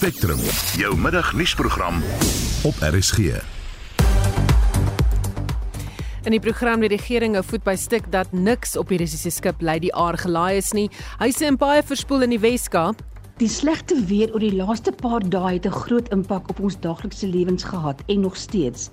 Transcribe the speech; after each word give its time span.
Spectrum, 0.00 0.38
jou 0.80 0.94
middagnuusprogram 0.96 1.98
op 2.64 2.74
RSG. 2.80 3.18
In 6.24 6.32
die 6.32 6.40
program 6.40 6.80
die 6.80 6.88
regering 6.88 7.36
hou 7.36 7.42
voet 7.44 7.66
by 7.66 7.74
stuk 7.76 8.08
dat 8.08 8.32
niks 8.32 8.78
op 8.80 8.88
die 8.88 8.96
Russiese 9.02 9.28
skip 9.28 9.60
Lady 9.60 9.90
R 9.92 10.16
gelaai 10.16 10.56
is 10.56 10.72
nie. 10.72 10.86
Huise 11.20 11.44
en 11.44 11.60
paaie 11.60 11.84
verspoel 11.84 12.24
in 12.24 12.32
die 12.32 12.40
Wes-Kaap. 12.40 13.04
Die 13.44 13.50
slegte 13.52 14.00
weer 14.08 14.32
oor 14.32 14.40
die 14.40 14.54
laaste 14.56 14.96
paar 15.04 15.20
dae 15.20 15.58
het 15.58 15.68
'n 15.68 15.80
groot 15.84 16.08
impak 16.16 16.48
op 16.48 16.64
ons 16.64 16.80
daaglikse 16.80 17.28
lewens 17.28 17.68
gehad 17.68 18.00
en 18.08 18.20
nog 18.24 18.40
steeds. 18.40 18.88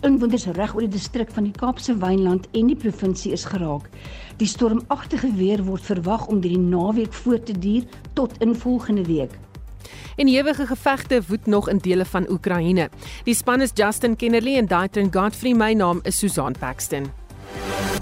Inwoners 0.00 0.46
reg 0.56 0.74
oor 0.74 0.84
die 0.84 0.96
distrik 0.96 1.30
van 1.30 1.44
die 1.44 1.52
Kaapse 1.52 1.98
Wynland 1.98 2.48
en 2.52 2.66
die 2.66 2.76
provinsie 2.76 3.32
is 3.32 3.44
geraak. 3.44 3.90
Die 4.36 4.48
stormagtige 4.48 5.32
weer 5.36 5.62
word 5.64 5.82
verwag 5.82 6.26
om 6.26 6.40
die 6.40 6.58
naweek 6.58 7.12
voort 7.12 7.46
te 7.46 7.58
duur 7.58 7.84
tot 8.14 8.32
in 8.38 8.54
volgende 8.54 9.04
week. 9.04 9.38
En 10.16 10.28
ewige 10.28 10.66
gevegte 10.66 11.22
woed 11.28 11.46
nog 11.46 11.68
in 11.68 11.78
dele 11.78 12.04
van 12.04 12.30
Oekraïne. 12.30 12.90
Die 13.24 13.34
span 13.34 13.60
is 13.60 13.70
Justin 13.74 14.16
Kennerly 14.16 14.56
en 14.56 14.66
Daitrin 14.66 15.12
Godfrey. 15.12 15.54
My 15.54 15.72
naam 15.72 16.00
is 16.02 16.18
Susan 16.18 16.54
Paxton. 16.58 17.95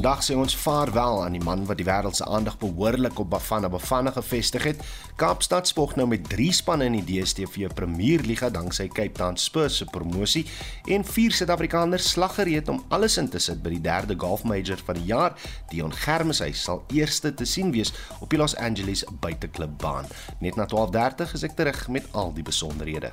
Vandag 0.00 0.22
sê 0.24 0.32
ons 0.32 0.54
vaarwel 0.56 1.18
aan 1.26 1.34
die 1.36 1.42
man 1.44 1.66
wat 1.68 1.76
die 1.76 1.84
wêreld 1.84 2.16
se 2.16 2.24
aandag 2.24 2.54
behoorlik 2.56 3.18
op 3.20 3.28
Bafana 3.34 3.68
Bafana 3.68 4.08
gevestig 4.14 4.64
het. 4.64 4.78
Kaapstad 5.20 5.68
spog 5.68 5.92
nou 5.98 6.06
met 6.08 6.22
3 6.24 6.46
spanne 6.56 6.86
in 6.88 6.94
die 6.96 7.02
DStv 7.04 7.68
Premierliga 7.76 8.48
danksy 8.48 8.86
Cape 8.88 9.12
Town 9.18 9.36
Spurs 9.36 9.76
se 9.76 9.84
promosie 9.84 10.46
en 10.88 11.04
vier 11.04 11.36
Suid-Afrikaners 11.36 12.08
slag 12.14 12.38
gereed 12.38 12.72
om 12.72 12.80
alles 12.88 13.18
in 13.20 13.28
te 13.28 13.42
sit 13.44 13.60
by 13.60 13.74
die 13.74 13.82
derde 13.84 14.16
golf 14.16 14.46
major 14.48 14.80
van 14.86 14.96
die 14.96 15.10
jaar. 15.10 15.36
Dion 15.68 15.92
Germeshuis 15.92 16.62
sal 16.64 16.80
eerste 16.96 17.34
te 17.34 17.44
sien 17.44 17.68
wees 17.76 17.92
op 18.24 18.32
die 18.32 18.40
Los 18.40 18.56
Angeles 18.56 19.04
buiteklubbaan. 19.20 20.08
Net 20.40 20.56
na 20.56 20.64
12:30 20.64 21.36
is 21.36 21.44
ek 21.44 21.60
terug 21.60 21.88
met 21.92 22.08
al 22.16 22.32
die 22.32 22.46
besonderhede. 22.48 23.12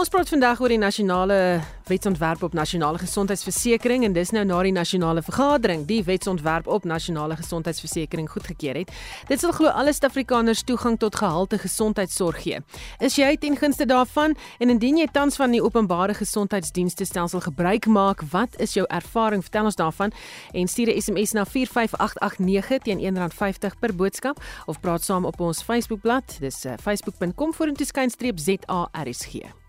Ons 0.00 0.08
praat 0.08 0.30
vandag 0.32 0.56
oor 0.64 0.72
die 0.72 0.80
nasionale 0.80 1.60
wetsontwerp 1.84 2.40
op 2.46 2.54
nasionale 2.56 2.96
gesondheidsversekering 3.02 4.06
en 4.06 4.14
dis 4.16 4.30
nou 4.32 4.40
na 4.48 4.62
die 4.64 4.72
nasionale 4.72 5.20
vergadering 5.20 5.82
die 5.84 5.98
wetsontwerp 6.06 6.66
op 6.66 6.86
nasionale 6.88 7.36
gesondheidsversekering 7.36 8.30
goedgekeur 8.32 8.78
het. 8.80 8.94
Dit 9.28 9.42
sal 9.44 9.52
glo 9.52 9.68
alle 9.68 9.92
Suid-Afrikaners 9.92 10.64
toegang 10.64 10.96
tot 10.96 11.20
gehalte 11.20 11.60
gesondheidsorg 11.60 12.40
gee. 12.40 12.62
Is 13.04 13.18
jy 13.20 13.36
ten 13.36 13.60
gunste 13.60 13.84
daarvan 13.84 14.32
en 14.64 14.72
indien 14.72 14.96
jy 15.02 15.10
tans 15.12 15.36
van 15.36 15.52
die 15.52 15.60
openbare 15.60 16.16
gesondheidsdienste 16.16 17.04
stelsel 17.04 17.44
gebruik 17.44 17.84
maak, 17.84 18.24
wat 18.32 18.56
is 18.64 18.72
jou 18.78 18.88
ervaring? 18.88 19.44
Vertel 19.44 19.68
ons 19.68 19.76
daarvan 19.76 20.16
en 20.54 20.68
stuur 20.68 20.88
'n 20.88 21.00
SMS 21.02 21.32
na 21.36 21.44
45889 21.44 22.82
teen 22.88 22.98
R1.50 23.12 23.76
per 23.78 23.94
boodskap 23.94 24.40
of 24.66 24.80
praat 24.80 25.04
saam 25.04 25.24
op 25.24 25.40
ons 25.40 25.62
Facebookblad. 25.62 26.40
Dis 26.40 26.64
uh, 26.64 26.72
facebook.com 26.80 27.52
vorentoe 27.54 27.86
skynstreep 27.86 28.38
ZARSG. 28.38 29.61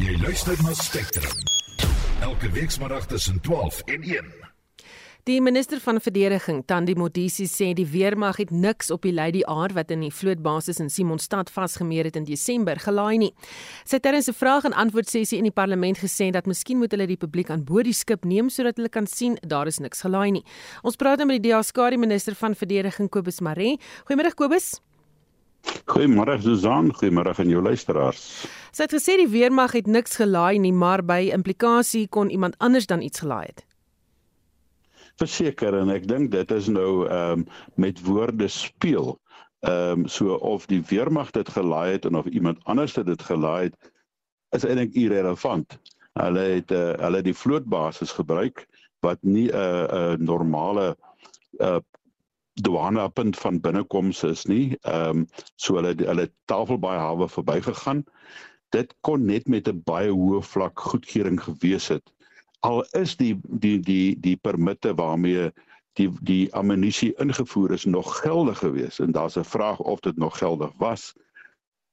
Jy 0.00 0.14
luister 0.16 0.56
na 0.64 0.72
Spectrum. 0.72 1.32
Elke 2.24 2.48
weekmiddag 2.50 3.06
tussen 3.06 3.40
12 3.40 3.80
en 3.84 4.02
1. 4.02 4.28
Die 5.28 5.42
minister 5.44 5.80
van 5.80 6.00
verdediging, 6.00 6.62
Tandi 6.64 6.94
Modisi, 6.96 7.44
sê 7.44 7.74
die 7.76 7.84
weermag 7.84 8.38
het 8.40 8.50
niks 8.50 8.88
op 8.90 9.04
die 9.04 9.12
Lady 9.12 9.42
R 9.44 9.74
wat 9.76 9.92
in 9.92 10.00
die 10.06 10.12
vlootbasis 10.14 10.80
in 10.80 10.88
Simonstad 10.88 11.52
vasgemeer 11.52 12.08
het 12.08 12.16
in 12.16 12.24
Desember 12.24 12.80
gelaai 12.80 13.18
nie. 13.26 13.30
Sy 13.84 13.98
het 13.98 14.06
terwyl 14.08 14.24
'n 14.24 14.40
vraag 14.40 14.64
en 14.64 14.72
antwoord 14.72 15.08
sessie 15.08 15.38
in 15.38 15.44
die 15.44 15.58
parlement 15.60 15.98
gesê 15.98 16.30
dat 16.32 16.46
miskien 16.46 16.78
moet 16.78 16.92
hulle 16.92 17.06
die 17.06 17.20
publiek 17.20 17.50
aan 17.50 17.64
boord 17.64 17.84
die 17.84 17.92
skip 17.92 18.24
neem 18.24 18.48
sodat 18.48 18.76
hulle 18.76 18.88
kan 18.88 19.06
sien 19.06 19.36
daar 19.46 19.66
is 19.66 19.80
niks 19.80 20.00
gelaai 20.00 20.30
nie. 20.30 20.44
Ons 20.82 20.96
praat 20.96 21.18
nou 21.18 21.26
met 21.26 21.42
die 21.42 21.50
DA-skare 21.50 21.98
minister 21.98 22.34
van 22.34 22.54
verdediging 22.54 23.10
Kobus 23.10 23.40
Maree. 23.40 23.76
Goeiemôre 24.08 24.34
Kobus. 24.34 24.80
Goeiemôre 25.86 26.40
Susan, 26.40 26.90
goeiemôre 26.90 27.38
aan 27.38 27.48
jou 27.48 27.62
luisteraars. 27.62 28.46
Sy 28.70 28.86
het 28.86 28.94
gesê 28.94 29.16
die 29.18 29.30
weermag 29.30 29.72
het 29.74 29.88
niks 29.90 30.14
gelaai 30.20 30.58
nie, 30.62 30.72
maar 30.72 31.02
by 31.02 31.30
implikasie 31.34 32.06
kon 32.08 32.30
iemand 32.30 32.54
anders 32.58 32.86
dan 32.86 33.02
iets 33.02 33.22
gelaai 33.24 33.46
het. 33.48 33.64
Verseker 35.18 35.74
en 35.80 35.90
ek 35.90 36.06
dink 36.08 36.30
dit 36.32 36.52
is 36.54 36.70
nou 36.70 37.06
ehm 37.08 37.42
um, 37.42 37.46
met 37.74 38.00
woorde 38.06 38.48
speel. 38.48 39.16
Ehm 39.66 40.04
um, 40.04 40.08
so 40.08 40.34
of 40.34 40.66
die 40.70 40.82
weermag 40.88 41.30
dit 41.36 41.48
gelaai 41.48 41.92
het 41.92 42.04
en 42.04 42.16
of 42.16 42.26
iemand 42.26 42.58
anders 42.64 42.94
dit 42.94 43.22
gelaai 43.22 43.70
het 43.70 43.90
is 44.56 44.64
eintlik 44.64 44.94
irrelevant. 44.94 45.78
Hulle 46.18 46.46
het 46.56 46.70
uh, 46.70 46.94
hulle 47.02 47.22
die 47.22 47.34
vlootbasis 47.34 48.12
gebruik 48.12 48.66
wat 49.00 49.18
nie 49.22 49.48
'n 49.50 49.56
uh, 49.56 49.86
'n 49.90 50.20
uh, 50.20 50.26
normale 50.26 50.96
uh 51.58 51.80
douanepunt 52.60 53.38
van 53.38 53.60
binnekoms 53.60 54.22
is 54.22 54.44
nie. 54.44 54.76
Ehm 54.80 55.08
um, 55.08 55.26
so 55.56 55.74
hulle 55.74 55.94
hulle 55.96 56.30
Tafelbaai 56.44 56.98
hawe 56.98 57.28
verbygegaan. 57.28 58.04
Dit 58.70 58.94
kon 59.00 59.24
net 59.24 59.48
met 59.48 59.68
'n 59.68 59.82
baie 59.84 60.10
hoë 60.10 60.42
vlak 60.42 60.80
goedkeuring 60.80 61.40
gewees 61.42 61.88
het. 61.88 62.12
Al 62.60 62.84
is 63.02 63.16
die 63.16 63.34
die 63.42 63.78
die 63.80 64.20
die 64.20 64.36
permitte 64.36 64.94
waarmee 64.94 65.50
die 65.98 66.10
die 66.22 66.54
ammunisie 66.54 67.12
ingevoer 67.18 67.72
is 67.72 67.84
nog 67.84 68.20
geldig 68.20 68.58
gewees 68.58 69.00
en 69.00 69.12
daar's 69.12 69.38
'n 69.38 69.44
vraag 69.44 69.78
of 69.78 70.00
dit 70.00 70.16
nog 70.16 70.38
geldig 70.38 70.72
was. 70.78 71.14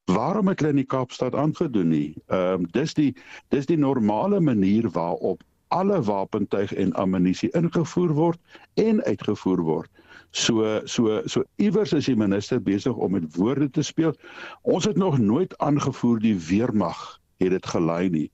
Waarom 0.06 0.48
het 0.48 0.60
hulle 0.60 0.70
in 0.70 0.84
die 0.84 0.92
Kaapstad 0.96 1.36
aangedoen 1.36 1.88
nie? 1.88 2.16
Ehm 2.28 2.54
um, 2.54 2.68
dis 2.72 2.94
die 2.94 3.16
dis 3.50 3.66
die 3.66 3.78
normale 3.78 4.40
manier 4.40 4.90
waarop 4.90 5.44
alle 5.68 6.02
wapentuig 6.02 6.74
en 6.74 6.94
ammunisie 6.94 7.50
ingevoer 7.52 8.14
word 8.14 8.40
en 8.74 9.04
uitgevoer 9.04 9.62
word. 9.62 9.90
So 10.32 10.82
so 10.86 11.22
so 11.26 11.44
iewers 11.56 11.94
is 11.94 12.06
die 12.06 12.16
minister 12.16 12.62
besig 12.62 12.96
om 12.96 13.12
met 13.12 13.36
woorde 13.36 13.70
te 13.70 13.82
speel. 13.82 14.14
Ons 14.62 14.86
het 14.86 14.98
nog 14.98 15.18
nooit 15.18 15.58
aangevoer 15.58 16.20
die 16.20 16.36
weermag 16.48 17.20
het 17.38 17.50
dit 17.50 17.66
gelei 17.66 18.10
nie. 18.10 18.32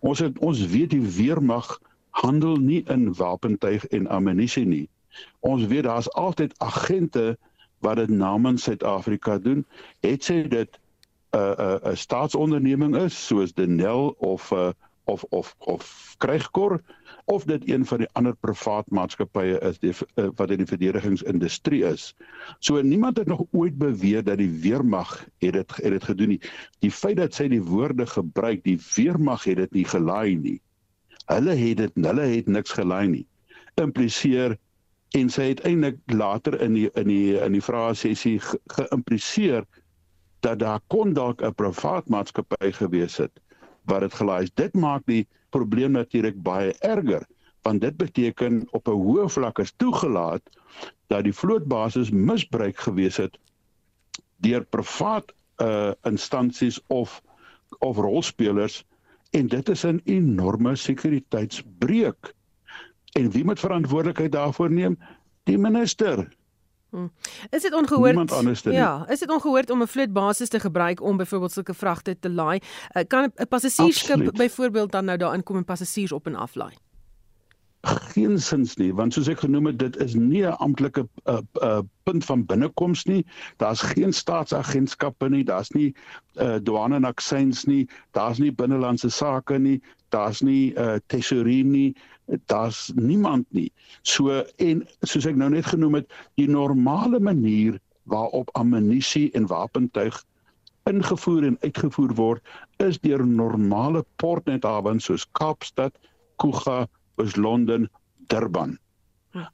Ons 0.00 0.18
het 0.18 0.38
ons 0.38 0.66
weet 0.66 0.90
die 0.90 1.06
weermag 1.16 1.78
handel 2.10 2.56
nie 2.56 2.82
in 2.92 3.14
wapentuig 3.14 3.86
en 3.86 4.06
ammunisie 4.06 4.66
nie. 4.66 4.88
Ons 5.40 5.66
weet 5.66 5.84
daar's 5.88 6.10
altyd 6.12 6.54
agente 6.58 7.36
wat 7.82 7.96
dit 7.96 8.08
namens 8.08 8.62
Suid-Afrika 8.62 9.38
doen. 9.38 9.64
Het 10.00 10.24
sy 10.24 10.42
dit 10.48 10.78
'n 11.32 11.38
uh, 11.38 11.50
'n 11.50 11.86
uh, 11.86 11.92
'n 11.92 11.96
staatsonderneming 11.96 12.96
is 12.96 13.26
soos 13.26 13.52
Denel 13.52 14.14
of 14.18 14.50
'n 14.52 14.56
uh, 14.56 14.70
of 15.04 15.24
of 15.30 15.54
of 15.58 16.14
krygkor 16.18 16.80
of 17.24 17.44
dit 17.44 17.68
een 17.68 17.86
van 17.86 17.98
die 17.98 18.08
ander 18.12 18.34
privaat 18.34 18.90
maatskappye 18.90 19.58
is 19.60 19.78
die, 19.78 19.92
uh, 20.16 20.28
wat 20.36 20.50
in 20.50 20.62
die 20.62 20.68
verdedigingsindustrie 20.68 21.82
is. 21.84 22.12
So 22.58 22.80
niemand 22.82 23.18
het 23.18 23.26
nog 23.30 23.44
ooit 23.50 23.78
beweer 23.78 24.24
dat 24.24 24.38
die 24.38 24.50
weermag 24.62 25.26
het 25.38 25.52
dit 25.52 25.76
het 25.76 25.92
dit 25.96 26.04
gedoen 26.04 26.34
nie. 26.34 26.40
Die 26.80 26.90
feit 26.90 27.16
dat 27.16 27.34
sy 27.34 27.48
die 27.48 27.62
woorde 27.62 28.06
gebruik, 28.06 28.64
die 28.64 28.78
weermag 28.94 29.44
het 29.44 29.56
dit 29.56 29.78
nie 29.80 29.84
gelaai 29.84 30.36
nie. 30.36 30.58
Hulle 31.30 31.54
het 31.54 31.76
dit 31.76 32.04
hulle 32.06 32.26
het 32.34 32.48
niks 32.48 32.74
gelaai 32.78 33.08
nie. 33.08 33.26
Impliseer 33.80 34.58
en 35.16 35.30
sy 35.30 35.52
het 35.52 35.62
eintlik 35.68 36.00
later 36.12 36.58
in 36.60 36.74
die 36.74 36.88
in 36.98 37.08
die 37.08 37.38
in 37.38 37.56
die 37.56 37.64
vrae 37.64 37.94
sessie 37.94 38.38
geïmpliseer 38.76 39.66
dat 40.42 40.58
daar 40.58 40.80
kon 40.90 41.12
dalk 41.14 41.42
'n 41.42 41.54
privaat 41.54 42.08
maatskappy 42.08 42.72
gewees 42.72 43.16
het 43.16 43.40
wat 43.84 44.00
dit 44.00 44.14
gelaai 44.14 44.42
is. 44.42 44.54
Dit 44.54 44.74
maak 44.74 45.06
die 45.06 45.26
probleem 45.50 45.90
natuurlik 45.90 46.42
baie 46.42 46.74
erger 46.80 47.26
want 47.62 47.80
dit 47.80 47.96
beteken 47.96 48.66
op 48.70 48.88
'n 48.88 48.98
hoë 49.02 49.28
vlak 49.30 49.58
is 49.58 49.72
toegelaat 49.76 50.42
dat 51.06 51.24
die 51.24 51.32
vlootbasis 51.32 52.10
misbruik 52.10 52.78
gewees 52.78 53.16
het 53.16 53.38
deur 54.42 54.64
privaat 54.64 55.32
uh 55.62 55.92
instansies 56.02 56.80
of 56.86 57.22
of 57.78 57.96
rolspelers 57.96 58.84
en 59.30 59.46
dit 59.48 59.68
is 59.68 59.84
'n 59.86 60.00
enorme 60.04 60.76
sekuriteitsbreuk. 60.76 62.34
En 63.12 63.30
wie 63.30 63.44
moet 63.44 63.60
verantwoordelikheid 63.60 64.32
daarvoor 64.32 64.70
neem? 64.70 64.98
Die 65.42 65.58
minister. 65.58 66.36
Hmm. 66.92 67.10
Is 67.50 67.62
dit 67.62 67.74
ongehoord? 67.74 68.62
Ja, 68.64 69.08
is 69.08 69.18
dit 69.18 69.30
ongehoord 69.30 69.70
om 69.70 69.82
'n 69.82 69.86
vlootbasis 69.86 70.48
te 70.48 70.60
gebruik 70.60 71.02
om 71.02 71.16
byvoorbeeld 71.16 71.52
sulke 71.52 71.74
vragte 71.74 72.18
te 72.18 72.30
laai? 72.30 72.60
Uh, 72.92 73.02
kan 73.08 73.32
'n 73.34 73.48
passasiersskip 73.48 74.32
byvoorbeeld 74.36 74.92
dan 74.92 75.04
nou 75.04 75.18
daarin 75.18 75.42
kom 75.42 75.56
en 75.56 75.64
passasiers 75.64 76.12
op 76.12 76.26
en 76.26 76.34
af 76.34 76.54
laai? 76.54 76.74
Geensins 77.82 78.76
nie, 78.76 78.92
want 78.94 79.14
soos 79.14 79.28
ek 79.28 79.40
genoem 79.42 79.66
het, 79.66 79.78
dit 79.78 79.96
is 79.96 80.14
nie 80.14 80.44
'n 80.46 80.54
amptelike 80.62 81.08
uh, 81.24 81.38
uh, 81.62 81.80
punt 82.02 82.24
van 82.24 82.46
binnekoms 82.46 83.04
nie. 83.04 83.26
Daar's 83.56 83.80
geen 83.80 84.12
staatsagentskappe 84.12 85.28
nie, 85.28 85.44
daar's 85.44 85.70
nie 85.70 85.94
uh, 86.34 86.56
douane 86.62 86.94
en 86.94 87.04
aksies 87.04 87.64
nie, 87.64 87.88
daar's 88.10 88.38
nie 88.38 88.52
binnelandse 88.52 89.10
sake 89.10 89.58
nie, 89.58 89.82
daar's 90.12 90.40
nie 90.44 90.72
uh, 90.76 90.98
tesourie 91.12 91.64
nie 91.64 91.92
daar's 92.46 92.92
niemand 92.94 93.46
nie. 93.50 93.72
So 94.02 94.42
en 94.56 94.84
soos 95.02 95.26
ek 95.26 95.36
nou 95.36 95.50
net 95.52 95.66
genoem 95.72 96.00
het, 96.00 96.12
die 96.40 96.48
normale 96.48 97.20
manier 97.20 97.80
waarop 98.10 98.50
ammunisie 98.58 99.30
en 99.38 99.46
wapentuig 99.50 100.16
ingevoer 100.90 101.46
en 101.46 101.58
uitgevoer 101.62 102.14
word 102.18 102.54
is 102.82 102.98
deur 103.02 103.22
normale 103.26 104.02
portnethawens 104.18 105.06
soos 105.06 105.26
Kaapstad, 105.38 105.94
Kuga, 106.42 106.88
Londen, 107.36 107.88
Durban. 108.26 108.78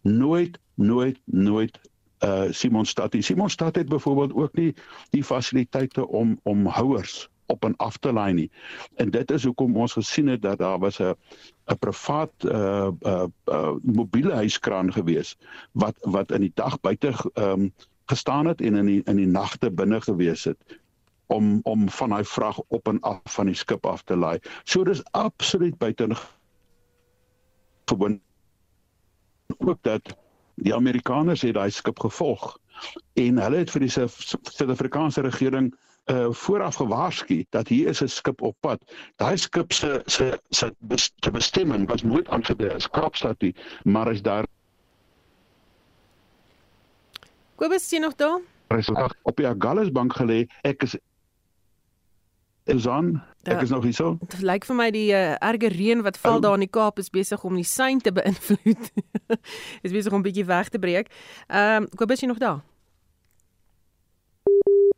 Nooit 0.03 0.59
nooit 0.79 1.19
nooit 1.25 1.79
uh 2.25 2.49
Simon 2.51 2.87
Stad. 2.87 3.15
Simon 3.21 3.51
Stad 3.51 3.77
het 3.77 3.89
byvoorbeeld 3.89 4.33
ook 4.35 4.55
nie 4.57 4.75
die 5.11 5.25
fasiliteite 5.25 6.07
om 6.07 6.39
om 6.43 6.67
houers 6.67 7.29
op 7.49 7.65
en 7.65 7.77
af 7.77 7.97
te 7.97 8.13
lei 8.13 8.33
nie. 8.33 8.51
En 8.97 9.11
dit 9.11 9.31
is 9.31 9.45
hoekom 9.45 9.77
ons 9.77 9.93
gesien 9.93 10.27
het 10.27 10.43
dat 10.43 10.59
daar 10.59 10.79
was 10.79 10.99
'n 11.01 11.15
'n 11.67 11.79
privaat 11.79 12.33
uh 12.45 12.91
uh, 13.01 13.25
uh 13.45 13.73
mobiele 13.83 14.33
huiskraan 14.33 14.93
gewees 14.93 15.37
wat 15.73 15.97
wat 16.01 16.33
in 16.33 16.41
die 16.41 16.53
dag 16.55 16.81
buite 16.81 17.15
ehm 17.35 17.51
um, 17.61 17.73
gestaan 18.07 18.47
het 18.47 18.61
en 18.61 18.75
in 18.75 18.87
die 18.87 19.03
in 19.05 19.17
die 19.17 19.27
nagte 19.27 19.71
binne 19.71 20.01
gewees 20.01 20.45
het 20.45 20.79
om 21.27 21.61
om 21.63 21.89
van 21.89 22.09
daai 22.09 22.25
vrag 22.25 22.61
op 22.69 22.89
en 22.89 23.01
af 23.01 23.21
van 23.25 23.47
die 23.47 23.55
skip 23.55 23.87
af 23.87 24.03
te 24.03 24.17
laai. 24.17 24.39
So 24.65 24.85
dis 24.85 25.05
absoluut 25.11 25.79
buite 25.79 26.09
gewoon 27.85 28.21
ook 29.59 29.79
dat 29.83 30.17
die 30.55 30.75
Amerikaners 30.75 31.43
het 31.43 31.55
daai 31.55 31.71
skip 31.71 32.01
gevolg 32.01 32.59
en 33.13 33.39
hulle 33.39 33.57
het 33.57 33.71
vir 33.71 33.85
die 33.85 33.91
Suid-Afrikaanse 33.91 35.21
regering 35.27 35.73
uh 36.11 36.29
vooraf 36.31 36.75
gewaarsku 36.75 37.45
dat 37.51 37.69
hier 37.69 37.89
is 37.89 38.03
'n 38.03 38.09
skip 38.09 38.43
op 38.43 38.57
pad. 38.61 38.79
Daai 39.17 39.37
skip 39.37 39.73
se 39.73 40.03
se 40.07 40.39
se 40.47 41.31
bestemming 41.33 41.89
was 41.89 42.03
nooit 42.03 42.29
aangedui 42.29 42.71
as 42.75 42.91
Kaapstad 42.91 43.41
nie, 43.41 43.55
maar 43.85 44.13
is 44.13 44.23
daar 44.23 44.45
Kobus 47.59 47.89
sien 47.89 48.01
nog 48.01 48.15
daar? 48.15 48.41
Resultaat 48.69 49.17
op 49.23 49.37
die 49.37 49.47
Agulhas 49.47 49.91
bank 49.91 50.15
gelê. 50.17 50.47
Ek 50.63 50.83
is 50.83 50.97
is 52.65 52.87
aan. 52.89 53.25
Ek 53.43 53.61
is 53.61 53.71
nog 53.71 53.83
hier 53.83 53.95
so. 53.97 54.17
Dit 54.21 54.41
lyk 54.41 54.67
vir 54.69 54.77
my 54.77 54.87
die 54.95 55.09
uh, 55.11 55.35
erge 55.43 55.71
reën 55.73 56.03
wat 56.07 56.21
val 56.23 56.37
oh. 56.37 56.43
daar 56.45 56.55
in 56.55 56.67
die 56.67 56.71
Kaap 56.71 56.99
is 57.03 57.11
besig 57.11 57.43
om 57.45 57.57
die 57.59 57.67
sein 57.67 57.99
te 57.99 58.13
beïnvloed. 58.13 58.91
is 59.87 59.91
besig 59.91 60.13
om 60.13 60.21
'n 60.21 60.29
bietjie 60.29 60.47
weg 60.47 60.69
te 60.69 60.79
breek. 60.79 61.11
Ehm 61.49 61.83
um, 61.83 61.89
Kobus 61.97 62.23
is 62.23 62.29
nog 62.29 62.39
daar? 62.39 62.61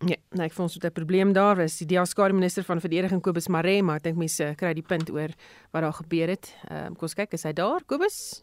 Ja, 0.01 0.17
nee, 0.33 0.47
ek 0.49 0.55
voel 0.57 0.69
so 0.73 0.81
'n 0.81 0.93
probleem 0.93 1.33
daar 1.33 1.59
is. 1.61 1.77
Die 1.77 1.87
diaskare 1.87 2.33
minister 2.33 2.65
van 2.65 2.81
verdediging 2.81 3.21
Kobus 3.21 3.49
Maree, 3.49 3.83
maar 3.83 3.97
ek 3.97 4.03
dink 4.03 4.17
mense 4.17 4.55
kry 4.57 4.73
die 4.73 4.83
punt 4.83 5.11
oor 5.11 5.29
wat 5.73 5.83
daar 5.83 5.93
gebeur 5.93 6.29
het. 6.29 6.55
Ehm 6.71 6.87
um, 6.87 6.95
kom 6.95 7.03
ons 7.03 7.15
kyk, 7.15 7.33
is 7.33 7.43
hy 7.43 7.53
daar, 7.53 7.85
Kobus? 7.85 8.43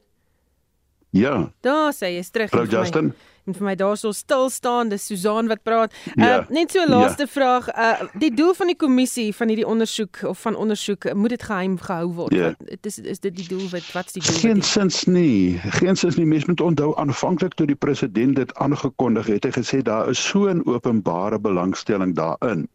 Ja. 1.09 1.51
Daar 1.61 1.93
sê 1.93 2.11
jy 2.13 2.19
is 2.19 2.29
terug. 2.29 2.51
Hallo 2.51 2.65
Justin. 2.65 3.13
En 3.47 3.55
vir 3.55 3.63
my 3.63 3.73
daarso 3.79 4.11
stil 4.11 4.49
staan, 4.51 4.89
dis 4.91 5.05
Susan 5.07 5.47
wat 5.47 5.61
praat. 5.63 5.93
Uh, 6.17 6.25
ja. 6.25 6.45
net 6.51 6.71
so 6.71 6.83
laaste 6.87 7.23
ja. 7.23 7.31
vraag. 7.31 7.69
Uh 7.71 8.09
die 8.19 8.33
doel 8.35 8.51
van 8.53 8.67
die 8.67 8.75
kommissie 8.75 9.29
van 9.35 9.47
hierdie 9.47 9.67
ondersoek 9.67 10.19
of 10.27 10.41
van 10.43 10.55
ondersoek, 10.55 11.13
moet 11.13 11.29
dit 11.37 11.43
geheim 11.43 11.77
gehou 11.79 12.11
word? 12.13 12.35
Ja. 12.35 12.51
Dit 12.59 12.85
is 12.85 12.99
is 12.99 13.23
dit 13.23 13.35
die 13.35 13.47
doel 13.47 13.69
wat 13.71 13.87
wat's 13.95 14.17
die 14.17 14.23
doel? 14.23 14.39
Geen 14.41 14.61
sins 14.61 15.05
nie. 15.05 15.59
Geen 15.79 15.95
sins 15.95 16.19
nie. 16.19 16.25
Mens 16.25 16.45
moet 16.45 16.61
onthou 16.61 16.91
aanvanklik 16.99 17.55
toe 17.55 17.67
die 17.67 17.79
president 17.79 18.35
dit 18.35 18.55
aangekondig 18.55 19.31
het, 19.31 19.47
hy 19.47 19.53
gesê 19.55 19.79
daar 19.81 20.09
is 20.11 20.19
so 20.19 20.51
'n 20.51 20.65
openbare 20.67 21.39
belangstelling 21.39 22.15
daarin 22.15 22.67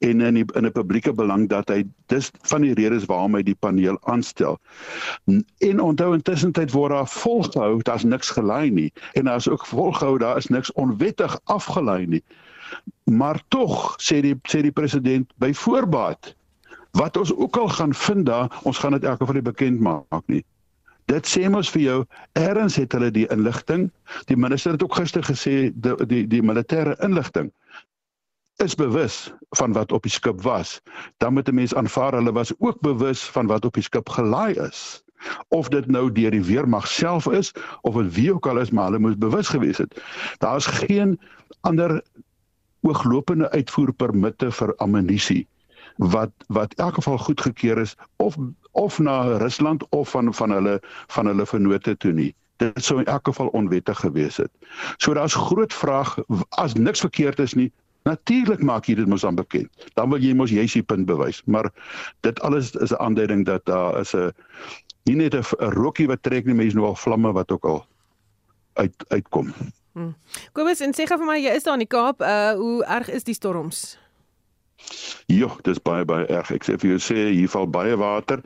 en 0.00 0.20
in 0.20 0.34
die, 0.34 0.44
in 0.52 0.64
'n 0.66 0.72
publieke 0.72 1.12
belang 1.12 1.48
dat 1.48 1.68
hy 1.68 1.84
dis 2.06 2.30
van 2.48 2.64
die 2.64 2.74
redes 2.74 3.04
waarom 3.04 3.34
hy 3.36 3.42
die 3.42 3.54
paneel 3.54 3.98
aanstel. 4.08 4.56
En 5.58 5.80
onthou 5.80 6.14
intussen 6.14 6.52
tyd 6.52 6.72
word 6.72 6.92
daar 6.92 7.08
volgehou, 7.08 7.82
daar's 7.82 8.04
niks 8.04 8.30
gelei 8.30 8.70
nie 8.70 8.92
en 9.12 9.24
daar's 9.24 9.48
ook 9.48 9.66
volgehou, 9.66 10.18
daar 10.18 10.36
is 10.36 10.48
niks 10.48 10.72
onwettig 10.72 11.38
afgelei 11.44 12.06
nie. 12.06 12.22
Maar 13.04 13.42
tog 13.48 13.96
sê 14.00 14.20
die 14.20 14.36
sê 14.48 14.62
die 14.62 14.72
president 14.72 15.32
by 15.36 15.52
voorbaat 15.52 16.34
wat 16.96 17.16
ons 17.16 17.34
ook 17.34 17.56
al 17.56 17.68
gaan 17.68 17.94
vind 17.94 18.26
daar, 18.26 18.60
ons 18.62 18.78
gaan 18.78 18.92
dit 18.92 19.04
elke 19.04 19.20
geval 19.20 19.34
nie 19.34 19.50
bekend 19.52 19.80
maak 19.80 20.26
nie. 20.26 20.44
Dit 21.04 21.26
sê 21.26 21.48
mos 21.50 21.70
vir 21.70 21.82
jou, 21.82 22.04
eers 22.32 22.76
het 22.76 22.92
hulle 22.92 23.10
die 23.10 23.28
inligting. 23.28 23.90
Die 24.26 24.36
minister 24.36 24.72
het 24.72 24.82
ook 24.82 24.94
gister 24.94 25.22
gesê 25.22 25.70
die 25.74 26.06
die 26.06 26.26
die 26.26 26.42
militêre 26.42 26.96
inligting 27.04 27.52
is 28.60 28.74
bewus 28.74 29.32
van 29.50 29.72
wat 29.72 29.92
op 29.92 30.02
die 30.02 30.12
skip 30.12 30.42
was, 30.42 30.80
dan 31.16 31.32
moet 31.32 31.48
'n 31.48 31.54
mens 31.54 31.74
aanvaar 31.74 32.12
hulle 32.12 32.32
was 32.32 32.52
ook 32.58 32.80
bewus 32.80 33.22
van 33.22 33.46
wat 33.46 33.64
op 33.64 33.74
die 33.74 33.82
skip 33.82 34.08
gelaai 34.08 34.54
is. 34.54 35.04
Of 35.48 35.68
dit 35.68 35.86
nou 35.86 36.12
deur 36.12 36.30
die 36.30 36.44
weermag 36.44 36.88
self 36.88 37.26
is 37.26 37.52
of 37.80 37.94
dit 37.94 38.14
wie 38.14 38.32
ook 38.32 38.46
al 38.46 38.58
is, 38.58 38.70
maar 38.70 38.84
hulle 38.84 38.98
moes 38.98 39.18
bewus 39.18 39.48
gewees 39.48 39.78
het. 39.78 40.02
Daar 40.38 40.56
is 40.56 40.66
geen 40.66 41.20
ander 41.60 42.02
ooglopende 42.80 43.50
uitvoerpermitte 43.50 44.50
vir 44.50 44.74
ammunisie 44.76 45.48
wat 45.96 46.32
wat 46.46 46.72
in 46.72 46.84
elk 46.84 46.94
geval 46.94 47.18
goedgekeur 47.18 47.78
is 47.78 47.96
of 48.16 48.36
of 48.72 48.98
na 48.98 49.36
Rusland 49.36 49.88
of 49.88 50.10
van 50.10 50.34
van 50.34 50.50
hulle 50.50 50.82
van 51.06 51.26
hulle 51.26 51.46
vennote 51.46 51.96
toe 51.96 52.12
nie 52.12 52.34
dit 52.60 52.84
sou 52.84 52.98
in 53.00 53.08
elk 53.08 53.26
geval 53.26 53.48
onwettig 53.56 53.98
gewees 53.98 54.36
het. 54.36 54.50
So 54.96 55.14
daar's 55.14 55.34
groot 55.34 55.74
vraag 55.74 56.18
as 56.48 56.74
niks 56.74 57.00
verkeerd 57.00 57.38
is 57.38 57.54
nie, 57.54 57.72
Natuurlik 58.08 58.62
maak 58.62 58.88
jy 58.88 58.94
dit 58.94 59.06
mos 59.06 59.24
aan 59.24 59.36
bekend. 59.36 59.68
Dan 59.94 60.10
wil 60.10 60.22
jy 60.22 60.34
mos 60.34 60.50
jy's 60.50 60.72
die 60.72 60.82
punt 60.82 61.06
bewys, 61.06 61.42
maar 61.44 61.70
dit 62.20 62.40
alles 62.40 62.72
is 62.76 62.92
'n 62.92 63.00
aanduiding 63.00 63.44
dat 63.46 63.64
daar 63.64 64.00
is 64.00 64.14
'n 64.14 64.32
nie 65.04 65.16
net 65.16 65.34
'n 65.34 65.44
rookie 65.58 66.06
wat 66.06 66.22
trek 66.22 66.44
nie, 66.44 66.54
mense 66.54 66.76
nou 66.76 66.86
al 66.86 66.96
vlamme 66.96 67.32
wat 67.32 67.52
ook 67.52 67.64
al 67.64 67.86
uit 68.74 69.04
uitkom. 69.08 69.52
Hmm. 69.92 70.14
Kobus, 70.52 70.80
en 70.80 70.94
sê 70.94 71.04
gou 71.06 71.18
vir 71.18 71.26
my, 71.26 71.38
jy 71.38 71.54
is 71.56 71.62
daar 71.62 71.74
in 71.74 71.86
die 71.86 71.90
Kaap, 71.90 72.20
uh 72.20 72.52
hoe 72.52 72.84
erg 72.84 73.10
is 73.10 73.24
die 73.24 73.34
storms? 73.34 73.98
Ja, 75.30 75.46
dis 75.62 75.78
baie 75.86 76.02
baie 76.08 76.24
erg. 76.26 76.48
Ek 76.50 76.64
sê 76.66 76.74
vir 76.82 76.88
jou 76.90 77.00
sê 77.04 77.16
hier 77.28 77.50
val 77.52 77.68
baie 77.70 77.94
water 78.00 78.40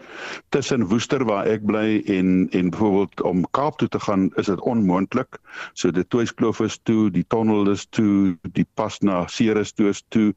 tussen 0.52 0.82
Woester 0.90 1.22
waar 1.24 1.46
ek 1.48 1.62
bly 1.64 2.02
en 2.12 2.32
en 2.58 2.72
byvoorbeeld 2.74 3.22
om 3.30 3.44
Kaap 3.56 3.78
toe 3.80 3.88
te 3.88 4.00
gaan 4.04 4.26
is 4.42 4.50
dit 4.50 4.64
onmoontlik. 4.72 5.38
So 5.72 5.94
die 5.96 6.04
Toyskloof 6.12 6.60
is 6.66 6.76
toe, 6.84 7.08
die 7.14 7.24
tonnel 7.32 7.70
is 7.72 7.86
toe, 7.96 8.34
die 8.58 8.66
pas 8.76 8.98
na 9.00 9.22
Ceres 9.32 9.72
toe 9.72 9.88
is 9.94 10.02
toe, 10.12 10.34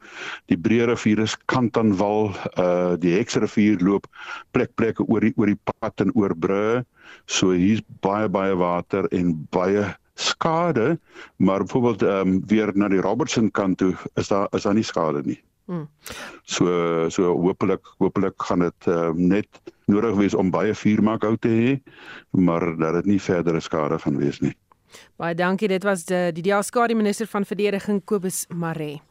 die 0.48 0.56
Breë 0.56 0.86
rivier 0.88 1.20
is 1.26 1.34
kant 1.52 1.76
aan 1.76 1.92
wal, 2.00 2.32
uh 2.56 2.96
die 3.02 3.12
Heksrivier 3.18 3.84
loop 3.84 4.08
plek 4.56 4.72
plekke 4.80 5.04
oor 5.04 5.26
die 5.26 5.34
oor 5.36 5.52
die 5.52 5.60
pad 5.68 6.06
en 6.06 6.14
oor 6.16 6.32
brûe. 6.46 6.84
So 7.26 7.52
hier's 7.52 7.84
baie 8.00 8.30
baie 8.32 8.56
water 8.56 9.10
en 9.12 9.34
baie 9.52 9.84
skade, 10.16 10.96
maar 11.36 11.66
byvoorbeeld 11.68 12.06
ehm 12.08 12.32
um, 12.32 12.40
weer 12.48 12.72
na 12.74 12.88
die 12.88 13.04
Robertson 13.04 13.52
kant 13.52 13.78
toe 13.84 13.92
is 14.16 14.32
daar 14.32 14.48
is 14.56 14.64
daar 14.64 14.80
nie 14.80 14.88
skade 14.94 15.26
nie. 15.28 15.38
Hmm. 15.68 15.84
So 16.48 17.08
so 17.12 17.34
hopelik 17.36 17.84
hopelik 18.00 18.40
gaan 18.48 18.64
dit 18.64 18.86
uh, 18.88 19.10
net 19.12 19.60
nodig 19.92 20.16
wees 20.16 20.34
om 20.34 20.48
baie 20.50 20.72
vuurmaak 20.74 21.26
hou 21.28 21.34
te 21.36 21.50
hê, 21.52 21.74
maar 22.32 22.64
dat 22.80 23.02
dit 23.02 23.12
nie 23.12 23.20
verdere 23.20 23.60
skade 23.60 23.98
gaan 24.00 24.16
wees 24.16 24.40
nie. 24.40 24.54
Baie 25.20 25.36
dankie, 25.36 25.68
dit 25.68 25.84
was 25.84 26.06
die 26.08 26.32
die 26.32 26.46
Diaskari 26.48 26.96
minister 26.96 27.28
van 27.28 27.44
verdediging 27.44 28.00
Kobus 28.04 28.46
Maree. 28.48 29.02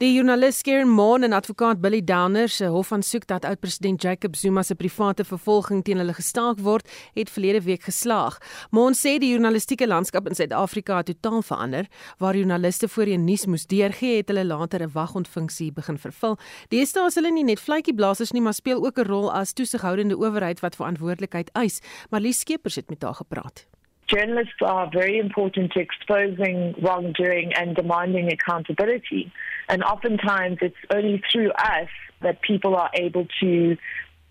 Die 0.00 0.14
joernalis 0.14 0.62
Karen 0.64 0.88
Moon 0.88 1.26
en 1.26 1.34
advokaat 1.36 1.80
Billy 1.84 1.98
Downer 2.00 2.48
se 2.48 2.70
hof 2.72 2.88
aansoek 2.96 3.26
dat 3.28 3.44
oud-president 3.44 4.00
Jacob 4.00 4.36
Zuma 4.36 4.62
se 4.64 4.74
private 4.74 5.26
vervolging 5.28 5.82
teen 5.84 5.98
hulle 6.00 6.14
gestaak 6.16 6.62
word, 6.64 6.86
het 7.12 7.28
verlede 7.28 7.60
week 7.66 7.82
geslaag. 7.84 8.38
Moon 8.72 8.96
sê 8.96 9.18
die 9.20 9.28
journalistieke 9.34 9.84
landskap 9.84 10.30
in 10.30 10.38
Suid-Afrika 10.38 11.02
het 11.02 11.10
totaal 11.10 11.44
verander. 11.44 11.90
Waar 12.16 12.38
joernaliste 12.38 12.88
voorheen 12.88 13.26
nuus 13.28 13.44
moes 13.44 13.66
deurgee, 13.68 14.22
het 14.22 14.32
hulle 14.32 14.46
later 14.48 14.80
'n 14.86 14.94
wagondfunksie 14.94 15.72
begin 15.72 15.98
vervul. 15.98 16.38
Deesdae 16.72 17.04
is 17.06 17.20
hulle 17.20 17.32
nie 17.32 17.44
net 17.44 17.60
vletjieblassers 17.60 18.32
nie, 18.32 18.40
maar 18.40 18.56
speel 18.56 18.80
ook 18.80 18.98
'n 18.98 19.06
rol 19.06 19.30
as 19.32 19.52
toesighoudende 19.52 20.16
owerheid 20.16 20.60
wat 20.60 20.76
verantwoordelikheid 20.76 21.50
eis. 21.52 21.80
Marlies 22.10 22.40
Skeepers 22.40 22.76
het 22.76 22.88
met 22.88 23.02
haar 23.02 23.14
gepraat. 23.14 23.66
Journalists 24.10 24.60
are 24.62 24.90
very 24.90 25.18
important 25.18 25.70
to 25.72 25.78
exposing 25.78 26.74
wrongdoing 26.80 27.54
and 27.54 27.76
demanding 27.76 28.32
accountability. 28.32 29.30
And 29.70 29.84
oftentimes 29.84 30.58
it's 30.60 30.76
only 30.92 31.22
through 31.30 31.52
us 31.52 31.88
that 32.22 32.42
people 32.42 32.74
are 32.74 32.90
able 32.92 33.26
to 33.40 33.76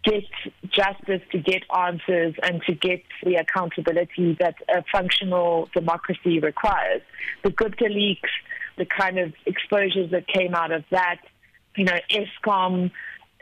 get 0.04 0.26
justice, 0.70 1.22
to 1.32 1.38
get 1.38 1.64
answers, 1.76 2.36
and 2.44 2.62
to 2.68 2.74
get 2.74 3.04
the 3.24 3.36
accountability 3.36 4.36
that 4.40 4.56
a 4.68 4.84
functional 4.92 5.70
democracy 5.74 6.40
requires. 6.40 7.02
The 7.44 7.52
Gupta 7.52 7.86
leaks, 7.86 8.30
the 8.78 8.86
kind 8.86 9.18
of 9.18 9.34
exposures 9.46 10.12
that 10.12 10.28
came 10.28 10.54
out 10.54 10.72
of 10.72 10.84
that, 10.92 11.20
you 11.78 11.86
know, 11.86 11.98
ESCOM, 12.12 12.92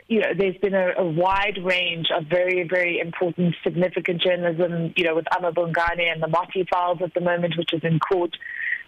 you 0.06 0.20
know, 0.20 0.28
there's 0.36 0.56
been 0.56 0.74
a, 0.74 0.92
a, 0.96 1.04
wide 1.04 1.58
range 1.62 2.08
of 2.16 2.24
very, 2.26 2.66
very 2.66 2.98
important, 2.98 3.54
significant 3.62 4.22
journalism, 4.22 4.94
you 4.96 5.04
know, 5.04 5.14
with 5.14 5.26
Amma 5.36 5.52
Bungani 5.52 6.10
and 6.10 6.22
the 6.22 6.28
Mati 6.28 6.66
files 6.70 6.98
at 7.02 7.12
the 7.12 7.20
moment, 7.20 7.54
which 7.58 7.74
is 7.74 7.82
in 7.84 7.98
court, 7.98 8.34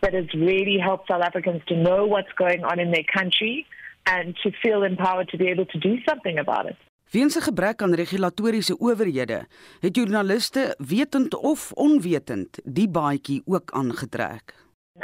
that 0.01 0.15
has 0.15 0.29
really 0.35 0.79
helped 0.79 1.07
South 1.09 1.23
Africans 1.23 1.63
to 1.67 1.77
know 1.77 2.07
what's 2.07 2.33
going 2.35 2.65
on 2.65 2.79
in 2.79 2.91
their 2.91 3.05
country 3.19 3.67
and 4.07 4.37
to 4.43 4.51
feel 4.63 4.83
empowered 4.83 5.29
to 5.29 5.37
be 5.37 5.49
able 5.49 5.67
to 5.67 5.79
do 5.79 5.99
something 6.09 6.39
about 6.39 6.67
it. 6.67 6.77
Weens 7.11 7.37
'n 7.37 7.43
gebrek 7.43 7.83
aan 7.83 7.95
regulatoriese 7.95 8.79
owerhede, 8.79 9.47
het 9.81 9.97
joernaliste 9.97 10.75
wetend 10.79 11.35
of 11.35 11.73
onwetend 11.73 12.61
die 12.65 12.89
baadjie 12.89 13.43
ook 13.47 13.71
aangetrek. 13.71 14.55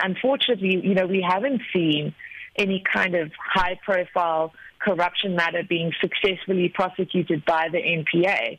Unfortunately, 0.05 0.79
you 0.83 0.95
know, 0.95 1.09
we 1.09 1.23
haven't 1.23 1.63
seen 1.73 2.15
any 2.55 2.81
kind 2.83 3.15
of 3.15 3.29
high 3.55 3.77
profile 3.85 4.53
corruption 4.79 5.35
matter 5.35 5.65
being 5.67 5.93
successfully 5.93 6.69
prosecuted 6.69 7.45
by 7.45 7.69
the 7.71 7.83
NPA. 7.83 8.59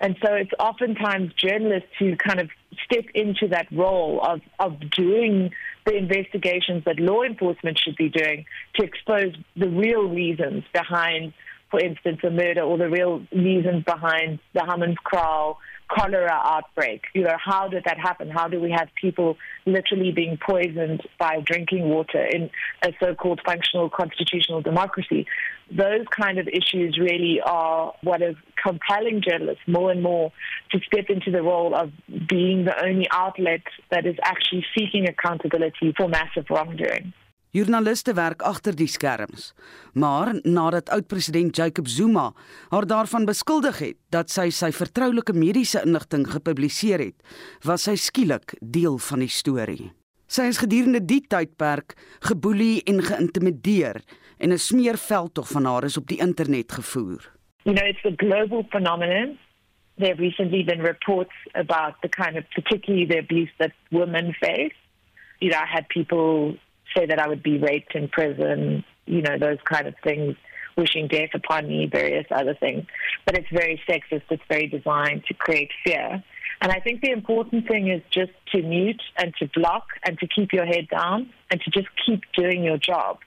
And 0.00 0.16
so 0.24 0.34
it's 0.34 0.50
oftentimes 0.58 1.32
journalists 1.34 1.88
who 1.98 2.16
kind 2.16 2.40
of 2.40 2.50
step 2.84 3.04
into 3.14 3.48
that 3.48 3.66
role 3.72 4.20
of, 4.22 4.40
of 4.58 4.78
doing 4.90 5.50
the 5.86 5.96
investigations 5.96 6.84
that 6.84 6.98
law 6.98 7.22
enforcement 7.22 7.78
should 7.78 7.96
be 7.96 8.08
doing 8.08 8.44
to 8.74 8.84
expose 8.84 9.34
the 9.56 9.68
real 9.68 10.02
reasons 10.02 10.64
behind, 10.72 11.32
for 11.70 11.80
instance, 11.80 12.18
a 12.24 12.30
murder 12.30 12.62
or 12.62 12.78
the 12.78 12.88
real 12.88 13.22
reasons 13.32 13.84
behind 13.84 14.38
the 14.54 14.60
Hammanskraal 14.60 15.56
cholera 15.88 16.32
outbreak. 16.32 17.02
You 17.14 17.22
know, 17.22 17.36
how 17.42 17.68
did 17.68 17.84
that 17.84 17.98
happen? 17.98 18.28
How 18.28 18.48
do 18.48 18.60
we 18.60 18.70
have 18.72 18.88
people 19.00 19.36
literally 19.66 20.12
being 20.12 20.38
poisoned 20.44 21.02
by 21.18 21.40
drinking 21.44 21.88
water 21.88 22.24
in 22.24 22.50
a 22.82 22.92
so-called 23.00 23.40
functional 23.44 23.88
constitutional 23.90 24.62
democracy? 24.62 25.26
Those 25.70 26.06
kind 26.10 26.38
of 26.38 26.48
issues 26.48 26.98
really 26.98 27.40
are 27.44 27.94
what 28.02 28.22
is 28.22 28.36
compelling 28.62 29.22
journalists 29.26 29.62
more 29.66 29.90
and 29.90 30.02
more 30.02 30.32
to 30.72 30.80
step 30.86 31.06
into 31.08 31.30
the 31.30 31.42
role 31.42 31.74
of 31.74 31.92
being 32.28 32.64
the 32.64 32.84
only 32.84 33.06
outlet 33.10 33.62
that 33.90 34.06
is 34.06 34.16
actually 34.22 34.64
seeking 34.76 35.08
accountability 35.08 35.94
for 35.96 36.08
massive 36.08 36.46
wrongdoing. 36.50 37.12
Joernaliste 37.56 38.12
werk 38.12 38.42
agter 38.44 38.74
die 38.76 38.88
skerms. 38.90 39.54
Maar 39.96 40.34
nadat 40.44 40.90
oud-president 40.92 41.56
Jacob 41.56 41.88
Zuma 41.88 42.32
haar 42.68 42.84
daarvan 42.86 43.24
beskuldig 43.24 43.78
het 43.80 43.96
dat 44.12 44.28
sy 44.28 44.50
sy 44.52 44.68
vertroulike 44.76 45.32
mediese 45.32 45.80
inligting 45.86 46.26
gepubliseer 46.28 47.00
het, 47.00 47.16
was 47.64 47.86
sy 47.88 47.94
skielik 47.96 48.58
deel 48.60 48.98
van 49.08 49.24
die 49.24 49.32
storie. 49.32 49.88
Sy 50.28 50.50
is 50.50 50.60
gedurende 50.60 51.00
die 51.00 51.22
tydperk 51.22 51.94
geboelie 52.28 52.82
en 52.84 53.00
geïntimideer 53.00 54.02
en 54.38 54.52
'n 54.52 54.58
smeerveldtog 54.58 55.48
van 55.48 55.64
haar 55.64 55.84
is 55.84 55.96
op 55.96 56.06
die 56.06 56.20
internet 56.20 56.72
gevoer. 56.72 57.24
You 57.64 57.74
know, 57.74 57.86
it's 57.88 58.04
a 58.04 58.12
global 58.16 58.66
phenomenon. 58.70 59.38
There 59.96 60.08
have 60.08 60.20
recently 60.20 60.62
been 60.64 60.82
reports 60.82 61.32
about 61.54 61.94
the 62.02 62.08
kind 62.08 62.36
of 62.36 62.44
particularly 62.52 63.06
the 63.06 63.18
abuse 63.18 63.52
that 63.56 63.72
women 63.90 64.34
face. 64.34 64.76
You 65.38 65.50
know, 65.50 65.58
I 65.58 65.66
had 65.66 65.86
people 65.88 66.58
say 66.96 67.06
that 67.06 67.18
I 67.18 67.28
would 67.28 67.42
be 67.42 67.58
raped 67.58 67.94
in 67.94 68.08
prison, 68.08 68.84
you 69.06 69.22
know, 69.22 69.38
those 69.38 69.58
kind 69.64 69.86
of 69.86 69.94
things, 70.02 70.36
wishing 70.76 71.08
death 71.08 71.30
upon 71.34 71.68
me, 71.68 71.88
various 71.90 72.26
other 72.30 72.54
things. 72.54 72.84
But 73.24 73.36
it's 73.38 73.48
very 73.52 73.80
sexist, 73.88 74.22
it's 74.30 74.42
very 74.48 74.66
designed 74.66 75.24
to 75.28 75.34
create 75.34 75.70
fear. 75.84 76.22
And 76.60 76.72
I 76.72 76.80
think 76.80 77.02
the 77.02 77.10
important 77.10 77.68
thing 77.68 77.88
is 77.88 78.02
just 78.10 78.32
to 78.52 78.62
mute 78.62 79.02
and 79.18 79.34
to 79.38 79.48
block 79.54 79.86
and 80.06 80.18
to 80.18 80.26
keep 80.26 80.52
your 80.52 80.64
head 80.64 80.88
down 80.88 81.30
and 81.50 81.60
to 81.60 81.70
just 81.70 81.88
keep 82.04 82.22
doing 82.36 82.62
your 82.62 82.78
job. 82.78 83.18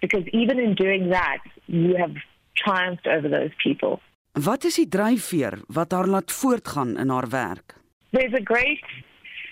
Because 0.00 0.24
even 0.32 0.58
in 0.58 0.74
doing 0.74 1.10
that, 1.10 1.38
you 1.66 1.96
have 1.96 2.14
triumphed 2.56 3.06
over 3.06 3.28
those 3.28 3.50
people. 3.62 4.00
Wat 4.32 4.64
is 4.64 4.76
die 4.78 4.88
dryfveer 4.88 5.58
wat 5.66 5.92
haar 5.92 6.06
laat 6.06 6.32
voortgaan 6.32 6.96
in 6.98 7.10
haar 7.10 7.28
werk? 7.28 7.74
There's 8.10 8.32
a 8.32 8.42
great 8.42 8.84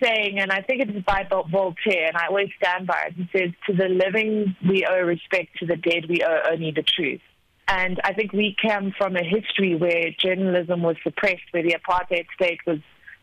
saying, 0.02 0.38
and 0.38 0.50
I 0.50 0.62
think 0.62 0.82
it's 0.82 1.04
by 1.04 1.26
Voltaire, 1.28 2.08
and 2.08 2.16
I 2.16 2.26
always 2.28 2.48
stand 2.60 2.86
by 2.86 3.08
it. 3.08 3.14
He 3.14 3.28
says, 3.36 3.50
To 3.66 3.74
the 3.74 3.88
living, 3.88 4.56
we 4.66 4.86
owe 4.86 5.00
respect, 5.00 5.58
to 5.58 5.66
the 5.66 5.76
dead, 5.76 6.08
we 6.08 6.22
owe 6.22 6.40
only 6.50 6.70
the 6.70 6.82
truth. 6.82 7.20
And 7.68 8.00
I 8.02 8.14
think 8.14 8.32
we 8.32 8.56
come 8.60 8.94
from 8.96 9.14
a 9.16 9.22
history 9.22 9.74
where 9.74 10.10
journalism 10.18 10.82
was 10.82 10.96
suppressed, 11.02 11.42
where 11.50 11.62
the 11.62 11.76
apartheid 11.76 12.26
state 12.34 12.60
was 12.66 12.78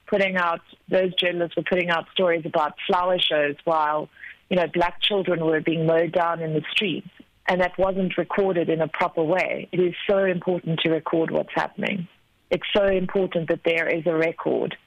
putting 0.07 0.37
out, 0.37 0.61
those 0.89 1.15
journalists 1.15 1.57
were 1.57 1.63
putting 1.67 1.89
out 1.89 2.05
stories 2.13 2.45
about 2.45 2.73
flower 2.85 3.17
shows 3.17 3.55
while, 3.63 4.07
you 4.49 4.57
know, 4.57 4.67
black 4.71 5.01
children 5.01 5.43
were 5.43 5.61
being 5.61 5.87
mowed 5.87 6.11
down 6.11 6.41
in 6.41 6.53
the 6.53 6.61
streets. 6.71 7.09
And 7.47 7.61
that 7.61 7.77
wasn't 7.77 8.17
recorded 8.17 8.69
in 8.69 8.81
a 8.81 8.87
proper 8.87 9.23
way. 9.23 9.67
It 9.71 9.79
is 9.79 9.95
so 10.07 10.23
important 10.23 10.79
to 10.81 10.89
record 10.91 11.31
what's 11.31 11.53
happening. 11.53 12.07
It's 12.51 12.65
so 12.75 12.85
important 12.85 13.49
that 13.49 13.61
there 13.65 13.87
is 13.87 14.05
a 14.05 14.15
record. 14.15 14.77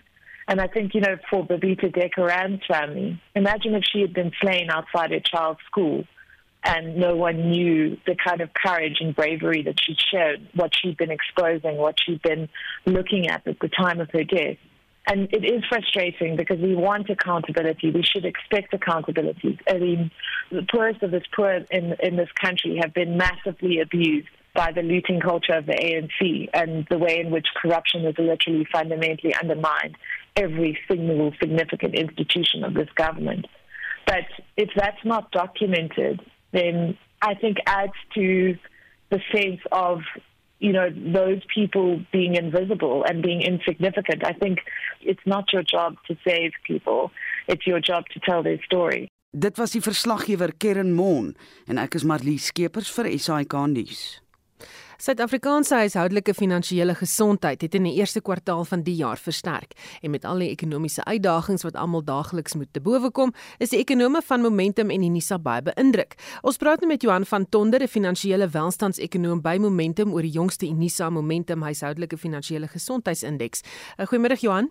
And 0.49 0.63
I 0.63 0.67
think, 0.67 0.95
you 0.95 1.03
know, 1.03 1.17
for 1.31 1.47
Babita 1.47 1.95
Decoran's 1.95 2.63
family, 2.67 3.21
imagine 3.35 3.75
if 3.75 3.85
she 3.85 4.01
had 4.01 4.15
been 4.15 4.33
slain 4.41 4.71
outside 4.71 5.11
her 5.11 5.21
child's 5.21 5.61
school 5.71 6.05
and 6.65 6.97
no 6.97 7.15
one 7.15 7.51
knew 7.51 7.99
the 8.07 8.17
kind 8.17 8.41
of 8.41 8.53
courage 8.55 8.97
and 9.01 9.15
bravery 9.15 9.63
that 9.63 9.75
she'd 9.79 9.99
shown, 10.13 10.49
what 10.55 10.71
she'd 10.75 10.97
been 10.97 11.11
exposing, 11.11 11.77
what 11.77 11.97
she'd 12.05 12.23
been 12.23 12.49
looking 12.87 13.29
at 13.29 13.47
at 13.47 13.61
the 13.61 13.69
time 13.69 14.01
of 14.01 14.11
her 14.13 14.25
death. 14.25 14.57
And 15.07 15.29
it 15.33 15.45
is 15.45 15.63
frustrating 15.69 16.37
because 16.37 16.59
we 16.59 16.75
want 16.75 17.09
accountability. 17.09 17.91
We 17.91 18.03
should 18.03 18.25
expect 18.25 18.75
accountability. 18.75 19.59
I 19.69 19.79
mean, 19.79 20.11
the 20.51 20.67
poorest 20.71 21.03
of 21.03 21.11
the 21.11 21.23
poor 21.35 21.61
in, 21.71 21.95
in 22.03 22.17
this 22.17 22.29
country 22.41 22.79
have 22.83 22.93
been 22.93 23.17
massively 23.17 23.81
abused 23.81 24.29
by 24.59 24.73
the 24.73 24.83
looting 24.83 25.21
culture 25.21 25.53
of 25.53 25.67
the 25.67 25.79
ANC 25.87 26.49
and 26.53 26.85
the 26.91 26.99
way 26.99 27.21
in 27.21 27.31
which 27.31 27.47
corruption 27.63 28.03
has 28.03 28.17
literally 28.19 28.67
fundamentally 28.73 29.33
undermined 29.41 29.95
every 30.35 30.77
single 30.91 31.33
significant 31.41 31.95
institution 31.95 32.65
of 32.65 32.75
this 32.75 32.89
government. 32.97 33.47
But 34.05 34.27
if 34.57 34.71
that's 34.75 35.05
not 35.05 35.31
documented, 35.31 36.21
then 36.51 36.99
I 37.23 37.35
think 37.35 37.59
adds 37.67 37.93
to 38.17 38.59
the 39.11 39.21
sense 39.33 39.61
of 39.71 40.01
you 40.59 40.73
know 40.73 40.89
those 40.91 41.41
people 41.55 42.03
being 42.11 42.35
invisible 42.35 43.05
and 43.09 43.23
being 43.23 43.43
insignificant. 43.43 44.27
I 44.27 44.33
think 44.33 44.59
it's 45.01 45.25
not 45.25 45.53
your 45.53 45.63
job 45.63 45.95
to 46.09 46.17
save 46.27 46.51
people; 46.67 47.13
it's 47.47 47.65
your 47.65 47.79
job 47.79 48.07
to 48.15 48.19
tell 48.29 48.43
their 48.43 48.61
story. 48.65 49.07
Dit 49.31 49.57
was 49.57 49.71
die 49.71 49.85
verslaggewer 49.85 50.51
Keren 50.59 50.95
Mon 50.99 51.37
en 51.69 51.79
ek 51.79 51.95
is 51.95 52.03
Marlie 52.03 52.41
Skeepers 52.43 52.91
vir 52.97 53.13
SAK 53.19 53.55
nuus. 53.71 54.19
Suid-Afrikaanse 54.99 55.77
huishoudelike 55.79 56.33
finansiële 56.35 56.97
gesondheid 56.99 57.61
het 57.63 57.75
in 57.79 57.85
die 57.87 57.93
eerste 58.01 58.19
kwartaal 58.19 58.65
van 58.67 58.81
die 58.83 58.97
jaar 58.99 59.21
versterk 59.23 59.77
en 60.03 60.11
met 60.11 60.25
al 60.27 60.41
die 60.43 60.49
ekonomiese 60.51 61.05
uitdagings 61.05 61.63
wat 61.63 61.77
almal 61.79 62.03
daagliks 62.03 62.57
moet 62.59 62.73
te 62.75 62.81
bowe 62.83 63.11
kom, 63.15 63.31
is 63.63 63.71
die 63.71 63.79
ekonome 63.79 64.19
van 64.27 64.43
Momentum 64.43 64.91
en 64.91 65.05
Unisa 65.07 65.39
baie 65.39 65.63
beïndruk. 65.63 66.17
Ons 66.43 66.59
praat 66.59 66.83
nou 66.83 66.91
met 66.91 67.07
Johan 67.07 67.27
van 67.31 67.47
Tonder, 67.49 67.83
'n 67.83 67.87
finansiële 67.87 68.49
welstandsekonoom 68.49 69.41
by 69.41 69.57
Momentum 69.61 70.13
oor 70.13 70.23
die 70.23 70.35
jongste 70.35 70.67
Unisa 70.67 71.11
Momentum 71.11 71.63
huishoudelike 71.63 72.19
finansiële 72.19 72.67
gesondheidsindeks. 72.67 73.63
Uh, 73.99 74.07
goeiemôre 74.07 74.41
Johan. 74.41 74.71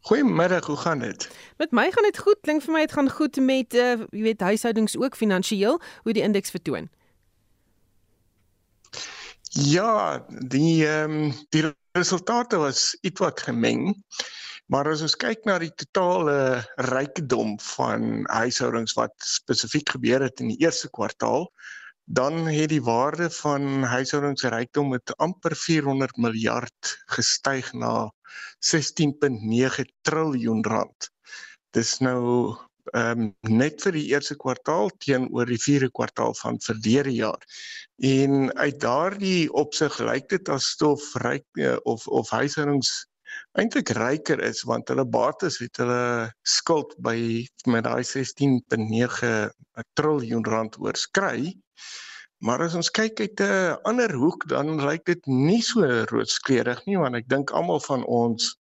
Goeiemiddag, 0.00 0.66
hoe 0.66 0.76
gaan 0.76 0.98
dit? 0.98 1.28
Met 1.56 1.72
my 1.72 1.90
gaan 1.90 2.04
dit 2.04 2.18
goed. 2.18 2.38
Klink 2.40 2.62
vir 2.62 2.72
my 2.72 2.80
dit 2.80 2.92
gaan 2.92 3.10
goed 3.10 3.36
met 3.36 3.74
uh 3.74 4.06
jy 4.10 4.22
weet 4.22 4.40
huishoudings 4.40 4.96
ook 4.96 5.16
finansiëel, 5.16 5.80
hoe 6.02 6.12
die 6.12 6.22
indeks 6.22 6.50
vertoon. 6.50 6.88
Ja, 9.58 10.22
die 10.46 10.86
ehm 10.86 11.10
um, 11.10 11.32
die 11.50 11.64
resultate 11.96 12.58
was 12.62 12.92
ietwat 13.02 13.40
gemeng. 13.42 13.96
Maar 14.70 14.90
as 14.92 15.02
ons 15.02 15.16
kyk 15.18 15.48
na 15.48 15.56
die 15.58 15.72
totale 15.80 16.62
rykdom 16.92 17.56
van 17.74 18.22
huishoudings 18.30 18.94
wat 18.94 19.14
spesifiek 19.24 19.96
gebeur 19.96 20.22
het 20.22 20.42
in 20.44 20.52
die 20.52 20.60
eerste 20.62 20.90
kwartaal, 20.94 21.48
dan 22.04 22.46
het 22.46 22.70
die 22.70 22.82
waarde 22.84 23.30
van 23.40 23.82
huishoudings 23.82 24.46
rykdom 24.54 24.92
met 24.94 25.16
amper 25.16 25.56
400 25.56 26.20
miljard 26.22 26.94
gestyg 27.16 27.72
na 27.74 28.10
16.9 28.62 29.90
triljoen 30.06 30.62
rand. 30.64 31.10
Dis 31.74 31.98
nou 32.04 32.54
ehm 32.92 33.20
um, 33.20 33.34
net 33.60 33.82
vir 33.82 33.92
die 33.92 34.06
eerste 34.12 34.36
kwartaal 34.36 34.90
teenoor 35.04 35.46
die 35.46 35.60
vierde 35.62 35.90
kwartaal 35.90 36.34
van 36.40 36.60
verlede 36.64 37.14
jaar. 37.14 37.42
En 37.98 38.52
uit 38.54 38.80
daardie 38.80 39.52
opsig 39.52 39.98
lyk 39.98 40.28
dit 40.28 40.48
asof 40.48 41.14
ryk 41.24 41.46
eh, 41.58 41.76
of 41.84 42.06
of 42.08 42.30
huishoudings 42.30 43.06
eintlik 43.60 43.90
ryker 43.96 44.40
is 44.44 44.62
want 44.68 44.88
hulle 44.92 45.04
bates 45.04 45.58
het 45.62 45.80
hulle 45.82 46.30
skuld 46.56 46.94
by 47.04 47.18
met 47.66 47.84
daai 47.88 48.04
16.9 48.10 49.32
triljoen 49.98 50.46
rand 50.46 50.78
oorskry. 50.80 51.54
Maar 52.44 52.68
as 52.68 52.76
ons 52.78 52.90
kyk 52.94 53.20
uit 53.20 53.40
'n 53.42 53.76
ander 53.90 54.14
hoek 54.14 54.46
dan 54.48 54.78
lyk 54.88 55.04
dit 55.10 55.26
nie 55.26 55.62
so 55.62 55.82
rooskleurig 56.12 56.84
nie 56.86 56.98
want 56.98 57.18
ek 57.18 57.28
dink 57.28 57.50
almal 57.50 57.80
van 57.90 58.04
ons 58.04 58.54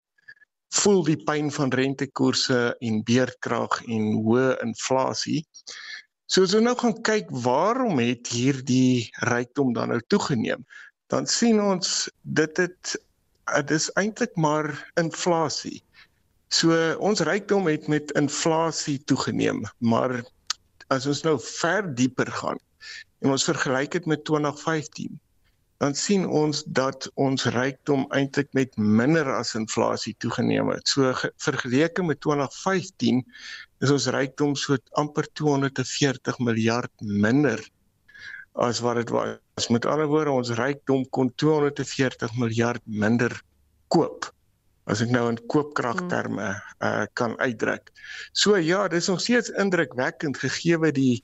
voel 0.76 1.04
die 1.08 1.18
pyn 1.28 1.52
van 1.54 1.72
rentekoerse 1.72 2.76
en 2.84 3.02
beerdkrag 3.08 3.80
en 3.88 4.08
hoë 4.26 4.58
inflasie. 4.66 5.44
So 6.28 6.44
as 6.44 6.56
ons 6.58 6.66
nou 6.66 6.76
gaan 6.76 6.98
kyk 7.08 7.30
waarom 7.46 8.02
het 8.04 8.28
hierdie 8.34 9.08
rykdom 9.30 9.74
dan 9.78 9.94
nou 9.94 10.02
toegeneem? 10.12 10.66
Dan 11.08 11.28
sien 11.28 11.62
ons 11.64 12.10
dit 12.22 12.64
het 12.64 12.96
dit 13.48 13.72
is 13.72 13.88
eintlik 13.96 14.34
maar 14.36 14.68
inflasie. 15.00 15.80
So 16.52 16.76
ons 17.00 17.24
rykdom 17.24 17.70
het 17.72 17.88
met 17.88 18.12
inflasie 18.20 18.98
toegeneem, 19.08 19.64
maar 19.80 20.20
as 20.92 21.08
ons 21.08 21.24
nou 21.24 21.38
ver 21.40 21.88
dieper 21.96 22.32
gaan 22.42 22.60
en 23.24 23.32
ons 23.32 23.48
vergelyk 23.48 23.96
dit 23.96 24.06
met 24.06 24.24
2015 24.28 25.16
dan 25.78 25.94
sien 25.96 26.26
ons 26.26 26.64
dat 26.66 27.06
ons 27.22 27.46
rykdom 27.54 28.06
eintlik 28.18 28.50
met 28.58 28.74
minder 28.78 29.30
as 29.36 29.54
inflasie 29.58 30.16
toegeneem 30.24 30.72
het. 30.74 30.90
So 30.90 31.14
vergeleke 31.44 32.06
met 32.06 32.22
2015 32.26 33.22
is 33.86 33.94
ons 33.94 34.08
rykdom 34.14 34.56
so 34.58 34.78
amper 34.98 35.30
240 35.38 36.40
miljard 36.42 36.94
minder 37.02 37.62
as 38.58 38.82
wat 38.82 38.98
dit 39.04 39.14
was. 39.14 39.70
Met 39.70 39.86
ander 39.86 40.10
woorde, 40.10 40.34
ons 40.34 40.56
rykdom 40.58 41.06
kon 41.14 41.30
240 41.36 42.34
miljard 42.42 42.82
minder 42.86 43.34
koop 43.94 44.32
as 44.88 45.02
ek 45.04 45.12
nou 45.12 45.26
in 45.30 45.38
koopkragterme 45.52 46.48
uh, 46.56 47.06
kan 47.20 47.36
uitdruk. 47.44 47.92
So 48.32 48.56
ja, 48.56 48.86
dis 48.88 49.10
nog 49.12 49.20
steeds 49.22 49.52
indrukwekkend 49.60 50.40
gegee 50.40 50.80
die 50.96 51.24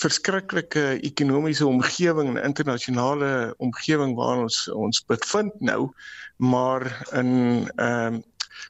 verskriklike 0.00 0.84
ekonomiese 1.06 1.66
omgewing 1.66 2.32
en 2.32 2.42
internasionale 2.42 3.54
omgewing 3.58 4.16
waarin 4.16 4.46
ons 4.48 4.64
ons 4.72 5.04
bevind 5.10 5.60
nou, 5.60 5.92
maar 6.36 6.88
in 7.12 7.32
ehm 7.76 8.20
um, 8.20 8.22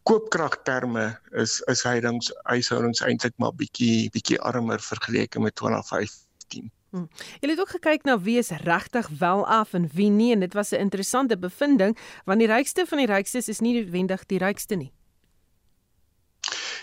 koopkragterme 0.06 1.04
is 1.42 1.60
is 1.60 1.82
huishoudings 1.82 2.30
huishoudings 2.42 3.00
eintlik 3.02 3.34
maar 3.42 3.54
bietjie 3.58 4.10
bietjie 4.14 4.38
armer 4.40 4.80
vergeleke 4.80 5.40
met 5.40 5.56
2015. 5.58 6.70
Hmm. 6.90 7.08
Jy 7.40 7.50
het 7.50 7.60
ook 7.60 7.74
gekyk 7.76 8.06
na 8.06 8.16
wie 8.20 8.38
is 8.38 8.50
regtig 8.50 9.08
wel 9.18 9.46
af 9.46 9.74
en 9.78 9.88
wie 9.94 10.10
nie 10.10 10.32
en 10.32 10.40
dit 10.40 10.54
was 10.54 10.70
'n 10.70 10.82
interessante 10.86 11.38
bevinding 11.38 11.98
want 12.24 12.38
die 12.38 12.48
rykste 12.48 12.86
van 12.86 12.98
die 12.98 13.06
rykstes 13.06 13.48
is 13.48 13.60
nie 13.60 13.74
noodwendig 13.74 14.26
die 14.26 14.38
rykste 14.38 14.74
nie. 14.74 14.92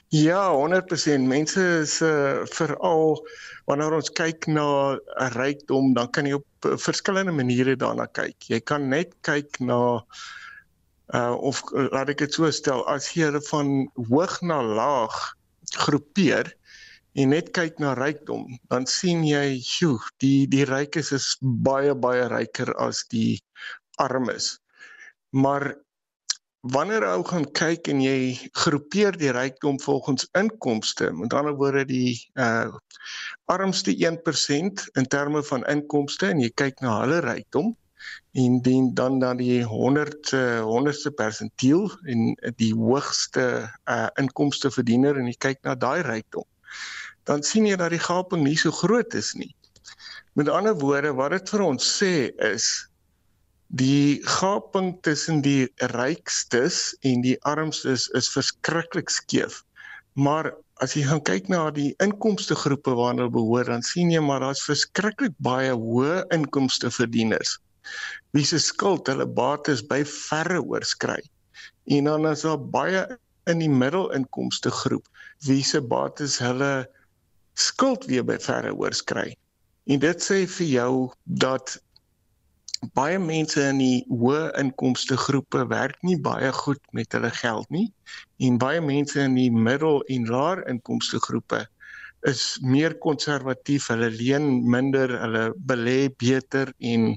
Ja, 0.10 0.54
100% 0.56 1.28
mense 1.28 1.62
is 1.82 1.98
uh, 2.02 2.46
veral 2.56 3.18
wanneer 3.68 3.92
ons 3.98 4.08
kyk 4.16 4.46
na 4.48 4.96
'n 4.96 5.34
rykdom, 5.36 5.92
dan 5.98 6.08
kan 6.16 6.26
jy 6.26 6.38
op 6.40 6.66
uh, 6.66 6.78
verskillende 6.80 7.34
maniere 7.36 7.76
daarna 7.76 8.06
kyk. 8.08 8.48
Jy 8.48 8.60
kan 8.64 8.88
net 8.88 9.12
kyk 9.28 9.60
na 9.60 10.00
uh 11.16 11.36
of 11.36 11.60
laat 11.72 12.10
ek 12.12 12.24
dit 12.24 12.34
so 12.34 12.48
stel, 12.52 12.86
as 12.88 13.12
jy 13.16 13.28
van 13.50 13.92
hoog 14.08 14.40
na 14.48 14.62
laag 14.64 15.16
groepeer, 15.76 16.54
en 17.20 17.30
net 17.36 17.52
kyk 17.52 17.80
na 17.84 17.92
rykdom, 17.98 18.48
dan 18.72 18.88
sien 18.88 19.26
jy, 19.28 19.60
sjoe, 19.60 20.00
die 20.24 20.48
die 20.48 20.64
rykes 20.68 21.12
is 21.12 21.36
baie 21.42 21.96
baie 21.96 22.28
ryker 22.32 22.72
as 22.80 23.04
die 23.12 23.42
armes. 24.00 24.56
Maar 25.36 25.74
wanneer 26.62 27.06
ou 27.06 27.24
gaan 27.24 27.46
kyk 27.52 27.88
en 27.92 28.02
jy 28.02 28.50
groepeer 28.58 29.18
die 29.18 29.32
rykdom 29.32 29.80
volgens 29.82 30.28
inkomste, 30.38 31.12
met 31.14 31.34
ander 31.34 31.56
woorde 31.56 31.86
die 31.86 32.18
uh 32.36 32.74
armste 33.48 33.94
1% 33.96 34.88
in 35.00 35.08
terme 35.08 35.44
van 35.44 35.64
inkomste 35.72 36.28
en 36.28 36.42
jy 36.44 36.50
kyk 36.60 36.82
na 36.84 36.98
hulle 37.02 37.22
rykdom 37.24 37.72
en 38.40 38.60
dien 38.62 38.90
dan 38.96 39.20
dan 39.20 39.40
die 39.40 39.64
100 39.64 40.34
uh, 40.36 40.66
100ste 40.68 41.14
persentiel 41.16 41.88
en 42.12 42.34
die 42.60 42.74
hoogste 42.76 43.48
uh 43.88 44.08
inkomste 44.20 44.72
verdiener 44.72 45.16
en 45.16 45.32
jy 45.32 45.38
kyk 45.48 45.64
na 45.64 45.76
daai 45.76 46.02
rykdom 46.04 46.48
dan 47.28 47.44
sien 47.44 47.68
jy 47.68 47.76
dat 47.80 47.92
die 47.92 48.02
gaping 48.02 48.44
nie 48.46 48.58
so 48.60 48.72
groot 48.72 49.14
is 49.18 49.34
nie. 49.36 49.52
Met 50.40 50.50
ander 50.50 50.78
woorde, 50.80 51.12
wat 51.18 51.34
dit 51.36 51.50
vir 51.52 51.64
ons 51.66 51.90
sê 52.00 52.14
is 52.54 52.68
die 53.68 54.22
gaping 54.24 54.96
tussen 55.04 55.42
die 55.42 55.68
rykstes 55.94 56.96
en 57.02 57.22
die 57.22 57.36
armstes 57.44 58.08
is 58.16 58.30
verskriklik 58.32 59.10
skeef. 59.12 59.64
Maar 60.16 60.54
as 60.82 60.96
jy 60.96 61.04
gaan 61.10 61.24
kyk 61.26 61.50
na 61.50 61.68
die 61.74 61.94
inkomste 62.04 62.56
groepe 62.56 62.94
waarna 62.96 63.26
hulle 63.26 63.34
behoort, 63.34 63.68
dan 63.68 63.84
sien 63.84 64.12
jy 64.12 64.22
maar 64.24 64.44
daar's 64.46 64.64
verskriklik 64.66 65.36
baie 65.44 65.74
hoë 65.74 66.24
inkomste 66.36 66.92
verdieners 66.94 67.58
wie 68.36 68.44
se 68.44 68.60
skuld 68.60 69.08
hulle 69.08 69.26
bates 69.26 69.80
by 69.80 70.02
verre 70.04 70.60
oorskry. 70.60 71.22
En 71.88 72.10
dan 72.10 72.28
is 72.28 72.44
daar 72.44 72.60
baie 72.60 73.06
in 73.48 73.62
die 73.64 73.72
middelinkomste 73.72 74.72
groep 74.72 75.08
wie 75.48 75.64
se 75.64 75.80
bates 75.82 76.36
hulle 76.44 76.88
skuld 77.56 78.06
weer 78.12 78.26
by 78.28 78.36
verre 78.44 78.74
oorskry. 78.76 79.32
En 79.88 80.04
dit 80.04 80.24
sê 80.24 80.42
vir 80.58 80.68
jou 80.68 80.92
dat 81.24 81.78
baie 82.94 83.20
mense 83.20 83.62
in 83.70 83.80
die 83.82 84.06
hoë 84.10 84.52
inkomste 84.62 85.18
groepe 85.18 85.64
werk 85.72 85.98
nie 86.04 86.18
baie 86.30 86.52
goed 86.54 86.82
met 86.94 87.14
hulle 87.18 87.32
geld 87.40 87.70
nie 87.74 87.88
en 88.48 88.60
baie 88.62 88.82
mense 88.82 89.20
in 89.22 89.36
die 89.36 89.50
middel 89.52 90.04
en 90.14 90.30
laer 90.30 90.62
inkomste 90.70 91.20
groepe 91.20 91.66
is 92.26 92.58
meer 92.62 92.96
konservatief, 92.98 93.88
hulle 93.92 94.10
leen 94.10 94.64
minder, 94.70 95.12
hulle 95.22 95.44
belê 95.70 96.10
beter 96.10 96.72
en 96.80 97.12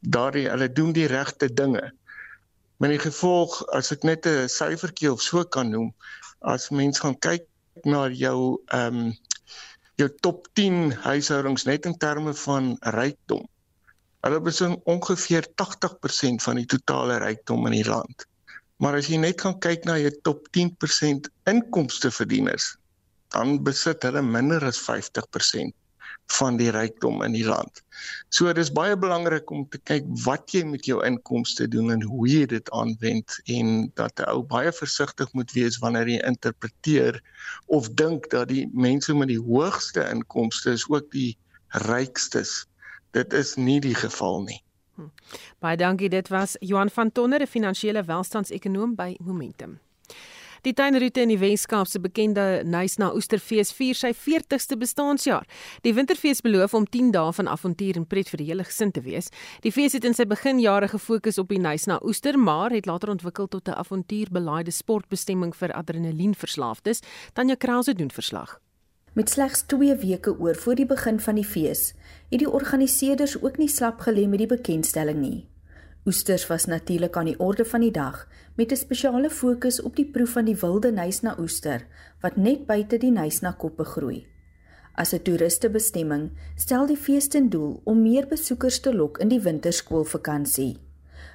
daardie 0.00 0.48
hulle 0.48 0.70
doen 0.72 0.92
die 0.96 1.08
regte 1.10 1.50
dinge. 1.52 1.90
Met 2.80 2.94
die 2.94 3.02
gevolg 3.02 3.60
as 3.76 3.92
ek 3.92 4.04
net 4.04 4.26
'n 4.26 4.48
syfertjie 4.48 5.12
of 5.12 5.22
so 5.22 5.44
kan 5.44 5.70
noem, 5.70 5.92
as 6.40 6.70
mens 6.70 7.00
gaan 7.00 7.18
kyk 7.18 7.44
na 7.84 8.08
jou 8.08 8.60
ehm 8.72 9.10
um, 9.10 9.12
jou 10.00 10.08
top 10.24 10.46
10 10.54 10.92
huishoudings 11.04 11.64
net 11.64 11.84
in 11.86 11.96
terme 11.98 12.32
van 12.34 12.76
rykdom. 12.80 13.44
Hulle 14.26 14.40
besit 14.44 14.76
ongeveer 14.84 15.46
80% 15.62 16.44
van 16.44 16.60
die 16.60 16.68
totale 16.68 17.18
rykdom 17.22 17.66
in 17.70 17.78
die 17.78 17.88
land. 17.88 18.26
Maar 18.80 18.98
as 19.00 19.08
jy 19.12 19.20
net 19.20 19.40
gaan 19.40 19.58
kyk 19.60 19.84
na 19.88 19.96
jou 20.00 20.12
top 20.24 20.46
10% 20.56 21.28
inkomste 21.52 22.10
verdieners, 22.12 22.74
dan 23.34 23.60
besit 23.64 24.04
hulle 24.08 24.22
minder 24.24 24.64
as 24.64 24.80
50% 24.80 25.76
van 26.38 26.56
die 26.60 26.70
rykdom 26.70 27.22
in 27.26 27.34
die 27.34 27.44
land. 27.46 27.82
So 28.32 28.52
dis 28.54 28.70
baie 28.72 28.96
belangrik 28.98 29.50
om 29.50 29.64
te 29.72 29.80
kyk 29.90 30.06
wat 30.24 30.54
jy 30.54 30.62
met 30.68 30.86
jou 30.88 31.00
inkomste 31.06 31.66
doen 31.70 31.90
en 31.94 32.04
hoe 32.06 32.28
jy 32.30 32.44
dit 32.52 32.70
aanwend 32.76 33.36
en 33.56 33.90
dat 33.98 34.20
'n 34.20 34.30
ou 34.30 34.42
baie 34.54 34.72
versigtig 34.72 35.32
moet 35.32 35.52
wees 35.56 35.80
wanneer 35.82 36.08
jy 36.08 36.20
interpreteer 36.32 37.20
of 37.66 37.90
dink 38.02 38.30
dat 38.30 38.48
die 38.48 38.68
mense 38.72 39.14
met 39.14 39.28
die 39.28 39.42
hoogste 39.42 40.06
inkomste 40.10 40.72
is 40.78 40.86
ook 40.88 41.10
die 41.10 41.36
rykstes. 41.90 42.66
Dit 43.10 43.32
is 43.32 43.54
nie 43.56 43.80
die 43.80 43.94
geval 43.94 44.42
nie. 44.42 44.62
Hm. 44.94 45.08
Baie 45.58 45.76
dankie. 45.76 46.08
Dit 46.08 46.28
was 46.28 46.56
Johan 46.60 46.90
van 46.90 47.12
Tonder, 47.12 47.40
'n 47.40 47.46
finansiële 47.46 48.04
welstandsekonoom 48.04 48.94
by 48.94 49.16
Momentum. 49.18 49.80
Die 50.60 50.74
tuinroete 50.76 51.22
in 51.24 51.30
die 51.32 51.38
Weskaap 51.40 51.86
se 51.86 52.00
bekende 52.00 52.60
Nysna 52.64 53.14
Oesterfees 53.16 53.72
vier 53.72 53.96
sy 53.96 54.10
40ste 54.12 54.76
bestaanjaar. 54.76 55.46
Die 55.86 55.94
Winterfees 55.96 56.42
beloof 56.44 56.74
om 56.76 56.84
10 56.84 57.10
dae 57.16 57.32
van 57.32 57.48
avontuur 57.48 57.96
en 57.96 58.06
pret 58.06 58.28
vir 58.28 58.42
die 58.42 58.48
hele 58.50 58.64
gesin 58.68 58.92
te 58.92 59.00
wees. 59.00 59.30
Die 59.64 59.72
fees 59.72 59.96
het 59.96 60.04
in 60.04 60.14
sy 60.14 60.26
beginjare 60.28 60.88
gefokus 60.92 61.38
op 61.38 61.48
die 61.48 61.58
Nysna 61.58 62.00
Oester, 62.04 62.38
maar 62.38 62.70
het 62.76 62.86
later 62.86 63.08
ontwikkel 63.08 63.48
tot 63.48 63.68
'n 63.68 63.78
avontuurbelaaide 63.80 64.70
sportbestemming 64.70 65.56
vir 65.56 65.72
adrenalienverslaafdes. 65.72 67.00
Tanya 67.32 67.54
Krause 67.54 67.94
doen 67.94 68.10
verslag. 68.10 68.60
Met 69.12 69.30
slegs 69.30 69.62
2 69.66 69.96
weke 69.96 70.38
oor 70.38 70.54
voor 70.54 70.74
die 70.74 70.86
begin 70.86 71.20
van 71.20 71.34
die 71.34 71.44
fees, 71.44 71.94
het 72.30 72.38
die 72.38 72.50
organiseerders 72.50 73.42
ook 73.42 73.56
nie 73.58 73.68
slap 73.68 74.04
gelê 74.06 74.28
met 74.30 74.38
die 74.38 74.50
bekendstelling 74.50 75.18
nie. 75.18 75.48
Oesters 76.06 76.46
was 76.46 76.64
natuurlik 76.64 77.16
aan 77.16 77.26
die 77.28 77.38
orde 77.38 77.64
van 77.64 77.80
die 77.80 77.90
dag 77.90 78.28
met 78.56 78.72
'n 78.72 78.76
spesiale 78.76 79.30
fokus 79.30 79.82
op 79.82 79.96
die 79.96 80.06
proef 80.06 80.30
van 80.30 80.44
die 80.44 80.56
wilde 80.56 80.92
nysna 80.92 81.34
oester 81.38 81.86
wat 82.20 82.36
net 82.36 82.66
buite 82.66 82.98
die 82.98 83.10
nysna 83.10 83.52
koppe 83.52 83.84
groei. 83.84 84.26
As 84.94 85.12
'n 85.12 85.22
toeristebestemming 85.22 86.30
stel 86.56 86.86
die 86.86 86.96
fees 86.96 87.28
ten 87.28 87.48
doel 87.48 87.80
om 87.84 88.02
meer 88.02 88.26
besoekers 88.26 88.80
te 88.80 88.94
lok 88.94 89.18
in 89.18 89.28
die 89.28 89.40
winterskoolvakansie. 89.40 90.78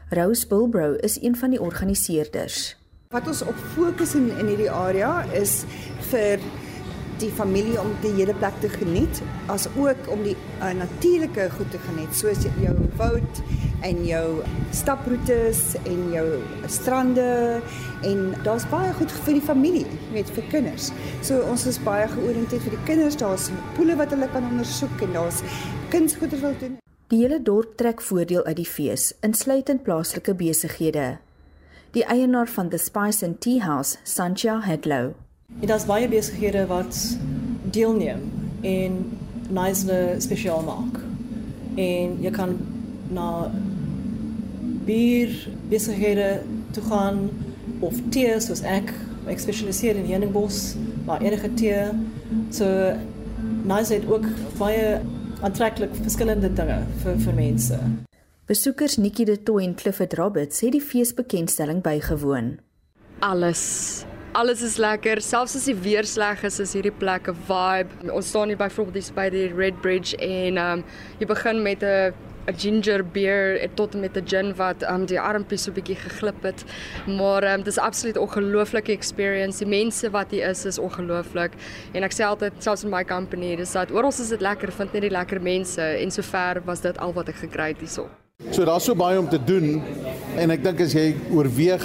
Rose 0.10 0.48
Bulbrow 0.48 0.98
is 1.04 1.22
een 1.22 1.36
van 1.36 1.50
die 1.50 1.62
organiseerders. 1.62 2.78
Wat 3.10 3.28
ons 3.28 3.42
op 3.42 3.56
fokus 3.56 4.16
in 4.16 4.38
in 4.38 4.48
hierdie 4.48 4.72
area 4.72 5.24
is 5.24 5.64
vir 6.00 6.40
die 7.22 7.32
familie 7.32 7.78
om 7.82 7.94
die 8.04 8.12
hele 8.18 8.34
plek 8.38 8.56
te 8.62 8.70
geniet 8.70 9.22
as 9.52 9.68
ook 9.80 10.10
om 10.12 10.24
die 10.26 10.36
uh, 10.60 10.72
natuurlike 10.76 11.48
goed 11.56 11.72
te 11.72 11.80
geniet 11.88 12.16
soos 12.16 12.44
jou 12.62 12.76
woud 13.00 13.42
en 13.86 14.06
jou 14.08 14.26
staproetes 14.76 15.76
en 15.84 16.00
jou 16.14 16.26
strande 16.72 17.28
en 18.04 18.24
daar's 18.44 18.66
baie 18.72 18.94
goed 18.98 19.12
vir 19.26 19.38
die 19.38 19.44
familie 19.46 19.86
met 20.14 20.30
vir 20.36 20.48
kinders. 20.52 20.90
So 21.26 21.44
ons 21.50 21.68
is 21.70 21.80
baie 21.84 22.08
georiënteerd 22.10 22.66
vir 22.66 22.78
die 22.78 22.86
kinders. 22.88 23.20
Daar's 23.20 23.52
poele 23.78 23.98
wat 24.00 24.16
hulle 24.16 24.30
kan 24.34 24.48
ondersoek 24.50 25.06
en 25.06 25.14
daar's 25.20 25.44
kunsgoeder 25.94 26.42
wil 26.42 26.58
doen. 26.64 26.80
Die 27.14 27.22
hele 27.22 27.38
dorp 27.42 27.76
trek 27.78 28.02
voordeel 28.02 28.44
uit 28.48 28.58
die 28.58 28.66
fees, 28.70 29.12
insluitend 29.22 29.84
plaaslike 29.86 30.34
besighede. 30.34 31.20
Die 31.94 32.04
eienaar 32.10 32.50
van 32.50 32.72
The 32.74 32.82
Spice 32.82 33.26
and 33.26 33.40
Tea 33.42 33.62
House, 33.64 34.00
Sancha 34.04 34.58
Hedlow, 34.66 35.14
daar's 35.66 35.86
baie 35.86 36.08
besighede 36.10 36.66
wat 36.68 37.18
deelneem 37.72 38.22
en 38.62 39.18
nice 39.50 40.16
spesiaal 40.18 40.64
maak. 40.64 41.00
En 41.76 42.18
jy 42.22 42.32
kan 42.32 42.56
na 43.14 43.52
bier 44.86 45.34
besighede 45.70 46.42
toe 46.72 46.84
gaan 46.84 47.30
of 47.80 47.98
tee 48.10 48.40
soos 48.40 48.62
ek 48.62 48.94
ek 49.26 49.42
spesialiseer 49.42 49.98
in 49.98 50.06
heuningbos, 50.06 50.76
maar 51.06 51.22
enige 51.22 51.50
tee. 51.58 51.82
So 52.54 52.94
nice 53.66 53.94
het 53.94 54.06
ook 54.10 54.28
baie 54.58 55.00
aantreklik 55.42 55.96
verskillende 56.02 56.54
dinge 56.54 56.84
vir 57.04 57.18
vir 57.26 57.38
mense. 57.38 57.80
Besoekers 58.46 58.98
Nikki 58.98 59.26
de 59.26 59.40
Tooi 59.44 59.66
en 59.66 59.74
Clifford 59.76 60.14
Roberts 60.14 60.62
het 60.62 60.76
die 60.78 60.82
feesbekendstelling 60.82 61.82
bygewoon. 61.82 62.60
Alles 63.26 64.06
Alles 64.36 64.60
is 64.68 64.74
lekker, 64.76 65.22
selfs 65.24 65.54
as 65.56 65.66
die 65.70 65.74
weer 65.80 66.04
sleg 66.04 66.42
is, 66.44 66.58
is 66.60 66.74
hierdie 66.76 66.92
plek 66.92 67.30
'n 67.32 67.38
vibe. 67.48 68.12
Ons 68.12 68.28
staan 68.34 68.50
hier 68.52 68.60
byvoorbeeld 68.60 69.14
by 69.16 69.30
die 69.32 69.48
Red 69.48 69.80
Bridge 69.82 70.18
en 70.18 70.58
ehm 70.58 70.80
um, 70.80 70.84
jy 71.20 71.26
begin 71.26 71.62
met 71.64 71.84
'n 71.84 72.12
'n 72.52 72.58
ginger 72.58 73.02
beer 73.04 73.70
tot 73.76 73.94
en 73.94 74.02
met 74.02 74.18
'n 74.18 74.28
gin 74.28 74.54
wat 74.56 74.84
um 74.84 75.06
die 75.06 75.20
armpies 75.20 75.64
so 75.64 75.72
'n 75.72 75.76
bietjie 75.76 75.96
geglip 75.96 76.44
het. 76.44 76.66
Maar 77.08 77.44
um 77.54 77.64
dis 77.64 77.78
absoluut 77.78 78.18
ongelooflike 78.18 78.92
experience. 78.92 79.64
Die 79.64 79.68
mense 79.68 80.12
wat 80.12 80.32
hier 80.32 80.50
is 80.50 80.66
is 80.66 80.80
ongelooflik. 80.80 81.52
En 81.94 82.04
ek 82.04 82.12
sê 82.12 82.26
altyd 82.26 82.54
selfs 82.60 82.84
in 82.84 82.90
my 82.90 83.06
company, 83.06 83.56
dis 83.56 83.72
dat 83.72 83.92
oral 83.92 84.10
is 84.10 84.30
dit 84.30 84.42
lekker, 84.42 84.72
vind 84.72 84.94
net 84.94 85.02
die 85.02 85.12
lekker 85.12 85.42
mense 85.42 85.82
en 85.82 86.12
sover 86.12 86.62
was 86.66 86.82
dit 86.82 86.98
al 86.98 87.14
wat 87.14 87.30
ek 87.30 87.36
gekry 87.36 87.68
het 87.68 87.80
hierso. 87.80 88.10
So 88.52 88.66
daar's 88.66 88.84
so 88.84 88.96
baie 88.96 89.18
om 89.20 89.30
te 89.30 89.44
doen 89.44 89.82
en 90.38 90.52
ek 90.52 90.64
dink 90.64 90.82
as 90.82 90.94
jy 90.94 91.16
oorweeg 91.32 91.82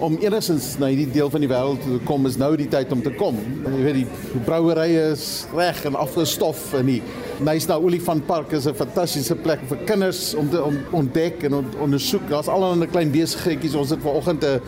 om 0.00 0.16
enigstens 0.20 0.74
na 0.80 0.88
hierdie 0.90 1.10
deel 1.12 1.30
van 1.30 1.42
die 1.44 1.48
wêreld 1.50 1.82
te 1.84 1.98
kom 2.08 2.26
is 2.28 2.38
nou 2.40 2.50
die 2.58 2.68
tyd 2.70 2.92
om 2.94 3.02
te 3.04 3.12
kom. 3.18 3.38
Jy 3.64 3.82
weet 3.84 3.98
die 4.00 4.42
brouwerye 4.46 5.10
is 5.12 5.24
reg 5.56 5.82
en 5.88 5.98
afgestof 6.00 6.70
en 6.78 6.88
die 6.88 7.00
Nysna 7.44 7.76
Olifantpark 7.80 8.52
is 8.56 8.66
'n 8.66 8.74
fantastiese 8.74 9.34
plek 9.34 9.60
vir 9.68 9.78
kinders 9.86 10.34
om 10.34 10.48
te 10.50 10.62
om 10.62 10.78
ontdek 10.92 11.44
en 11.44 11.54
on, 11.54 11.66
ondersoek. 11.80 12.28
Daar's 12.28 12.48
allerlei 12.48 12.88
klein 12.88 13.10
besigheidjies. 13.10 13.74
Ons 13.74 13.90
het 13.90 14.00
vanoggend 14.02 14.44
'n 14.44 14.60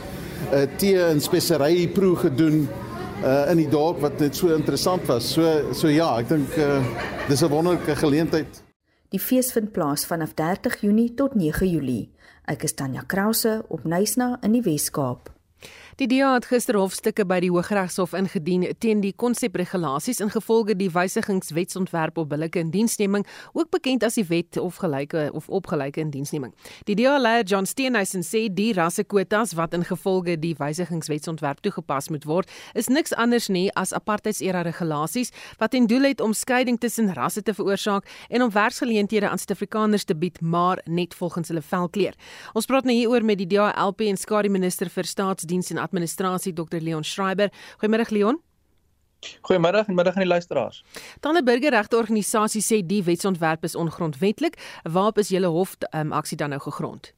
'n 0.52 0.68
tee 0.76 1.00
en 1.04 1.20
spesery 1.20 1.88
proe 1.88 2.16
gedoen 2.16 2.68
uh 3.24 3.50
in 3.50 3.56
die 3.56 3.68
dorp 3.68 4.00
wat 4.00 4.18
net 4.20 4.36
so 4.36 4.54
interessant 4.54 5.06
was. 5.06 5.32
So 5.32 5.72
so 5.72 5.88
ja, 5.88 6.18
ek 6.18 6.28
dink 6.28 6.56
uh 6.56 6.82
dis 7.28 7.42
'n 7.42 7.48
wonderlike 7.48 7.96
geleentheid. 7.96 8.71
Die 9.12 9.20
fees 9.20 9.50
vind 9.52 9.74
plaas 9.76 10.06
vanaf 10.08 10.30
30 10.34 10.78
Junie 10.80 11.10
tot 11.14 11.34
9 11.36 11.68
Julie. 11.68 12.08
Ek 12.48 12.62
is 12.64 12.72
Tanya 12.72 13.02
Krause 13.04 13.58
op 13.68 13.84
Nysna 13.84 14.38
in 14.40 14.56
die 14.56 14.64
Wes-Kaap. 14.64 15.28
Die 16.00 16.06
DA 16.08 16.30
het 16.32 16.46
gister 16.48 16.78
hofstukke 16.80 17.26
by 17.28 17.36
die 17.44 17.50
Hooggeregshof 17.52 18.14
ingedien 18.16 18.62
teen 18.80 19.02
die 19.02 19.10
konsepregulasies 19.12 20.22
ingevolge 20.24 20.72
die 20.80 20.88
wysigingswetsontwerp 20.88 22.16
op 22.16 22.30
billike 22.30 22.62
indiensneming, 22.62 23.26
ook 23.52 23.68
bekend 23.74 24.06
as 24.06 24.16
die 24.16 24.24
wet 24.30 24.56
of 24.56 24.78
gelyke 24.80 25.26
of 25.36 25.50
opgelyke 25.52 26.00
indiensneming. 26.00 26.54
Die 26.88 26.96
DA-leier 26.96 27.44
John 27.44 27.68
Steenhuisen 27.68 28.24
sê 28.24 28.46
die 28.48 28.70
rassekwotas 28.72 29.52
wat 29.58 29.76
ingevolge 29.76 30.38
die 30.40 30.54
wysigingswetsontwerp 30.56 31.60
toegepas 31.60 32.08
moet 32.08 32.24
word, 32.24 32.48
is 32.72 32.88
niks 32.88 33.12
anders 33.12 33.50
nie 33.52 33.66
as 33.76 33.92
apartheidsera 33.92 34.64
regulasies 34.64 35.34
wat 35.60 35.76
ten 35.76 35.90
doel 35.92 36.08
het 36.08 36.24
om 36.24 36.32
skeiding 36.32 36.80
tussen 36.80 37.12
rasse 37.12 37.44
te 37.44 37.52
veroorsaak 37.52 38.08
en 38.30 38.46
om 38.48 38.54
werksgeleenthede 38.56 39.28
aan 39.28 39.44
Suid-Afrikaners 39.44 40.08
te 40.08 40.16
bied, 40.16 40.40
maar 40.40 40.80
net 40.88 41.12
volgens 41.20 41.52
hulle 41.52 41.60
velkleur. 41.60 42.16
Ons 42.56 42.70
praat 42.72 42.88
nou 42.88 42.96
hieroor 42.96 43.28
met 43.28 43.44
die 43.44 43.50
DA-LP 43.52 44.08
en 44.08 44.16
skare 44.16 44.48
minister 44.48 44.88
vir 44.88 45.04
staatsdiens 45.04 45.68
en 45.68 45.81
administrasie 45.82 46.52
Dr 46.52 46.80
Leon 46.80 47.04
Schreiber. 47.04 47.52
Goeiemôre 47.80 48.10
Leon. 48.10 48.40
Goeiemôre 49.46 49.84
en 49.86 49.94
middag 49.94 50.14
aan 50.14 50.26
die 50.26 50.30
luisteraars. 50.30 50.84
Dan 51.20 51.36
'n 51.36 51.44
burgerregteorganisasie 51.44 52.62
sê 52.62 52.86
die 52.86 53.02
wetsontwerp 53.04 53.64
is 53.64 53.74
ongrondwetlik. 53.74 54.58
Waarop 54.82 55.18
is 55.18 55.28
julle 55.28 55.46
hof 55.46 55.76
um, 55.94 56.12
aksie 56.12 56.36
dan 56.36 56.48
nou 56.48 56.60
gegrond? 56.60 57.14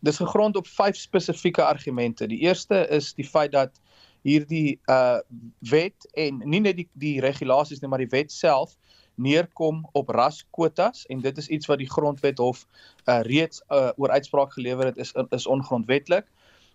Dis 0.00 0.16
gegrond 0.16 0.56
op 0.56 0.66
vyf 0.66 0.96
spesifieke 0.96 1.64
argumente. 1.64 2.26
Die 2.26 2.38
eerste 2.38 2.88
is 2.88 3.14
die 3.14 3.24
feit 3.24 3.52
dat 3.52 3.80
hierdie 4.22 4.80
uh 4.86 5.18
wet 5.58 6.08
en 6.12 6.42
nie 6.44 6.60
net 6.60 6.76
die 6.76 6.88
die 6.92 7.20
regulasies 7.20 7.80
nie, 7.80 7.88
maar 7.88 8.02
die 8.02 8.12
wet 8.12 8.32
self 8.32 8.76
neerkom 9.20 9.88
op 9.92 10.08
raskwotas 10.08 11.06
en 11.06 11.20
dit 11.20 11.38
is 11.38 11.48
iets 11.48 11.68
wat 11.68 11.78
die 11.78 11.90
grondwet 11.90 12.38
hof 12.38 12.66
uh 13.06 13.20
reeds 13.20 13.62
uh, 13.68 13.90
oor 13.96 14.10
uitspraak 14.10 14.52
gelewer 14.52 14.92
het 14.92 14.96
is 14.96 15.12
is 15.30 15.46
ongrondwetlik. 15.46 16.26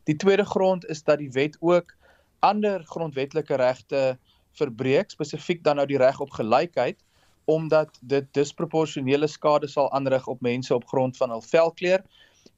Die 0.06 0.16
tweede 0.16 0.46
grond 0.46 0.86
is 0.86 1.04
dat 1.04 1.18
die 1.18 1.32
wet 1.32 1.58
ook 1.60 1.96
ander 2.46 2.84
grondwetlike 2.86 3.56
regte 3.56 4.18
verbreek, 4.56 5.10
spesifiek 5.12 5.64
dan 5.64 5.76
nou 5.76 5.88
die 5.88 5.98
reg 5.98 6.20
op 6.20 6.32
gelykheid, 6.32 7.02
omdat 7.46 7.98
dit 8.02 8.28
disproporsionele 8.34 9.28
skade 9.28 9.68
sal 9.68 9.92
aanrig 9.92 10.28
op 10.28 10.42
mense 10.42 10.74
op 10.76 10.86
grond 10.88 11.18
van 11.18 11.34
hul 11.34 11.42
velkleur. 11.42 12.06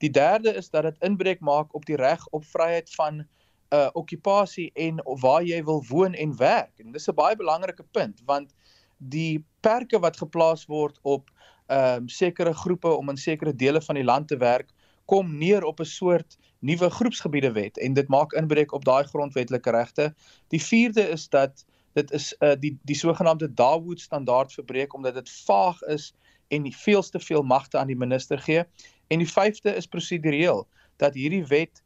Die 0.03 0.11
derde 0.11 0.53
is 0.55 0.69
dat 0.69 0.83
dit 0.83 0.99
inbreuk 1.03 1.39
maak 1.39 1.73
op 1.75 1.85
die 1.85 1.95
reg 1.95 2.27
op 2.35 2.45
vryheid 2.45 2.91
van 2.95 3.13
'n 3.17 3.27
uh, 3.75 3.89
okupasie 3.93 4.71
en 4.73 4.99
waar 5.03 5.43
jy 5.43 5.63
wil 5.63 5.83
woon 5.89 6.13
en 6.13 6.37
werk. 6.37 6.79
En 6.79 6.91
dis 6.91 7.07
'n 7.07 7.15
baie 7.15 7.35
belangrike 7.35 7.83
punt 7.91 8.21
want 8.25 8.53
die 8.97 9.45
perke 9.59 9.99
wat 9.99 10.17
geplaas 10.17 10.65
word 10.65 10.99
op 11.01 11.29
ehm 11.67 12.01
um, 12.01 12.07
sekere 12.07 12.53
groepe 12.53 12.87
om 12.87 13.09
in 13.09 13.17
sekere 13.17 13.55
dele 13.55 13.81
van 13.81 13.95
die 13.95 14.03
land 14.03 14.27
te 14.27 14.37
werk 14.37 14.71
kom 15.07 15.37
neer 15.37 15.63
op 15.63 15.79
'n 15.79 15.89
soort 15.89 16.37
nuwe 16.59 16.89
groepsgebiede 16.89 17.51
wet 17.51 17.77
en 17.77 17.93
dit 17.93 18.07
maak 18.07 18.33
inbreuk 18.33 18.71
op 18.73 18.85
daai 18.85 19.03
grondwetlike 19.03 19.71
regte. 19.71 20.13
Die 20.47 20.61
vierde 20.63 21.09
is 21.09 21.29
dat 21.29 21.65
dit 21.93 22.11
is 22.11 22.35
uh, 22.39 22.53
die 22.59 22.77
die 22.83 22.95
sogenaamde 22.95 23.53
Dawood 23.53 24.01
standaard 24.01 24.53
verbreek 24.53 24.93
omdat 24.93 25.13
dit 25.13 25.29
vaag 25.29 25.81
is 25.81 26.13
en 26.47 26.61
nie 26.61 26.75
veel 26.75 27.03
te 27.03 27.19
veel 27.19 27.43
magte 27.43 27.77
aan 27.77 27.87
die 27.87 27.97
minister 27.97 28.39
gee. 28.39 28.63
En 29.07 29.23
die 29.23 29.31
vyfde 29.31 29.75
is 29.75 29.87
prosedureel 29.87 30.67
dat 30.97 31.13
hierdie 31.13 31.45
wet 31.45 31.83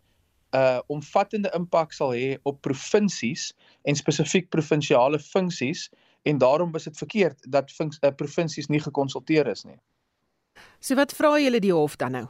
'n 0.51 0.57
uh, 0.57 0.79
omvattende 0.87 1.51
impak 1.55 1.93
sal 1.93 2.11
hê 2.13 2.37
op 2.43 2.61
provinsies 2.61 3.53
en 3.81 3.95
spesifiek 3.95 4.49
provinsiale 4.49 5.19
funksies 5.19 5.89
en 6.21 6.37
daarom 6.37 6.75
is 6.75 6.83
dit 6.83 6.97
verkeerd 6.97 7.51
dat 7.51 7.71
funks, 7.71 7.97
uh, 8.01 8.09
provinsies 8.15 8.67
nie 8.67 8.79
gekonsulteer 8.79 9.47
is 9.47 9.63
nie. 9.63 9.79
So 10.79 10.95
wat 10.95 11.13
vra 11.13 11.39
julle 11.39 11.59
die 11.59 11.73
hof 11.73 11.95
dan 11.95 12.11
nou? 12.11 12.27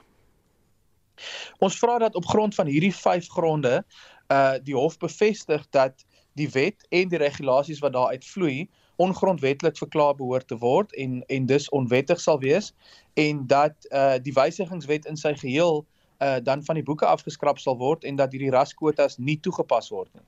Ons 1.59 1.77
vra 1.79 1.97
dat 1.97 2.15
op 2.15 2.25
grond 2.25 2.55
van 2.55 2.67
hierdie 2.67 2.95
5 2.95 3.29
gronde 3.29 3.83
uh 4.31 4.55
die 4.63 4.75
hof 4.75 4.97
bevestig 4.97 5.65
dat 5.69 6.05
die 6.39 6.49
wet 6.49 6.85
en 6.89 7.09
die 7.11 7.19
regulasies 7.19 7.79
wat 7.83 7.93
daaruit 7.93 8.25
vloei 8.25 8.69
ongrondwetlik 8.95 9.77
verklaar 9.77 10.15
behoort 10.15 10.47
te 10.47 10.57
word 10.57 10.93
en 10.95 11.23
en 11.27 11.45
dus 11.45 11.69
onwettig 11.69 12.21
sal 12.21 12.39
wees 12.39 12.73
en 13.13 13.47
dat 13.47 13.75
uh 13.89 14.15
die 14.21 14.33
wysigingswet 14.33 15.05
in 15.05 15.17
sy 15.17 15.33
geheel 15.35 15.85
uh 16.21 16.37
dan 16.43 16.63
van 16.63 16.79
die 16.79 16.85
boeke 16.85 17.05
afgeskraap 17.05 17.59
sal 17.59 17.77
word 17.77 18.03
en 18.03 18.15
dat 18.15 18.31
hierdie 18.31 18.53
raskwotas 18.53 19.17
nie 19.17 19.39
toegepas 19.39 19.89
word 19.89 20.09
nie. 20.13 20.25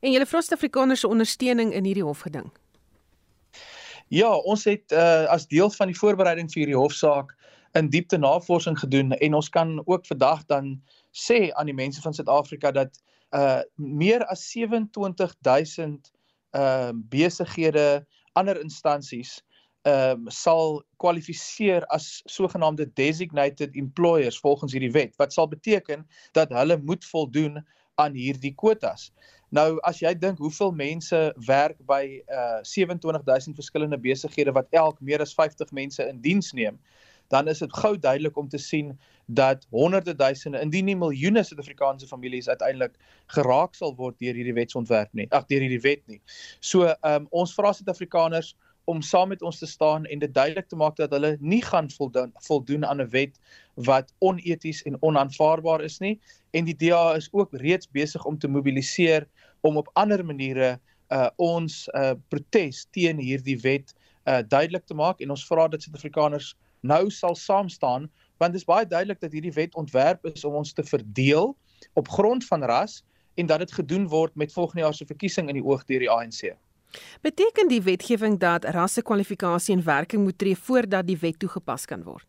En 0.00 0.12
julle 0.12 0.26
vra 0.26 0.40
Suid-Afrikaners 0.40 1.00
se 1.00 1.08
ondersteuning 1.08 1.72
in 1.72 1.84
hierdie 1.84 2.04
hofgeding. 2.04 2.50
Ja, 4.08 4.34
ons 4.34 4.64
het 4.64 4.92
uh 4.92 5.24
as 5.32 5.46
deel 5.48 5.70
van 5.70 5.92
die 5.92 5.98
voorbereiding 5.98 6.50
vir 6.52 6.64
hierdie 6.64 6.80
hofsaak 6.80 7.34
in 7.74 7.88
diepte 7.90 8.16
navorsing 8.16 8.78
gedoen 8.78 9.12
en 9.12 9.34
ons 9.34 9.48
kan 9.48 9.82
ook 9.84 10.06
vandag 10.06 10.44
dan 10.46 10.82
sê 11.10 11.50
aan 11.52 11.66
die 11.66 11.74
mense 11.74 12.00
van 12.00 12.14
Suid-Afrika 12.14 12.70
dat 12.70 13.02
uh 13.34 13.62
meer 13.74 14.24
as 14.30 14.46
27000 14.50 16.12
uh 16.54 16.90
besighede, 16.94 18.06
ander 18.32 18.60
instansies 18.60 19.40
ehm 19.84 20.10
um, 20.10 20.30
sal 20.32 20.82
kwalifiseer 20.96 21.84
as 21.92 22.22
sogenaamde 22.24 22.86
designated 22.92 23.74
employers 23.76 24.38
volgens 24.40 24.72
hierdie 24.72 24.92
wet 24.94 25.16
wat 25.20 25.32
sal 25.32 25.48
beteken 25.48 26.06
dat 26.32 26.54
hulle 26.56 26.78
moet 26.82 27.04
voldoen 27.04 27.58
aan 27.94 28.14
hierdie 28.14 28.54
kwotas. 28.54 29.10
Nou 29.50 29.76
as 29.82 30.00
jy 30.00 30.14
dink 30.18 30.38
hoeveel 30.38 30.72
mense 30.72 31.20
werk 31.46 31.76
by 31.86 32.22
uh 32.32 32.62
27000 32.62 33.54
verskillende 33.54 33.98
besighede 33.98 34.54
wat 34.56 34.70
elk 34.70 35.00
meer 35.00 35.20
as 35.20 35.34
50 35.34 35.70
mense 35.72 36.08
in 36.08 36.22
diens 36.24 36.52
neem, 36.52 36.80
dan 37.28 37.48
is 37.48 37.58
dit 37.58 37.72
gou 37.72 37.98
duidelik 37.98 38.36
om 38.36 38.48
te 38.48 38.58
sien 38.58 38.98
dat 39.26 39.66
honderde 39.70 40.14
duisende, 40.14 40.60
indien 40.60 40.84
nie 40.84 40.96
miljoene 40.96 41.42
Suid-Afrikaanse 41.42 42.06
families 42.06 42.48
uiteindelik 42.48 42.98
geraak 43.32 43.74
sal 43.74 43.94
word 43.96 44.18
deur 44.20 44.36
hierdie 44.36 44.56
wetsontwerp 44.56 45.12
nie. 45.12 45.26
Ag 45.32 45.46
deur 45.48 45.64
hierdie 45.64 45.80
wet 45.80 46.02
nie. 46.06 46.20
So, 46.60 46.90
ehm 46.92 47.24
um, 47.24 47.26
ons 47.30 47.54
vra 47.56 47.72
Suid-Afrikaners 47.72 48.54
om 48.84 49.00
saam 49.02 49.28
met 49.32 49.42
ons 49.42 49.58
te 49.58 49.66
staan 49.66 50.04
en 50.04 50.18
dit 50.18 50.34
duidelik 50.34 50.68
te 50.68 50.76
maak 50.76 50.96
dat 50.96 51.12
hulle 51.16 51.36
nie 51.40 51.62
gaan 51.64 51.88
voldoen, 51.90 52.32
voldoen 52.44 52.84
aan 52.84 53.00
'n 53.00 53.08
wet 53.10 53.38
wat 53.74 54.12
oneties 54.18 54.82
en 54.82 55.02
onaanvaarbaar 55.02 55.80
is 55.80 55.98
nie 55.98 56.20
en 56.50 56.64
die 56.64 56.76
DA 56.76 57.14
is 57.16 57.28
ook 57.32 57.52
reeds 57.52 57.88
besig 57.90 58.24
om 58.24 58.38
te 58.38 58.48
mobiliseer 58.48 59.26
om 59.60 59.76
op 59.76 59.90
ander 59.92 60.24
maniere 60.24 60.80
uh 61.10 61.28
ons 61.36 61.88
uh 61.94 62.12
protes 62.28 62.86
teen 62.90 63.18
hierdie 63.18 63.60
wet 63.60 63.94
uh 64.24 64.42
duidelik 64.48 64.86
te 64.86 64.94
maak 64.94 65.20
en 65.20 65.30
ons 65.30 65.46
vra 65.46 65.68
dat 65.68 65.82
Suid-Afrikaners 65.82 66.54
nou 66.84 67.08
sal 67.10 67.36
saam 67.38 67.68
staan 67.72 68.10
want 68.42 68.52
dit 68.52 68.60
is 68.60 68.68
baie 68.68 68.86
duidelik 68.86 69.20
dat 69.22 69.32
hierdie 69.32 69.54
wet 69.56 69.74
ontwerp 69.78 70.26
is 70.28 70.44
om 70.44 70.58
ons 70.60 70.72
te 70.72 70.84
verdeel 70.84 71.54
op 71.94 72.08
grond 72.08 72.44
van 72.46 72.64
ras 72.64 73.02
en 73.34 73.46
dat 73.46 73.64
dit 73.64 73.72
gedoen 73.72 74.06
word 74.08 74.34
met 74.34 74.52
volgende 74.52 74.84
jaar 74.84 74.94
se 74.94 75.06
verkiesing 75.06 75.48
in 75.48 75.58
die 75.58 75.64
oog 75.64 75.84
deur 75.88 76.04
die 76.04 76.10
ANC. 76.10 76.54
Beteken 77.22 77.68
die 77.68 77.82
wetgewing 77.82 78.38
dat 78.38 78.64
rassekwalifikasie 78.64 79.74
in 79.74 79.82
werking 79.82 80.22
moet 80.22 80.38
tree 80.38 80.56
voordat 80.56 81.06
die 81.06 81.18
wet 81.18 81.38
toegepas 81.38 81.86
kan 81.90 82.04
word? 82.06 82.26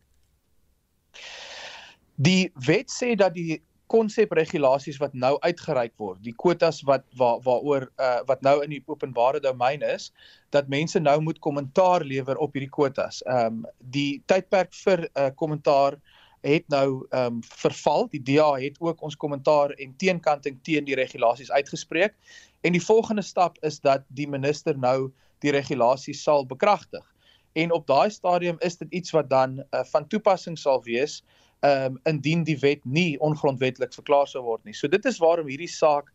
Die 2.16 2.50
wet 2.66 2.90
sê 2.90 3.14
dat 3.14 3.34
die 3.34 3.60
konsepregulasies 3.92 4.98
wat 4.98 5.14
nou 5.14 5.36
uitgereik 5.44 5.92
word, 6.02 6.18
die 6.24 6.34
kwotas 6.34 6.82
wat 6.88 7.04
waar 7.18 7.38
waaroor 7.44 7.88
uh, 8.02 8.20
wat 8.26 8.42
nou 8.42 8.58
in 8.64 8.74
die 8.74 8.82
openbare 8.86 9.40
domein 9.40 9.84
is, 9.86 10.10
dat 10.54 10.68
mense 10.72 11.00
nou 11.00 11.20
moet 11.22 11.38
kommentaar 11.44 12.04
lewer 12.04 12.38
op 12.42 12.56
hierdie 12.56 12.72
kwotas. 12.72 13.22
Ehm 13.26 13.62
um, 13.62 13.64
die 13.94 14.22
tydperk 14.26 14.74
vir 14.84 15.06
uh, 15.06 15.30
kommentaar 15.34 16.00
het 16.46 16.66
nou 16.68 17.06
ehm 17.10 17.38
um, 17.38 17.40
verval. 17.62 18.08
Die 18.10 18.22
DA 18.22 18.52
het 18.62 18.80
ook 18.80 19.02
ons 19.02 19.16
kommentaar 19.16 19.70
en 19.70 19.96
teenkanting 19.96 20.58
teen 20.62 20.84
die 20.84 20.98
regulasies 20.98 21.50
uitgespreek. 21.50 22.14
En 22.62 22.72
die 22.72 22.82
volgende 22.82 23.22
stap 23.22 23.58
is 23.62 23.80
dat 23.80 24.02
die 24.08 24.28
minister 24.28 24.78
nou 24.78 25.12
die 25.44 25.52
regulasies 25.54 26.22
sal 26.22 26.46
bekragtig. 26.46 27.04
En 27.56 27.72
op 27.72 27.86
daai 27.86 28.10
stadium 28.10 28.56
is 28.60 28.76
dit 28.76 28.90
iets 28.92 29.10
wat 29.10 29.30
dan 29.30 29.58
uh, 29.58 29.84
van 29.84 30.06
toepassing 30.08 30.58
sal 30.58 30.82
wees 30.84 31.22
ehm 31.66 31.96
um, 31.96 32.00
indien 32.04 32.44
die 32.44 32.58
wet 32.62 32.84
nie 32.84 33.18
ongrondwettig 33.18 33.94
verklaar 33.94 34.28
sou 34.30 34.42
word 34.44 34.64
nie. 34.64 34.74
So 34.74 34.88
dit 34.88 35.04
is 35.08 35.18
waarom 35.22 35.48
hierdie 35.50 35.70
saak 35.72 36.12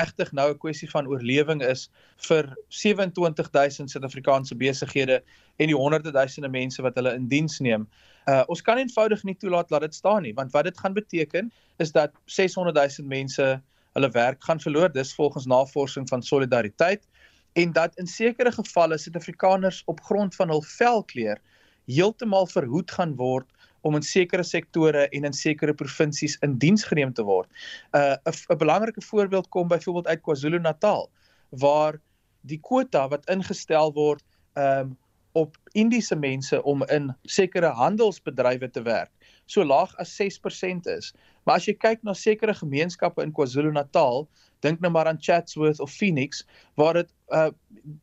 regtig 0.00 0.32
nou 0.32 0.50
'n 0.52 0.58
kwessie 0.58 0.88
van 0.90 1.06
oorlewing 1.06 1.62
is 1.62 1.90
vir 2.28 2.48
27000 2.68 3.90
Suid-Afrikaanse 3.90 4.54
besighede 4.56 5.22
en 5.58 5.66
die 5.66 5.76
honderde 5.76 6.12
duisende 6.12 6.48
mense 6.48 6.82
wat 6.82 6.94
hulle 6.94 7.14
in 7.14 7.28
diens 7.28 7.58
neem. 7.60 7.86
Uh 8.26 8.44
ons 8.48 8.62
kan 8.62 8.78
eenvoudig 8.78 9.22
nie 9.24 9.36
toelaat 9.36 9.68
dat 9.68 9.80
dit 9.80 9.94
staan 9.94 10.22
nie, 10.22 10.34
want 10.34 10.52
wat 10.52 10.64
dit 10.64 10.78
gaan 10.78 10.94
beteken 10.94 11.52
is 11.78 11.92
dat 11.92 12.12
600000 12.26 13.06
mense 13.08 13.62
hulle 13.94 14.10
werk 14.10 14.44
gaan 14.44 14.60
verloor, 14.60 14.92
dis 14.92 15.14
volgens 15.14 15.46
navorsing 15.46 16.08
van 16.08 16.22
Solidariteit 16.22 17.08
en 17.52 17.72
dat 17.72 17.98
in 17.98 18.06
sekere 18.06 18.52
gevalle 18.52 18.98
Suid-Afrikaners 18.98 19.82
op 19.86 20.00
grond 20.00 20.34
van 20.34 20.48
hul 20.48 20.62
velkleur 20.62 21.40
heeltemal 21.86 22.46
verhoed 22.46 22.90
gaan 22.90 23.16
word 23.16 23.48
om 23.82 23.96
in 23.98 24.06
sekere 24.06 24.44
sektore 24.46 25.08
en 25.08 25.24
in 25.28 25.36
sekere 25.36 25.74
provinsies 25.74 26.38
in 26.46 26.56
diens 26.62 26.84
geneem 26.88 27.12
te 27.12 27.24
word. 27.26 27.48
Uh 27.96 28.16
'n 28.24 28.58
belangrike 28.58 29.02
voorbeeld 29.02 29.48
kom 29.48 29.68
byvoorbeeld 29.68 30.06
uit 30.06 30.22
KwaZulu-Natal 30.22 31.10
waar 31.50 32.00
die 32.40 32.58
kwota 32.60 33.08
wat 33.08 33.28
ingestel 33.30 33.92
word 33.92 34.24
um 34.54 34.96
op 35.32 35.56
Indiese 35.72 36.16
mense 36.16 36.62
om 36.62 36.84
in 36.92 37.14
sekere 37.22 37.66
handelsbedrywe 37.66 38.70
te 38.70 38.82
werk 38.82 39.10
so 39.52 39.64
laag 39.64 39.92
as 40.02 40.14
6% 40.16 40.88
is. 40.96 41.12
Maar 41.44 41.60
as 41.60 41.66
jy 41.68 41.74
kyk 41.74 42.02
na 42.06 42.14
sekere 42.16 42.54
gemeenskappe 42.54 43.22
in 43.24 43.34
KwaZulu-Natal, 43.34 44.26
dink 44.62 44.80
nou 44.80 44.92
maar 44.94 45.10
aan 45.10 45.20
Chatsworth 45.20 45.80
of 45.80 45.90
Phoenix 45.90 46.44
waar 46.78 47.02
dit 47.02 47.10
uh 47.34 47.50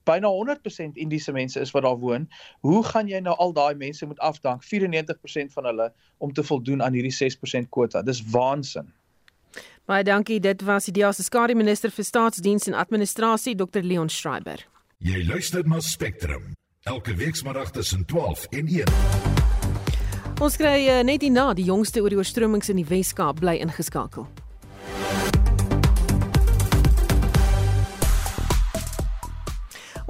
byna 0.03 0.27
100% 0.27 0.97
Indiese 0.99 1.31
mense 1.31 1.59
is 1.59 1.71
wat 1.71 1.85
daar 1.85 1.97
woon. 1.97 2.27
Hoe 2.59 2.83
gaan 2.83 3.07
jy 3.07 3.21
nou 3.23 3.35
al 3.39 3.53
daai 3.55 3.75
mense 3.79 4.05
moet 4.05 4.19
afdank 4.19 4.65
94% 4.67 5.53
van 5.55 5.69
hulle 5.69 5.91
om 6.17 6.33
te 6.33 6.43
voldoen 6.43 6.83
aan 6.83 6.93
hierdie 6.93 7.15
6% 7.15 7.69
kwota? 7.69 8.01
Dis 8.03 8.19
waansin. 8.33 8.91
Baie 9.88 10.03
dankie. 10.03 10.39
Dit 10.39 10.62
was 10.62 10.89
die 10.89 10.93
DEA 10.99 11.12
se 11.12 11.23
skare 11.23 11.55
minister 11.55 11.91
vir 11.91 12.05
staatsdiens 12.05 12.67
en 12.67 12.75
administrasie 12.77 13.55
Dr 13.55 13.81
Leon 13.81 14.09
Schreiber. 14.09 14.67
Jy 14.99 15.23
luister 15.25 15.63
na 15.63 15.79
Spectrum 15.79 16.51
elke 16.83 17.15
weekmiddag 17.15 17.71
tussen 17.71 18.05
12 18.05 18.47
en 18.49 18.67
1. 18.67 19.38
Ons 20.39 20.56
kry 20.56 20.86
uh, 20.88 21.02
net 21.04 21.19
hierna 21.25 21.49
die 21.52 21.65
jongste 21.67 21.99
oor 21.99 22.13
die 22.13 22.15
oorstromings 22.15 22.71
in 22.71 22.80
die 22.80 22.88
Wes-Kaap 22.88 23.41
bly 23.41 23.58
ingeskakel. 23.60 24.23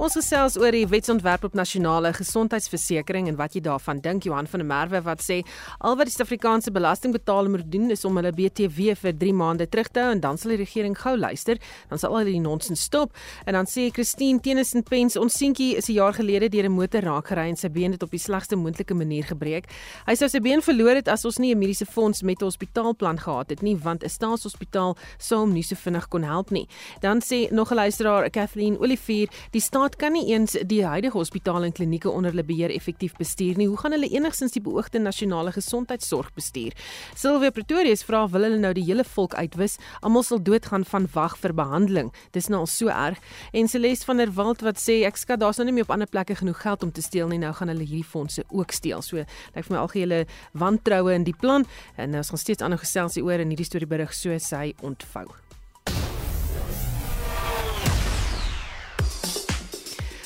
Ons 0.00 0.14
gesels 0.16 0.54
oor 0.56 0.72
die 0.72 0.86
wetsontwerp 0.88 1.42
op 1.44 1.56
nasionale 1.58 2.08
gesondheidsversekering 2.16 3.26
en 3.28 3.36
wat 3.36 3.52
jy 3.52 3.60
daarvan 3.66 3.98
dink 4.00 4.24
Johan 4.24 4.46
van 4.48 4.62
der 4.62 4.68
Merwe 4.70 5.00
wat 5.04 5.20
sê 5.20 5.42
al 5.84 5.98
wat 6.00 6.08
die 6.08 6.14
Suid-Afrikaanse 6.14 6.72
belastingbetaler 6.72 7.52
moet 7.52 7.66
doen 7.68 7.92
is 7.92 8.06
om 8.08 8.16
hulle 8.16 8.30
BTW 8.32 8.94
vir 8.96 9.18
3 9.20 9.34
maande 9.36 9.66
terug 9.68 9.90
te 9.92 10.00
hou 10.00 10.14
en 10.14 10.22
dan 10.22 10.40
sal 10.40 10.54
die 10.54 10.58
regering 10.62 10.96
gou 10.96 11.12
luister 11.20 11.60
dan 11.90 12.00
sal 12.00 12.16
al 12.16 12.30
die 12.30 12.40
nonsens 12.40 12.86
stop 12.88 13.12
en 13.44 13.58
dan 13.58 13.68
sê 13.68 13.90
Christine 13.92 14.40
Tennyson 14.40 14.86
Pence 14.88 15.20
ons 15.20 15.36
seentjie 15.36 15.76
is 15.76 15.90
'n 15.90 15.98
jaar 15.98 16.16
gelede 16.16 16.48
deur 16.48 16.64
'n 16.64 16.72
motor 16.72 17.04
raak 17.04 17.28
gery 17.28 17.50
en 17.50 17.56
sy 17.56 17.68
been 17.68 17.92
het 17.92 18.02
op 18.02 18.10
die 18.10 18.24
slegste 18.24 18.56
moontlike 18.56 18.94
manier 18.94 19.24
gebreek. 19.24 19.68
Hy 20.06 20.14
sou 20.14 20.28
sy 20.28 20.40
been 20.40 20.62
verloor 20.62 20.94
het 20.96 21.08
as 21.08 21.26
ons 21.26 21.38
nie 21.38 21.52
'n 21.52 21.58
mediese 21.58 21.84
fonds 21.84 22.22
met 22.22 22.40
'n 22.40 22.48
hospitaalplan 22.48 23.18
gehad 23.20 23.50
het 23.50 23.60
nie 23.60 23.76
want 23.76 24.02
'n 24.02 24.08
staatshospitaal 24.08 24.96
sou 25.18 25.40
hom 25.40 25.52
nie 25.52 25.62
so 25.62 25.76
vinnig 25.76 26.08
kon 26.08 26.22
help 26.22 26.50
nie. 26.50 26.66
Dan 27.02 27.20
sê 27.20 27.52
nog 27.52 27.70
'n 27.70 27.74
luisteraar 27.74 28.30
Kathleen 28.30 28.78
Olivier 28.78 29.28
die 29.50 29.60
staat 29.60 29.89
staat 29.90 29.98
kan 29.98 30.12
nie 30.12 30.30
eens 30.30 30.54
die 30.66 30.84
huidige 30.86 31.16
hospitale 31.18 31.66
en 31.66 31.72
klinieke 31.72 32.10
onder 32.10 32.30
hulle 32.30 32.44
beheer 32.44 32.70
effektief 32.70 33.16
bestuur 33.18 33.56
nie. 33.56 33.66
Hoe 33.66 33.78
gaan 33.78 33.92
hulle 33.92 34.08
enigstens 34.08 34.52
die 34.52 34.62
beoogde 34.62 35.00
nasionale 35.00 35.50
gesondheidsorg 35.52 36.30
bestuur? 36.34 36.76
Silvia 37.16 37.50
Pretorius 37.50 38.04
vra 38.06 38.28
wil 38.30 38.46
hulle 38.46 38.60
nou 38.60 38.72
die 38.76 38.84
hele 38.84 39.04
volk 39.04 39.34
uitwis? 39.34 39.78
Almal 40.00 40.22
sal 40.22 40.42
doodgaan 40.42 40.84
van 40.84 41.08
wag 41.14 41.36
vir 41.40 41.54
behandeling. 41.54 42.12
Dis 42.30 42.48
nou 42.48 42.60
al 42.60 42.70
so 42.70 42.86
erg. 42.86 43.18
En 43.52 43.68
Celeste 43.68 44.06
van 44.06 44.22
der 44.22 44.30
Walt 44.36 44.62
wat 44.62 44.78
sê 44.78 45.00
ek 45.08 45.18
skat 45.18 45.42
daar's 45.42 45.58
nou 45.58 45.66
nie 45.66 45.74
meer 45.80 45.88
op 45.88 45.94
ander 45.96 46.10
plekke 46.10 46.38
genoeg 46.38 46.62
geld 46.62 46.86
om 46.86 46.92
te 46.92 47.02
steel 47.02 47.28
nie. 47.32 47.40
Nou 47.42 47.52
gaan 47.56 47.72
hulle 47.72 47.86
hierdie 47.86 48.06
fondse 48.06 48.46
ook 48.48 48.70
steel. 48.70 49.02
So 49.02 49.18
lyk 49.18 49.66
vir 49.66 49.74
my 49.74 49.82
algehele 49.82 50.24
wantroue 50.52 51.18
in 51.18 51.26
die 51.26 51.34
plan 51.34 51.66
en 51.96 52.14
ons 52.14 52.30
gaan 52.30 52.46
steeds 52.46 52.62
aanhou 52.62 52.78
gesels 52.78 53.18
hieroor 53.18 53.42
in 53.42 53.50
hierdie 53.50 53.66
storie 53.66 53.90
berig 53.90 54.14
so 54.14 54.38
sy 54.38 54.68
ontvou. 54.86 55.49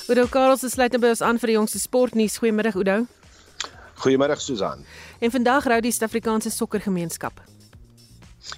Oudo 0.05 0.27
Karls 0.29 0.61
sluit 0.69 0.93
nou 0.93 0.99
by 1.01 1.15
ons 1.15 1.23
aan 1.25 1.39
vir 1.41 1.49
die 1.49 1.55
jongste 1.57 1.79
sportnuus. 1.81 2.35
Goeiemiddag 2.43 2.75
Oudo. 2.77 2.97
Goeiemiddag 4.03 4.43
Susan. 4.45 4.83
En 5.25 5.33
vandag 5.33 5.65
rou 5.65 5.79
die 5.81 5.93
Suid-Afrikaanse 5.97 6.53
sokkergemeenskap. 6.53 7.41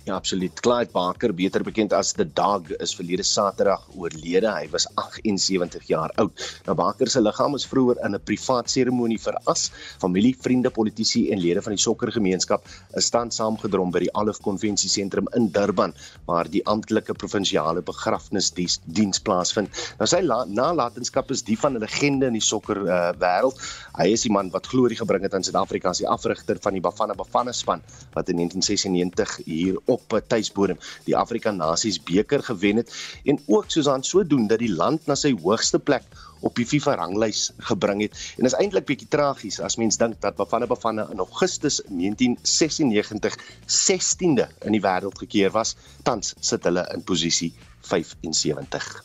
Ja, 0.05 0.14
absoluut. 0.14 0.61
Clyde 0.61 0.90
Barker, 0.92 1.33
beter 1.35 1.62
bekend 1.62 1.92
as 1.92 2.12
The 2.12 2.25
Dog, 2.27 2.70
is 2.83 2.94
verlede 2.94 3.22
Saterdag 3.27 3.85
oorlede. 3.94 4.51
Hy 4.51 4.66
was 4.72 4.87
78 4.99 5.87
jaar 5.90 6.11
oud. 6.22 6.42
Nou 6.66 6.75
Barker 6.79 7.11
se 7.11 7.22
liggaam 7.22 7.55
is 7.59 7.66
vroeër 7.70 8.01
in 8.07 8.14
'n 8.14 8.22
privaat 8.25 8.70
seremonie 8.70 9.18
veras. 9.18 9.70
Familie, 10.03 10.35
vriende, 10.40 10.70
politici 10.70 11.31
en 11.31 11.38
lede 11.38 11.62
van 11.62 11.75
die 11.75 11.83
sokkergemeenskap 11.83 12.66
is 12.96 13.11
tans 13.11 13.37
saamgedrom 13.37 13.90
by 13.90 14.01
die 14.07 14.12
Alif 14.14 14.40
Konvensie 14.40 14.90
Sentrum 14.90 15.29
in 15.35 15.49
Durban 15.49 15.94
waar 16.27 16.51
die 16.51 16.64
amptelike 16.66 17.14
provinsiale 17.14 17.83
begrafnisdiens 17.83 18.81
diens 18.85 19.20
plaasvind. 19.20 19.70
Nou 19.99 20.07
sy 20.07 20.20
nalatenskap 20.20 21.31
is 21.31 21.42
die 21.42 21.59
van 21.59 21.75
'n 21.77 21.81
legende 21.81 22.27
in 22.27 22.33
die 22.33 22.42
sokker 22.42 22.77
uh, 22.87 23.12
wêreld. 23.18 23.59
Hy 23.99 24.09
is 24.12 24.22
die 24.22 24.33
man 24.33 24.51
wat 24.51 24.66
glorie 24.66 24.96
gebring 24.96 25.22
het 25.22 25.35
aan 25.35 25.44
Suid-Afrika 25.44 25.90
as 25.90 25.99
die 25.99 26.09
afrigter 26.09 26.59
van 26.61 26.72
die 26.72 26.81
Bafana 26.81 27.14
Bafana 27.14 27.53
span 27.53 27.83
wat 28.14 28.29
in 28.29 28.37
1996 28.37 29.37
hier 29.46 29.76
op 29.85 30.12
'n 30.12 30.23
tuisbodem 30.27 30.79
die 31.05 31.17
Afrika 31.17 31.51
Nasies 31.51 32.03
beker 32.03 32.43
gewen 32.43 32.77
het 32.77 32.93
en 33.25 33.41
ook 33.47 33.65
soos 33.69 33.89
aan 33.89 34.05
sodoen 34.05 34.47
dat 34.47 34.59
die 34.59 34.73
land 34.73 35.07
na 35.07 35.15
sy 35.15 35.35
hoogste 35.43 35.79
plek 35.79 36.03
op 36.41 36.55
die 36.57 36.67
FIFA 36.67 36.95
ranglys 36.95 37.51
gebring 37.59 38.03
het. 38.05 38.17
En 38.39 38.45
is 38.45 38.57
eintlik 38.59 38.87
bietjie 38.87 39.09
tragies 39.09 39.61
as 39.61 39.79
mens 39.81 39.97
dink 39.97 40.21
dat 40.21 40.37
Bafana 40.37 40.67
Bafana 40.67 41.09
in 41.12 41.19
Augustus 41.19 41.81
1996 41.89 43.39
16de 43.67 44.49
in 44.65 44.77
die 44.77 44.83
wêreld 44.85 45.19
gekeer 45.19 45.51
was, 45.51 45.77
tans 46.03 46.35
sit 46.41 46.65
hulle 46.65 46.87
in 46.95 47.05
posisie 47.05 47.53
75. 47.81 49.05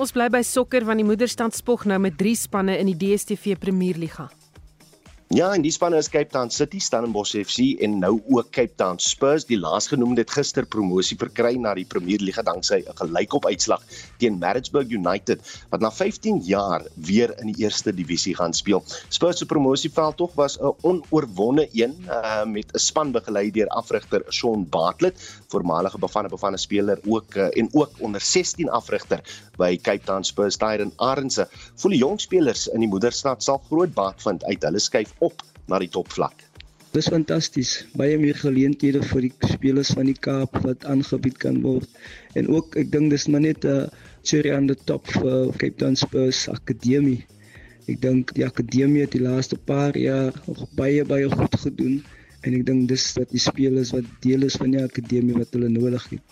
Ons 0.00 0.14
bly 0.16 0.30
by 0.32 0.42
sokker 0.46 0.86
want 0.88 1.02
die 1.02 1.08
moederstand 1.08 1.56
spog 1.56 1.84
nou 1.84 1.98
met 2.00 2.18
3 2.18 2.36
spanne 2.46 2.78
in 2.78 2.92
die 2.92 2.96
DStv 2.96 3.58
Premierliga. 3.60 4.30
Ja, 5.30 5.52
en 5.54 5.62
die 5.62 5.70
spanne 5.70 5.94
is 6.02 6.08
Cape 6.10 6.32
Town 6.34 6.48
City, 6.50 6.80
Stellenbosch 6.82 7.36
FC 7.38 7.76
en 7.86 7.92
nou 8.02 8.16
ook 8.34 8.48
Cape 8.50 8.72
Town 8.74 8.96
Spurs. 8.98 9.44
Die 9.46 9.60
laasgenoemde 9.62 10.24
het 10.24 10.32
gister 10.34 10.66
promosie 10.66 11.14
verkry 11.20 11.52
na 11.54 11.70
die 11.78 11.84
Premier 11.86 12.18
Liga 12.18 12.42
danksy 12.42 12.80
'n 12.82 12.96
gelykop 12.98 13.46
uitslag 13.46 13.84
teen 14.18 14.40
Maritzburg 14.42 14.90
United 14.90 15.38
wat 15.70 15.80
na 15.80 15.90
15 15.90 16.40
jaar 16.42 16.82
weer 16.94 17.30
in 17.38 17.52
die 17.52 17.62
eerste 17.62 17.94
divisie 17.94 18.34
gaan 18.34 18.52
speel. 18.52 18.82
Spurs 19.08 19.38
se 19.38 19.46
promosieveld 19.46 20.16
tog 20.16 20.34
was 20.34 20.58
'n 20.58 20.74
onoorwonde 20.82 21.68
een 21.72 21.94
uh, 22.08 22.44
met 22.44 22.74
'n 22.74 22.78
span 22.78 23.12
begelei 23.12 23.50
deur 23.50 23.68
afrigter 23.68 24.24
Shaun 24.30 24.66
Bartlett, 24.68 25.42
voormalige 25.48 25.98
Bafana 25.98 26.28
Bafana 26.28 26.56
speler 26.56 26.98
ook 27.06 27.34
uh, 27.34 27.46
en 27.56 27.68
ook 27.72 27.90
onder 27.98 28.20
16 28.20 28.68
afrigter 28.70 29.22
by 29.56 29.78
Cape 29.80 30.04
Town 30.04 30.24
Spurs 30.24 30.56
Tyron 30.56 30.92
Arendse. 30.96 31.48
Voel 31.76 31.90
die 31.90 32.00
jong 32.00 32.20
spelers 32.20 32.66
in 32.68 32.80
die 32.80 32.88
moederstad 32.88 33.42
sal 33.42 33.62
groot 33.68 33.94
baat 33.94 34.22
vind 34.22 34.44
uit 34.44 34.62
hulle 34.62 34.78
skuif 34.78 35.14
op 35.20 35.42
na 35.70 35.78
die 35.82 35.90
topvlak. 35.92 36.46
Dis 36.90 37.06
fantasties. 37.06 37.84
Baie 37.94 38.16
meer 38.18 38.34
geleenthede 38.34 39.02
vir 39.12 39.28
die 39.28 39.52
spelers 39.52 39.92
van 39.94 40.08
die 40.10 40.18
Kaap 40.18 40.56
wat 40.64 40.86
aangebied 40.90 41.38
kan 41.38 41.60
word. 41.62 41.86
En 42.34 42.50
ook 42.50 42.74
ek 42.80 42.90
dink 42.90 43.14
dis 43.14 43.28
maar 43.30 43.44
net 43.44 43.64
'n 43.64 43.90
cherry 44.26 44.50
on 44.56 44.66
the 44.66 44.74
top 44.74 45.06
vir 45.06 45.52
Cape 45.58 45.76
Town 45.78 45.96
Spurs 45.96 46.48
Akademie. 46.48 47.22
Ek 47.86 48.00
dink 48.00 48.34
die 48.34 48.44
akademie 48.46 49.02
het 49.02 49.14
die 49.14 49.22
laaste 49.22 49.56
paar 49.56 49.96
jaar 49.96 50.34
baie 50.76 51.04
baie 51.04 51.30
goed 51.30 51.54
gedoen 51.62 52.02
en 52.42 52.54
ek 52.54 52.66
dink 52.66 52.88
dis 52.88 53.06
dat 53.14 53.30
die 53.30 53.40
spelers 53.40 53.92
wat 53.94 54.04
deel 54.20 54.42
is 54.42 54.58
van 54.60 54.74
die 54.74 54.82
akademie 54.82 55.38
wat 55.38 55.54
hulle 55.56 55.68
nodig 55.68 56.04
het. 56.10 56.22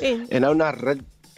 En, 0.00 0.26
en 0.30 0.40
nou 0.42 0.54
na 0.54 0.72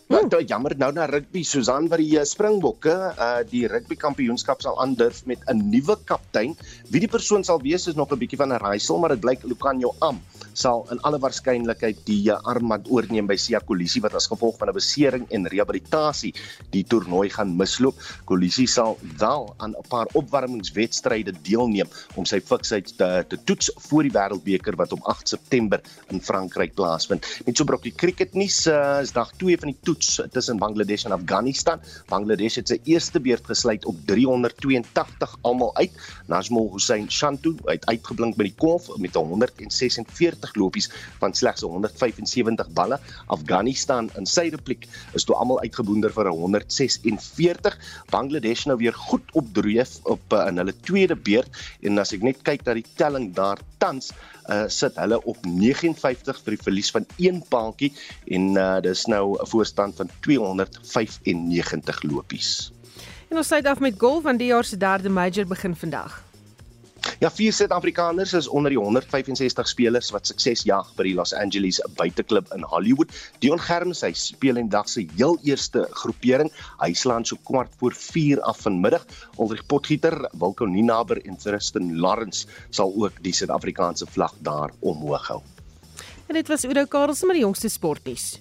Ja, 0.07 0.21
nou, 0.23 0.39
jammer 0.47 0.71
nou 0.79 0.93
na 0.95 1.09
rugby 1.11 1.41
Susan 1.43 1.89
wat 1.91 1.99
die 1.99 2.13
uh, 2.15 2.23
Springbokke 2.23 2.93
uh 2.95 3.41
die 3.51 3.65
rugby 3.67 3.97
kampioenskap 3.99 4.61
sal 4.63 4.77
aandurf 4.79 5.25
met 5.27 5.43
'n 5.51 5.65
nuwe 5.67 5.97
kaptein. 6.07 6.55
Wie 6.95 7.01
die 7.03 7.11
persoon 7.11 7.43
sal 7.43 7.59
wees 7.59 7.89
is 7.91 7.99
nog 7.99 8.13
'n 8.15 8.19
bietjie 8.19 8.39
van 8.39 8.55
'n 8.55 8.63
raaisel, 8.63 9.01
maar 9.03 9.11
dit 9.11 9.21
blyk 9.21 9.43
Lucanio 9.43 9.97
Am 9.99 10.23
sal 10.53 10.87
in 10.91 11.01
alle 11.03 11.19
waarskynlikheid 11.19 11.99
die 12.07 12.31
uh, 12.31 12.39
armband 12.47 12.87
oorneem 12.89 13.27
by 13.27 13.37
Sia 13.37 13.59
Kolisi 13.59 14.01
wat 14.01 14.15
as 14.15 14.29
gevolg 14.31 14.57
van 14.59 14.69
'n 14.69 14.79
besering 14.79 15.27
en 15.31 15.49
rehabilitasie 15.49 16.33
die 16.71 16.85
toernooi 16.85 17.29
gaan 17.31 17.57
misloop. 17.57 17.99
Kolisi 18.25 18.67
sal 18.67 18.97
wel 19.19 19.55
aan 19.59 19.75
'n 19.75 19.89
paar 19.89 20.07
opwarmingswedstryde 20.15 21.35
deelneem 21.43 21.91
om 22.15 22.25
sy 22.25 22.41
fiksheid 22.41 22.97
te, 22.97 23.25
te 23.29 23.37
toets 23.45 23.73
voor 23.89 24.03
die 24.03 24.15
Wêreldbeker 24.15 24.77
wat 24.77 24.93
op 24.93 25.03
8 25.03 25.29
September 25.29 25.83
in 26.11 26.23
Frankryk 26.23 26.75
plaasvind. 26.75 27.27
Net 27.45 27.57
so 27.57 27.65
brokkie 27.65 27.95
cricket 27.95 28.35
nuus 28.35 28.67
uh, 28.67 29.03
is 29.03 29.11
dag 29.13 29.33
2 29.37 29.59
van 29.59 29.75
die 29.75 29.81
toets 29.83 29.96
tussen 29.99 30.59
Bangladesh 30.59 31.05
en 31.05 31.13
Afghanistan. 31.13 31.81
Bangladesh 32.11 32.57
het 32.61 32.73
sy 32.73 32.79
eerste 32.85 33.21
beurt 33.21 33.47
gesluit 33.47 33.85
op 33.85 33.97
382 34.09 35.37
almal 35.43 35.73
uit. 35.77 35.93
Najmul 36.31 36.71
Hussain 36.75 37.11
Shantu 37.11 37.55
het 37.67 37.87
uitgeblink 37.91 38.37
by 38.37 38.49
die 38.49 38.57
kolf 38.59 38.89
met 39.03 39.17
146 39.17 40.55
lopies 40.61 40.91
van 41.21 41.35
slegs 41.35 41.65
175 41.67 42.71
balle. 42.77 43.01
Afghanistan 43.33 44.11
in 44.19 44.29
sy 44.29 44.49
repliek 44.55 44.87
is 45.19 45.27
toe 45.27 45.37
almal 45.37 45.61
uitgeboonder 45.65 46.13
vir 46.15 46.31
146. 46.33 47.79
Bangladesh 48.13 48.67
nou 48.71 48.79
weer 48.81 48.95
goed 49.09 49.35
op 49.39 49.53
dreef 49.57 49.99
op 50.05 50.33
uh, 50.33 50.47
in 50.51 50.61
hulle 50.63 50.75
tweede 50.87 51.17
beurt 51.17 51.65
en 51.83 51.99
as 52.03 52.15
ek 52.17 52.25
net 52.27 52.43
kyk 52.47 52.67
na 52.67 52.77
die 52.79 52.87
telling 52.99 53.33
daar 53.37 53.61
tans 53.83 54.13
uh, 54.49 54.65
sit 54.69 54.97
hulle 54.97 55.23
op 55.25 55.37
59 55.47 56.43
vir 56.45 56.57
die 56.57 56.63
verlies 56.63 56.91
van 56.91 57.07
een 57.17 57.43
paadjie 57.49 57.93
en 58.27 58.55
uh, 58.57 58.81
dis 58.81 59.07
nou 59.07 59.37
'n 59.41 59.47
voorstand 59.47 59.97
van 59.97 60.11
295 60.21 62.03
lopies. 62.03 62.73
En 63.29 63.37
ons 63.37 63.47
sluit 63.47 63.67
af 63.67 63.79
met 63.79 63.95
golf 63.99 64.23
want 64.23 64.39
die 64.39 64.49
jaar 64.49 64.65
se 64.65 64.77
derde 64.77 65.09
major 65.09 65.47
begin 65.47 65.77
vandag. 65.77 66.26
Ja, 67.21 67.31
vier 67.31 67.53
Suid-Afrikaners 67.53 68.33
is 68.37 68.49
onder 68.49 68.71
die 68.71 68.79
165 68.79 69.69
spelers 69.69 70.11
wat 70.13 70.29
sukses 70.29 70.65
jag 70.69 70.89
by 70.99 71.07
die 71.07 71.15
Los 71.17 71.33
Angeles 71.33 71.79
buiteklub 71.97 72.51
in 72.53 72.65
Hollywood. 72.69 73.13
Dion 73.41 73.61
Germs 73.61 74.03
hy 74.05 74.13
speel 74.17 74.61
in 74.61 74.69
dag 74.73 74.89
se 74.89 75.07
heel 75.17 75.39
eerste 75.49 75.87
groepering. 75.97 76.51
Hy 76.83 76.93
slaan 76.93 77.25
so 77.25 77.39
kwart 77.49 77.73
voor 77.81 77.97
4 77.97 78.43
af 78.45 78.61
vanmiddag. 78.65 79.07
Ulrich 79.41 79.65
Potgieter, 79.67 80.19
Wilco 80.37 80.69
Ninaber 80.69 81.21
en 81.25 81.39
Tristan 81.41 81.95
Lawrence 82.01 82.47
sal 82.71 82.93
ook 82.97 83.23
die 83.25 83.33
Suid-Afrikaanse 83.33 84.09
vlag 84.13 84.35
daar 84.45 84.75
omhoog 84.81 85.31
hou. 85.33 85.41
En 86.27 86.35
dit 86.35 86.49
was 86.49 86.65
Udo 86.65 86.85
Karls 86.85 87.23
met 87.23 87.39
die 87.39 87.45
jongste 87.47 87.69
sportnuus. 87.73 88.41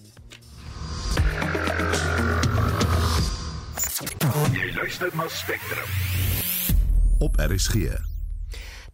Jy 4.52 4.74
luister 4.76 5.16
na 5.16 5.30
Spectrum. 5.32 5.88
Op 7.20 7.40
RSG. 7.40 8.15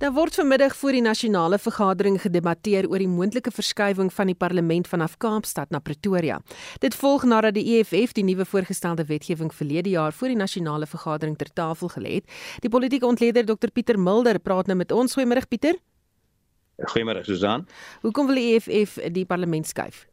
Daar 0.02 0.14
word 0.14 0.34
vanmiddag 0.34 0.74
voor 0.76 0.96
die 0.98 1.02
nasionale 1.02 1.60
vergadering 1.62 2.16
gedebatteer 2.22 2.88
oor 2.90 2.98
die 2.98 3.08
moontlike 3.08 3.52
verskywing 3.54 4.08
van 4.10 4.32
die 4.32 4.36
parlement 4.36 4.88
vanaf 4.90 5.14
Kaapstad 5.22 5.70
na 5.70 5.78
Pretoria. 5.80 6.40
Dit 6.82 6.96
volg 6.98 7.28
nadat 7.30 7.54
die 7.54 7.76
EFF 7.76 8.16
die 8.18 8.24
nuwe 8.26 8.48
voorgestelde 8.50 9.06
wetgewing 9.06 9.54
verlede 9.54 9.94
jaar 9.94 10.14
voor 10.14 10.34
die 10.34 10.40
nasionale 10.40 10.88
vergadering 10.90 11.38
ter 11.38 11.54
tafel 11.54 11.94
gelê 11.94 12.16
het. 12.16 12.34
Die 12.66 12.70
politieke 12.74 13.06
ontleder 13.06 13.46
Dr 13.46 13.70
Pieter 13.70 14.00
Mulder 14.00 14.40
praat 14.40 14.66
nou 14.66 14.78
met 14.80 14.92
ons. 14.92 15.14
Goeiemôre 15.14 15.46
Pieter. 15.48 15.78
Goeiemôre 16.82 17.22
Susan. 17.22 17.68
Hoekom 18.02 18.26
wil 18.26 18.42
die 18.42 18.56
EFF 18.56 18.98
die 19.14 19.26
parlement 19.30 19.70
skuif? 19.70 20.08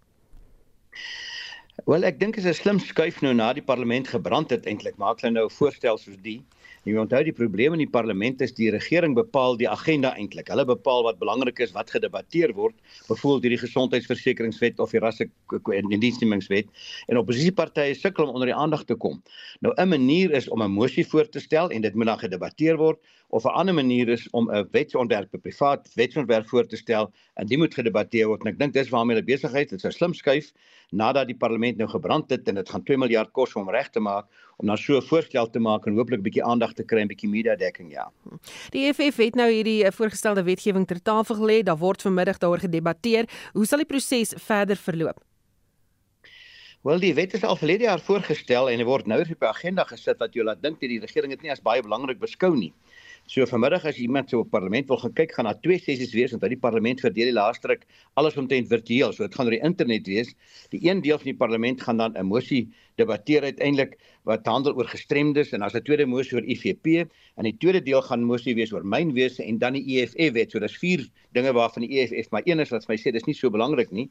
Wel, 1.87 2.05
ek 2.05 2.20
dink 2.20 2.37
dit 2.37 2.44
is 2.44 2.59
'n 2.59 2.61
slim 2.61 2.79
skuif 2.79 3.22
nou 3.22 3.33
na 3.33 3.55
die 3.57 3.64
parlement 3.64 4.09
gebrand 4.09 4.51
het 4.51 4.66
eintlik. 4.66 4.98
Maak 4.98 5.20
hulle 5.24 5.33
nou 5.33 5.46
'n 5.46 5.57
voorstel 5.57 5.96
soos 5.96 6.20
die 6.20 6.44
Jy 6.88 6.94
onthou 6.96 7.20
die 7.26 7.35
probleem 7.37 7.74
in 7.76 7.83
die 7.83 7.90
parlement 7.90 8.40
is 8.40 8.54
die 8.57 8.70
regering 8.72 9.12
bepaal 9.16 9.59
die 9.61 9.68
agenda 9.68 10.14
eintlik. 10.16 10.48
Hulle 10.48 10.64
bepaal 10.68 11.02
wat 11.04 11.18
belangrik 11.20 11.61
is 11.61 11.74
wat 11.74 11.90
gedebatteer 11.92 12.54
word, 12.57 12.76
byvoorbeeld 13.11 13.44
hierdie 13.48 13.61
gesondheidsversekeringswet 13.64 14.81
of 14.81 14.94
die 14.94 15.02
rasse 15.02 15.28
en 15.28 15.92
diensnemingswet. 15.92 16.70
En 17.09 17.20
oppositiepartye 17.20 17.96
sukkel 17.98 18.28
om 18.28 18.38
onder 18.38 18.52
die 18.52 18.57
aandag 18.57 18.87
te 18.88 18.96
kom. 18.96 19.20
Nou 19.61 19.74
'n 19.76 19.88
manier 19.88 20.33
is 20.33 20.48
om 20.48 20.62
'n 20.62 20.70
mosie 20.70 21.07
voor 21.07 21.28
te 21.28 21.40
stel 21.40 21.70
en 21.70 21.83
dit 21.83 21.94
moet 21.94 22.07
dan 22.07 22.18
gedebatteer 22.18 22.76
word 22.76 22.98
of 23.28 23.44
'n 23.44 23.52
ander 23.61 23.74
manier 23.74 24.09
is 24.09 24.31
om 24.31 24.50
'n 24.50 24.68
wetsontwerp, 24.72 25.35
'n 25.35 25.40
privaat 25.40 25.88
wetsontwerp 25.94 26.48
voor 26.48 26.66
te 26.66 26.76
stel 26.76 27.12
en 27.35 27.46
dit 27.46 27.59
moet 27.59 27.74
gedebatteer 27.74 28.26
word. 28.26 28.40
En 28.40 28.52
ek 28.52 28.59
dink 28.59 28.72
dis 28.72 28.88
waarmee 28.88 29.16
hulle 29.16 29.26
besig 29.26 29.52
is. 29.52 29.66
Dit 29.66 29.85
'n 29.85 29.90
slim 29.90 30.14
skuif 30.14 30.52
nadat 30.90 31.26
die 31.26 31.37
parlement 31.37 31.76
nou 31.76 31.88
gebrand 31.88 32.31
het 32.31 32.48
en 32.48 32.54
dit 32.54 32.68
gaan 32.68 32.83
2 32.83 32.96
miljard 32.96 33.33
kos 33.33 33.54
om 33.54 33.70
reg 33.70 33.90
te 33.90 34.00
maak 34.00 34.26
om 34.59 34.66
dan 34.66 34.79
so 34.79 34.97
'n 34.97 35.03
voorstel 35.03 35.51
te 35.51 35.59
maak 35.59 35.87
en 35.87 35.94
hooplik 35.94 36.18
'n 36.18 36.23
bietjie 36.23 36.44
aandag 36.44 36.73
te 36.75 36.85
kry 36.85 37.01
en 37.01 37.09
bietjie 37.09 37.29
media 37.29 37.57
dekking 37.57 37.92
ja. 37.92 38.11
Die 38.71 38.87
EFF 38.87 39.16
het 39.16 39.35
nou 39.35 39.51
hierdie 39.51 39.85
eh, 39.85 39.92
voorgestelde 39.92 40.42
wetgewing 40.42 40.87
ter 40.87 41.03
tafel 41.03 41.37
gelê. 41.37 41.62
Daar 41.62 41.79
word 41.79 42.03
vanmiddag 42.03 42.38
daaroor 42.38 42.59
gedebatteer. 42.59 43.29
Hoe 43.53 43.66
sal 43.66 43.79
die 43.79 43.87
proses 43.87 44.35
verder 44.37 44.77
verloop? 44.77 45.23
Wel 46.83 47.01
die 47.03 47.14
wet 47.14 47.33
is 47.35 47.42
al 47.42 47.57
verlede 47.57 47.85
jaar 47.85 48.01
voorgestel 48.01 48.71
en 48.71 48.85
word 48.87 49.07
nou 49.07 49.21
op 49.21 49.27
die 49.27 49.49
agenda 49.49 49.85
gesit 49.85 50.18
wat 50.18 50.35
jy 50.35 50.44
laat 50.47 50.62
dink 50.62 50.81
dat 50.81 50.88
die 50.88 51.01
regering 51.01 51.33
dit 51.35 51.42
nie 51.42 51.51
as 51.51 51.61
baie 51.61 51.83
belangrik 51.83 52.18
beskou 52.18 52.55
nie. 52.57 52.73
So 53.29 53.44
vanmiddag 53.44 53.85
as 53.85 53.99
iemand 54.01 54.31
so 54.31 54.40
op 54.40 54.49
parlement 54.55 54.87
wil 54.88 54.97
gaan 55.03 55.12
kyk, 55.12 55.35
gaan 55.37 55.44
daar 55.51 55.59
twee 55.61 55.77
sessies 55.83 56.14
wees 56.16 56.31
want 56.33 56.47
uit 56.47 56.55
die 56.55 56.61
parlement 56.62 57.03
verdeel 57.05 57.29
die 57.29 57.35
laaste 57.37 57.68
ruk 57.68 57.83
alles 58.16 58.38
omtrent 58.40 58.71
virtueel. 58.71 59.12
So 59.12 59.27
dit 59.27 59.35
gaan 59.37 59.51
oor 59.51 59.57
die 59.57 59.64
internet 59.68 60.07
wees. 60.09 60.31
Die 60.73 60.81
een 60.87 61.03
deel 61.05 61.21
van 61.21 61.29
die 61.29 61.37
parlement 61.37 61.83
gaan 61.85 62.01
dan 62.01 62.16
'n 62.16 62.25
mosie 62.25 62.68
debatteer 62.97 63.42
uiteindelik 63.42 63.99
wat 64.29 64.47
handel 64.47 64.77
oor 64.77 64.88
gestremdes 64.88 65.55
en 65.57 65.64
as 65.64 65.75
'n 65.75 65.83
tweede 65.83 66.07
mosie 66.07 66.37
oor 66.37 66.45
IFP 66.45 67.09
en 67.38 67.45
die 67.49 67.57
tweede 67.57 67.81
deel 67.81 68.03
gaan 68.03 68.25
mosie 68.25 68.55
wees 68.55 68.73
oor 68.73 68.85
mynwese 68.85 69.43
en 69.45 69.59
dan 69.59 69.73
die 69.73 69.85
EFF 69.97 70.33
wet. 70.35 70.51
So 70.53 70.59
dis 70.61 70.77
vier 70.77 71.07
dinge 71.33 71.53
waarvan 71.53 71.87
die 71.87 72.01
EFF 72.01 72.31
maar 72.31 72.43
een 72.45 72.61
is 72.61 72.71
wat 72.71 72.88
my 72.88 72.97
sê 72.97 73.12
dis 73.12 73.25
nie 73.25 73.35
so 73.35 73.51
belangrik 73.51 73.91
nie. 73.91 74.09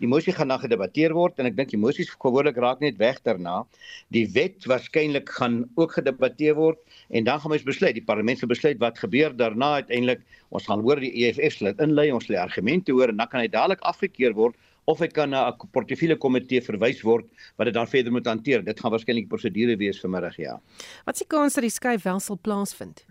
Die 0.00 0.08
mosie 0.08 0.32
gaan 0.32 0.48
dan 0.48 0.58
gedebatteer 0.58 1.14
word 1.14 1.38
en 1.38 1.46
ek 1.46 1.56
dink 1.56 1.70
die 1.70 1.78
mosies 1.78 2.10
gewoonlik 2.10 2.56
raak 2.56 2.80
net 2.80 2.98
weg 2.98 3.22
daarna. 3.22 3.64
Die 4.10 4.26
wet 4.34 4.66
waarskynlik 4.66 5.28
gaan 5.28 5.68
ook 5.76 5.92
gedebatteer 5.92 6.54
word 6.54 6.78
en 7.10 7.24
dan 7.24 7.40
gaan 7.40 7.52
ons 7.52 7.62
besluit. 7.62 7.94
Die 7.94 8.04
parlement 8.04 8.38
sal 8.38 8.48
besluit 8.48 8.78
wat 8.78 8.98
gebeur 8.98 9.36
daarna 9.36 9.74
uiteindelik. 9.82 10.20
Ons 10.50 10.66
gaan 10.66 10.80
hoor 10.80 10.98
die 11.00 11.12
EFF 11.26 11.58
sal 11.58 11.72
dit 11.72 11.80
inlei, 11.80 12.10
ons 12.12 12.26
lê 12.28 12.36
argumente 12.36 12.92
hoor 12.92 13.08
en 13.08 13.16
dan 13.16 13.28
kan 13.28 13.40
hy 13.40 13.48
dadelik 13.48 13.80
afgekeur 13.86 14.34
word 14.34 14.56
of 14.84 14.98
hy 14.98 15.08
kan 15.08 15.30
na 15.30 15.48
'n 15.48 15.70
portefeulje 15.72 16.16
komitee 16.16 16.60
verwys 16.60 17.02
word 17.02 17.26
wat 17.56 17.66
dit 17.66 17.74
dan 17.74 17.86
verder 17.86 18.12
moet 18.12 18.26
hanteer. 18.26 18.62
Dit 18.64 18.80
gaan 18.80 18.90
waarskynlik 18.90 19.28
prosedure 19.28 19.76
wees 19.76 20.00
vanmiddag, 20.00 20.36
ja. 20.36 20.60
Wat 21.04 21.14
is 21.14 21.26
die 21.26 21.28
kans 21.28 21.54
dat 21.54 21.62
die 21.62 21.70
skuif 21.70 22.02
wel 22.02 22.20
sal 22.20 22.38
plaasvind? 22.38 23.04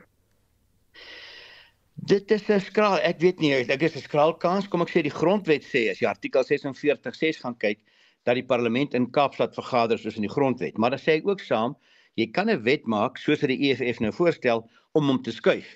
Dit 1.95 2.31
is 2.31 2.49
'n 2.49 2.59
skraal, 2.59 2.99
ek 3.03 3.19
weet 3.19 3.39
nie, 3.39 3.53
ek 3.53 3.81
is 3.81 3.95
'n 3.95 4.01
skraal 4.01 4.33
kans, 4.37 4.67
kom 4.67 4.81
ek 4.81 4.89
sê 4.89 5.01
die 5.03 5.11
grondwet 5.11 5.63
sê 5.63 5.89
as 5.91 5.99
jy 5.99 6.07
artikel 6.07 6.43
46.6 6.43 7.39
gaan 7.39 7.55
kyk 7.55 7.79
dat 8.23 8.35
die 8.35 8.43
parlement 8.43 8.93
in 8.93 9.11
Kaapstad 9.11 9.55
vergader 9.55 9.97
soos 9.97 10.15
in 10.15 10.21
die 10.21 10.29
grondwet. 10.31 10.77
Maar 10.77 10.91
dan 10.91 10.99
sê 10.99 11.17
ek 11.19 11.27
ook 11.27 11.41
saam, 11.41 11.75
jy 12.15 12.27
kan 12.31 12.49
'n 12.49 12.63
wet 12.63 12.87
maak 12.87 13.17
soos 13.17 13.41
wat 13.41 13.49
die 13.49 13.71
EFF 13.71 13.99
nou 13.99 14.11
voorstel 14.11 14.69
om 14.97 15.09
hom 15.11 15.19
te 15.21 15.31
skuif. 15.31 15.75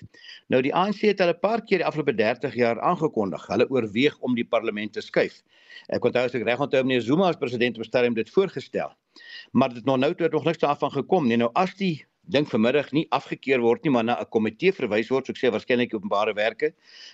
Nou 0.50 0.60
die 0.64 0.72
ANC 0.74 1.04
het 1.06 1.20
al 1.20 1.34
'n 1.34 1.40
paar 1.40 1.62
keer 1.62 1.78
die 1.78 1.86
afgelope 1.86 2.14
30 2.14 2.54
jaar 2.54 2.80
aangekondig, 2.80 3.46
hulle 3.46 3.70
oorweeg 3.70 4.18
om 4.20 4.34
die 4.34 4.44
parlement 4.44 4.92
te 4.92 5.00
skuif. 5.00 5.42
Ek 5.88 6.04
onthou 6.04 6.24
as 6.24 6.34
ek 6.34 6.42
reg 6.42 6.60
onthou 6.60 6.82
meneer 6.82 7.02
Zuma 7.02 7.28
as 7.28 7.36
president 7.36 7.78
op 7.78 7.84
stadium 7.84 8.14
dit 8.14 8.30
voorgestel. 8.30 8.92
Maar 9.52 9.74
dit 9.74 9.84
nog 9.84 9.98
nou 9.98 10.14
toe 10.14 10.28
nog 10.28 10.44
niks 10.44 10.58
daarvan 10.58 10.90
gekom 10.90 11.28
nie. 11.28 11.36
Nou 11.36 11.50
as 11.54 11.74
die 11.74 12.04
dink 12.32 12.48
vanmiddag 12.48 12.92
nie 12.92 13.06
afgekeur 13.10 13.60
word 13.60 13.84
nie, 13.84 13.90
maar 13.90 14.04
na 14.04 14.16
'n 14.20 14.30
komitee 14.30 14.72
verwys 14.72 15.10
word, 15.10 15.26
so 15.26 15.32
ek 15.32 15.38
sê 15.38 15.52
waarskynlik 15.52 15.94
openbare 15.94 16.34
werke, 16.34 16.72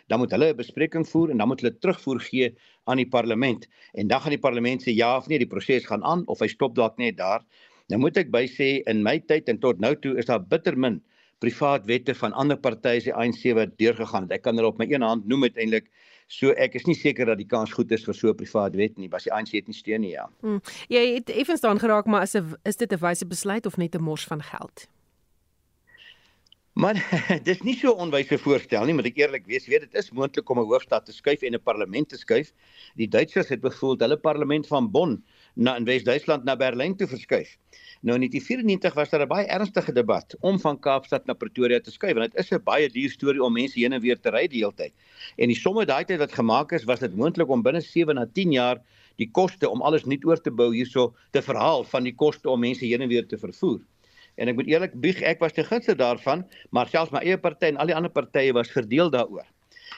dan 0.08 0.20
moet 0.20 0.30
hulle 0.30 0.52
'n 0.52 0.56
bespreking 0.56 1.06
voer 1.06 1.30
en 1.30 1.38
dan 1.38 1.48
moet 1.48 1.60
hulle 1.60 1.78
terugvoer 1.78 2.20
gee 2.20 2.54
aan 2.86 2.96
die 2.96 3.08
parlement 3.08 3.66
en 3.94 4.08
dan 4.08 4.20
gaan 4.20 4.30
die 4.30 4.38
parlement 4.38 4.82
sê 4.82 4.94
ja 4.94 5.16
of 5.16 5.28
nee, 5.28 5.38
die 5.38 5.46
proses 5.46 5.86
gaan 5.86 6.04
aan 6.04 6.22
of 6.28 6.40
hy 6.40 6.46
stop 6.46 6.74
dalk 6.74 6.98
net 6.98 7.16
daar. 7.16 7.44
Nou 7.88 8.00
moet 8.00 8.16
ek 8.16 8.30
by 8.30 8.46
sê 8.46 8.82
in 8.86 9.02
my 9.02 9.18
tyd 9.18 9.48
en 9.48 9.58
tot 9.58 9.80
nou 9.80 9.94
toe 9.96 10.16
is 10.16 10.26
daar 10.26 10.40
bitter 10.40 10.76
min 10.78 11.02
privaat 11.40 11.86
wette 11.86 12.14
van 12.14 12.32
ander 12.32 12.56
partye 12.56 13.00
se 13.00 13.12
ANC 13.12 13.42
wat 13.56 13.76
deurgegaan 13.78 14.28
het. 14.28 14.38
Ek 14.38 14.42
kan 14.42 14.56
hulle 14.56 14.68
op 14.68 14.78
my 14.78 14.86
een 14.90 15.02
hand 15.02 15.26
noem 15.26 15.48
uiteindelik 15.48 15.90
So 16.30 16.54
ek 16.54 16.76
is 16.78 16.86
nie 16.86 16.94
seker 16.94 17.26
dat 17.26 17.40
die 17.40 17.48
kans 17.50 17.72
goed 17.74 17.90
is 17.90 18.04
vir 18.06 18.14
so 18.14 18.30
'n 18.30 18.38
privaat 18.38 18.76
wet 18.78 18.98
nie, 18.98 19.08
was 19.10 19.26
die 19.26 19.32
ANC 19.34 19.50
het 19.50 19.66
nie 19.66 19.74
steun 19.74 20.00
nie 20.00 20.12
ja. 20.14 20.28
Hmm. 20.40 20.60
Jy 20.88 21.14
het 21.14 21.30
effens 21.30 21.60
daan 21.60 21.82
geraak, 21.82 22.06
maar 22.06 22.22
is 22.22 22.36
'n 22.36 22.54
is 22.64 22.76
dit 22.76 22.92
'n 22.92 23.00
wyse 23.02 23.26
besluit 23.26 23.66
of 23.66 23.76
net 23.76 23.94
'n 23.96 24.02
mors 24.02 24.24
van 24.24 24.42
geld? 24.42 24.86
Maar 26.72 26.94
dis 27.48 27.62
nie 27.62 27.74
so 27.74 27.90
onwyse 27.92 28.38
voorstel 28.38 28.84
nie, 28.84 28.94
moet 28.94 29.06
ek 29.06 29.16
eerlik 29.18 29.46
wees. 29.46 29.66
Weet 29.66 29.80
dit 29.80 29.94
is 29.94 30.12
moontlik 30.12 30.48
om 30.50 30.60
'n 30.60 30.70
hoofstad 30.70 31.04
te 31.04 31.12
skuif 31.12 31.42
en 31.42 31.54
'n 31.54 31.62
parlement 31.62 32.08
te 32.08 32.16
skuif. 32.16 32.52
Die 32.94 33.08
Duitsers 33.08 33.48
het 33.48 33.60
bevoel 33.60 33.98
hulle 33.98 34.16
parlement 34.16 34.66
van 34.66 34.90
Bonn 34.90 35.24
na 35.54 35.76
in 35.76 35.84
Wes-Duitsland 35.84 36.44
na 36.44 36.56
Berlyn 36.56 36.96
toe 36.96 37.08
verskuif. 37.10 37.56
Nou 38.00 38.16
in 38.16 38.24
1994 38.24 38.94
was 38.96 39.10
daar 39.10 39.22
'n 39.22 39.28
baie 39.28 39.46
ernstige 39.46 39.92
debat 39.92 40.36
om 40.40 40.60
van 40.60 40.80
Kaapstad 40.80 41.26
na 41.26 41.34
Pretoria 41.34 41.80
te 41.80 41.90
skuif 41.90 42.14
want 42.14 42.32
dit 42.32 42.40
is 42.40 42.50
'n 42.52 42.62
baie 42.64 42.88
duur 42.88 43.10
storie 43.10 43.42
om 43.42 43.52
mense 43.52 43.78
heen 43.78 43.92
en 43.92 44.00
weer 44.00 44.20
te 44.20 44.30
ry 44.30 44.46
die 44.48 44.62
hele 44.62 44.74
tyd. 44.74 44.92
En 45.36 45.48
die 45.48 45.56
somme 45.56 45.84
daai 45.84 46.04
tyd 46.04 46.18
wat 46.18 46.32
gemaak 46.32 46.72
is, 46.72 46.84
was 46.84 47.00
dit 47.00 47.16
moontlik 47.16 47.48
om 47.48 47.62
binne 47.62 47.80
7 47.80 48.14
na 48.14 48.26
10 48.26 48.52
jaar 48.52 48.80
die 49.16 49.30
koste 49.30 49.68
om 49.68 49.82
alles 49.82 50.04
nuut 50.04 50.24
oor 50.24 50.40
te 50.40 50.50
bou 50.50 50.72
hierso 50.74 51.14
te 51.30 51.42
verhaal 51.42 51.84
van 51.84 52.04
die 52.04 52.14
koste 52.14 52.50
om 52.50 52.60
mense 52.60 52.84
heen 52.84 53.00
en 53.00 53.08
weer 53.08 53.26
te 53.26 53.38
vervoer. 53.38 53.80
En 54.40 54.48
ek 54.48 54.56
moet 54.56 54.66
eerlik 54.66 54.94
bieg, 55.00 55.20
ek 55.26 55.40
was 55.42 55.52
te 55.52 55.64
gunste 55.64 55.94
daarvan, 55.94 56.46
maar 56.70 56.88
selfs 56.88 57.12
my 57.12 57.20
eie 57.26 57.38
party 57.38 57.66
en 57.66 57.76
al 57.76 57.90
die 57.90 57.96
ander 57.96 58.10
partye 58.10 58.54
was 58.56 58.70
verdeel 58.72 59.10
daaroor. 59.12 59.44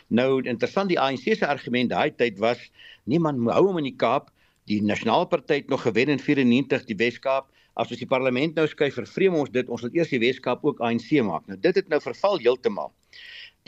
Nou 0.09 0.43
interessant 0.43 0.91
die 0.91 0.99
ANC 1.01 1.37
se 1.37 1.47
argument 1.47 1.93
daai 1.93 2.11
tyd 2.11 2.41
was 2.43 2.59
niemand 3.05 3.41
hou 3.53 3.67
hom 3.69 3.79
in 3.79 3.91
die 3.93 3.97
Kaap. 3.97 4.33
Die 4.71 4.83
Nasionale 4.83 5.27
Party 5.27 5.55
het 5.55 5.69
nog 5.69 5.83
gewen 5.83 6.09
in 6.15 6.21
94 6.21 6.85
die 6.85 6.97
Wes-Kaap. 6.97 7.51
As 7.75 7.91
ons 7.91 7.99
die 7.99 8.07
parlement 8.07 8.55
nou 8.55 8.67
skuif, 8.69 8.95
vervreem 8.95 9.35
ons 9.35 9.51
dit. 9.51 9.69
Ons 9.69 9.83
wil 9.83 9.95
eers 9.97 10.13
die 10.13 10.21
Wes-Kaap 10.23 10.65
ook 10.65 10.83
ANC 10.85 11.11
maak. 11.27 11.49
Nou 11.51 11.59
dit 11.59 11.75
het 11.75 11.89
nou 11.89 12.01
verval 12.05 12.39
heeltemal. 12.39 12.93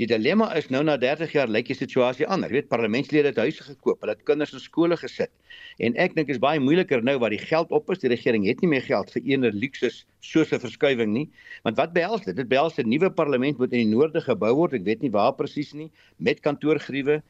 Die 0.00 0.08
dilemma 0.10 0.48
is 0.58 0.64
nou 0.74 0.80
na 0.82 0.96
30 0.98 1.30
jaar 1.36 1.50
lyk 1.54 1.68
die 1.70 1.76
situasie 1.78 2.26
anders. 2.26 2.50
Jy 2.50 2.56
weet 2.56 2.70
parlementslede 2.72 3.30
het 3.30 3.36
huise 3.38 3.62
gekoop, 3.62 4.00
hulle 4.02 4.16
het 4.16 4.24
kinders 4.26 4.50
in 4.56 4.58
skole 4.58 4.96
gesit. 4.98 5.30
En 5.78 5.94
ek 6.02 6.16
dink 6.16 6.32
is 6.34 6.40
baie 6.42 6.58
moeiliker 6.58 7.04
nou 7.06 7.14
waar 7.22 7.30
die 7.30 7.38
geld 7.38 7.70
op 7.70 7.92
is. 7.94 8.00
Die 8.02 8.10
regering 8.10 8.42
het 8.48 8.64
nie 8.64 8.72
meer 8.72 8.82
geld 8.82 9.12
vir 9.14 9.22
ener 9.22 9.54
luksus 9.54 10.00
soos 10.18 10.50
'n 10.50 10.58
verskywing 10.58 11.12
nie. 11.14 11.28
Want 11.62 11.78
wat 11.78 11.92
behels 11.94 12.24
dit? 12.26 12.34
Dit 12.34 12.48
behels 12.50 12.74
'n 12.78 12.90
nuwe 12.90 13.10
parlement 13.10 13.58
moet 13.58 13.72
in 13.72 13.86
die 13.86 13.94
noorde 13.94 14.20
gebou 14.20 14.52
word. 14.54 14.74
Ek 14.74 14.82
weet 14.82 15.02
nie 15.02 15.10
waar 15.10 15.32
presies 15.32 15.72
nie, 15.74 15.92
met 16.18 16.40
kantoorgeriewe. 16.40 17.22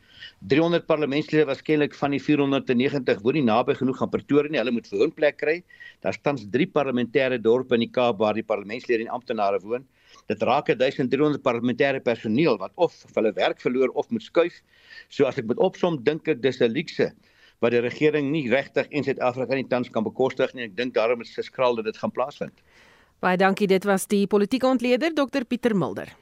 300 0.49 0.87
parlementslede 0.87 1.45
waarskynlik 1.45 1.95
van 1.95 2.11
die 2.13 2.21
490 2.21 3.21
woon 3.21 3.35
nie 3.35 3.45
naby 3.45 3.75
genoeg 3.75 4.01
aan 4.01 4.09
Pretoria 4.11 4.51
nie. 4.51 4.59
Hulle 4.59 4.73
moet 4.73 4.89
vir 4.89 5.05
'n 5.05 5.13
plek 5.13 5.37
kry. 5.37 5.63
Daar's 6.01 6.19
tans 6.23 6.47
3 6.51 6.67
parlementêre 6.67 7.39
dorpe 7.39 7.75
in 7.75 7.81
die 7.81 7.93
Kaap 7.93 8.19
waar 8.19 8.33
die 8.33 8.43
parlementslede 8.43 9.05
en 9.05 9.13
amptenare 9.21 9.61
woon. 9.61 9.85
Dit 10.31 10.43
raak 10.43 10.69
1300 10.73 11.43
parlementêre 11.43 12.01
personeel 12.01 12.59
wat 12.59 12.73
of 12.75 12.95
hulle 13.15 13.33
werk 13.33 13.61
verloor 13.61 13.93
of 13.95 14.11
moet 14.11 14.23
skuif. 14.23 14.61
So 15.09 15.27
as 15.27 15.39
ek 15.39 15.47
met 15.47 15.59
opsom 15.59 16.03
dink 16.05 16.29
ek 16.29 16.43
dis 16.43 16.61
'n 16.61 16.73
luukse 16.73 17.13
wat 17.61 17.73
die 17.73 17.81
regering 17.81 18.31
nie 18.31 18.49
regtig 18.51 18.89
in 18.91 19.05
Suid-Afrika 19.05 19.55
nie 19.55 19.69
tans 19.69 19.89
kan 19.91 20.05
bekostig 20.05 20.55
nie. 20.55 20.65
Ek 20.65 20.77
dink 20.77 20.95
daarom 20.95 21.21
is 21.21 21.35
dit 21.35 21.45
skraal 21.45 21.77
dat 21.77 21.85
dit 21.85 21.97
gaan 21.97 22.11
plaasvind. 22.11 22.61
Baie 23.21 23.37
dankie. 23.37 23.67
Dit 23.67 23.85
was 23.85 24.07
die 24.07 24.27
politieke 24.27 24.67
ontleder 24.67 25.15
Dr 25.15 25.45
Pieter 25.45 25.77
Mulder. 25.77 26.13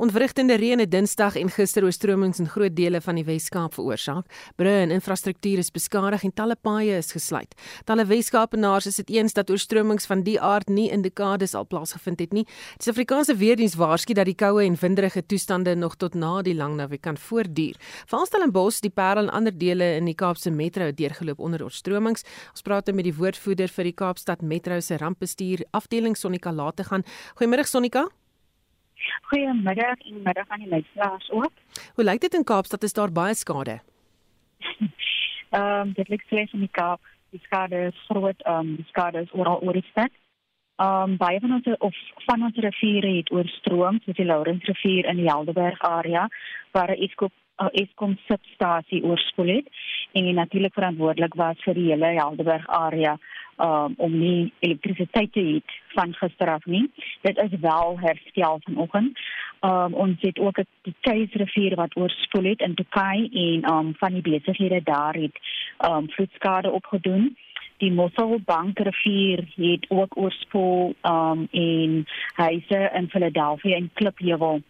Ontwrigtende 0.00 0.54
reën 0.54 0.80
het 0.80 0.88
Dinsdag 0.90 1.34
en 1.36 1.50
gister 1.52 1.84
oorstromings 1.84 2.38
in 2.40 2.46
groot 2.48 2.72
dele 2.72 3.02
van 3.04 3.18
die 3.18 3.24
Wes-Kaap 3.24 3.74
veroorsaak. 3.76 4.30
Brûe 4.56 4.78
en 4.80 4.90
infrastruktuur 4.94 5.58
is 5.60 5.68
beskadig 5.70 6.22
en 6.24 6.32
talle 6.32 6.54
paaie 6.56 6.94
is 6.96 7.10
gesluit. 7.12 7.52
Talle 7.84 8.06
Wes-Kaapenaars 8.08 8.86
is 8.88 8.96
dit 9.02 9.10
eens 9.18 9.36
dat 9.36 9.50
oorstromings 9.52 10.08
van 10.08 10.22
die 10.24 10.38
aard 10.40 10.70
nie 10.72 10.86
in 10.88 11.04
dekades 11.04 11.52
al 11.54 11.66
plaasgevind 11.68 12.22
het 12.24 12.32
nie. 12.32 12.46
Die 12.46 12.86
Suid-Afrikaanse 12.86 13.36
weerdiens 13.36 13.76
waarsku 13.76 14.16
dat 14.16 14.24
die 14.24 14.34
koue 14.40 14.64
en 14.64 14.78
winderige 14.80 15.20
toestande 15.20 15.74
nog 15.76 15.98
tot 16.00 16.16
na 16.16 16.40
die 16.48 16.56
lang 16.56 16.78
naweek 16.78 17.02
kan 17.04 17.20
voortduur. 17.20 17.76
Veral 18.08 18.50
Bos, 18.50 18.80
die 18.80 18.90
Parel 18.90 19.28
en 19.28 19.30
ander 19.30 19.52
dele 19.52 19.96
in 19.98 20.08
die 20.08 20.16
Kaapse 20.16 20.50
Metro 20.50 20.88
het 20.88 20.96
deurgeloop 20.96 21.38
onder 21.38 21.62
oorstromings. 21.62 22.24
Ons 22.54 22.62
praat 22.62 22.88
met 22.94 23.04
die 23.04 23.14
woordvoerder 23.14 23.68
vir 23.68 23.84
die 23.84 23.92
Kaapstad 23.92 24.40
Metro 24.40 24.80
se 24.80 24.96
rampbestuur 24.96 25.66
afdeling 25.72 26.16
Sonika 26.16 26.52
Lategan. 26.52 27.04
Goeiemôre 27.36 27.68
Sonika. 27.68 28.08
Goeiemiddag 29.30 29.98
en 29.98 30.22
middag 30.22 30.48
aan 30.48 30.58
die 30.58 30.68
luisteraars 30.68 31.30
ook. 31.30 31.52
Hoe 31.94 32.04
lyk 32.04 32.20
dit 32.20 32.34
in 32.34 32.44
Kaapstad? 32.44 32.82
Is 32.82 32.92
daar 32.92 33.12
baie 33.12 33.34
skade? 33.34 33.80
Ehm 35.50 35.80
um, 35.80 35.92
dit 35.92 36.08
lyk 36.08 36.22
slegs 36.28 36.52
in 36.52 36.60
die 36.60 36.70
Kaap. 36.70 37.00
Die 37.30 37.40
skade 37.42 37.86
is 37.86 38.04
groot, 38.08 38.42
ehm 38.42 38.58
um, 38.58 38.76
die 38.76 38.86
skade 38.88 39.20
is 39.20 39.32
oral 39.32 39.60
oor 39.62 39.72
die 39.72 39.86
stad. 39.90 40.10
Ehm 40.76 41.10
um, 41.10 41.16
baie 41.16 41.40
van 41.40 41.52
ons 41.52 41.66
of 41.78 41.96
van 42.26 42.42
ons 42.42 42.56
riviere 42.56 43.16
het 43.16 43.32
oorstroom, 43.32 44.00
soos 44.04 44.16
die 44.16 44.26
Lourensrivier 44.26 45.08
in 45.10 45.16
die 45.16 45.30
Helderberg 45.30 45.80
area 45.80 46.28
waar 46.72 46.90
'n 46.90 47.02
Eskom 47.02 47.34
Eskom 47.68 48.16
substasie 48.26 49.02
oorspoel 49.04 49.48
het 49.56 49.66
en 50.12 50.34
natuurlik 50.34 50.74
verantwoordelik 50.74 51.34
was 51.34 51.60
vir 51.64 51.74
die 51.74 51.90
hele 51.90 52.14
Helderberg 52.16 52.66
area 52.66 53.18
um, 53.62 53.94
om 53.96 54.18
nie 54.18 54.52
elektrisiteit 54.58 55.32
te 55.32 55.40
hê 55.40 55.60
van 55.94 56.14
gister 56.14 56.48
af 56.48 56.64
nie. 56.64 56.86
Dit 57.22 57.38
is 57.38 57.60
wel 57.60 57.98
herstel 58.00 58.60
vanoggend. 58.64 59.18
Um, 59.60 59.94
ons 59.94 60.16
het 60.20 60.38
ook 60.38 60.62
die 60.82 60.94
Keisrivier 61.00 61.74
wat 61.76 61.96
oorspoel 61.96 62.44
het 62.44 62.60
in 62.60 62.74
Tukai 62.74 63.28
en 63.28 63.72
um, 63.72 63.94
van 63.98 64.16
die 64.16 64.22
besighede 64.22 64.80
daar 64.84 65.14
het 65.14 65.36
um, 65.88 66.10
vloedskade 66.10 66.70
opgedoen. 66.70 67.36
Die 67.76 67.92
Mosselbank 67.92 68.78
rivier 68.78 69.44
het 69.54 69.86
ook 69.88 70.16
oorspoel 70.16 70.94
um, 71.02 71.48
en 71.50 72.06
huise 72.34 72.90
in 72.94 73.08
Philadelphia 73.08 73.76
en 73.76 73.90
Klipheuwel 73.94 74.62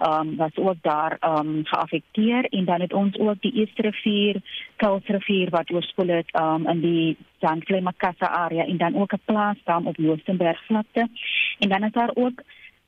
um, 0.00 0.36
was 0.36 0.56
ook 0.56 0.76
daar 0.80 1.18
um, 1.20 1.64
geaffekteer 1.64 2.44
en 2.44 2.64
dan 2.64 2.80
het 2.80 2.92
ons 2.92 3.18
ook 3.18 3.40
die 3.40 3.52
Eerste 3.52 3.82
rivier, 3.82 4.42
Kuilsrivier 4.76 5.50
wat 5.50 5.70
oorspoel 5.70 6.08
het 6.08 6.40
um, 6.40 6.68
in 6.68 6.80
die 6.80 7.16
Zanklei 7.40 7.80
Makassa 7.80 8.28
area 8.28 8.64
en 8.64 8.76
dan 8.76 8.96
ook 8.96 9.12
'n 9.12 9.20
plaasdam 9.24 9.86
op 9.86 9.96
Joostenberg 9.96 10.64
vlakte. 10.64 11.08
En 11.58 11.68
dan 11.68 11.84
is 11.84 11.92
daar 11.92 12.10
ook 12.14 12.42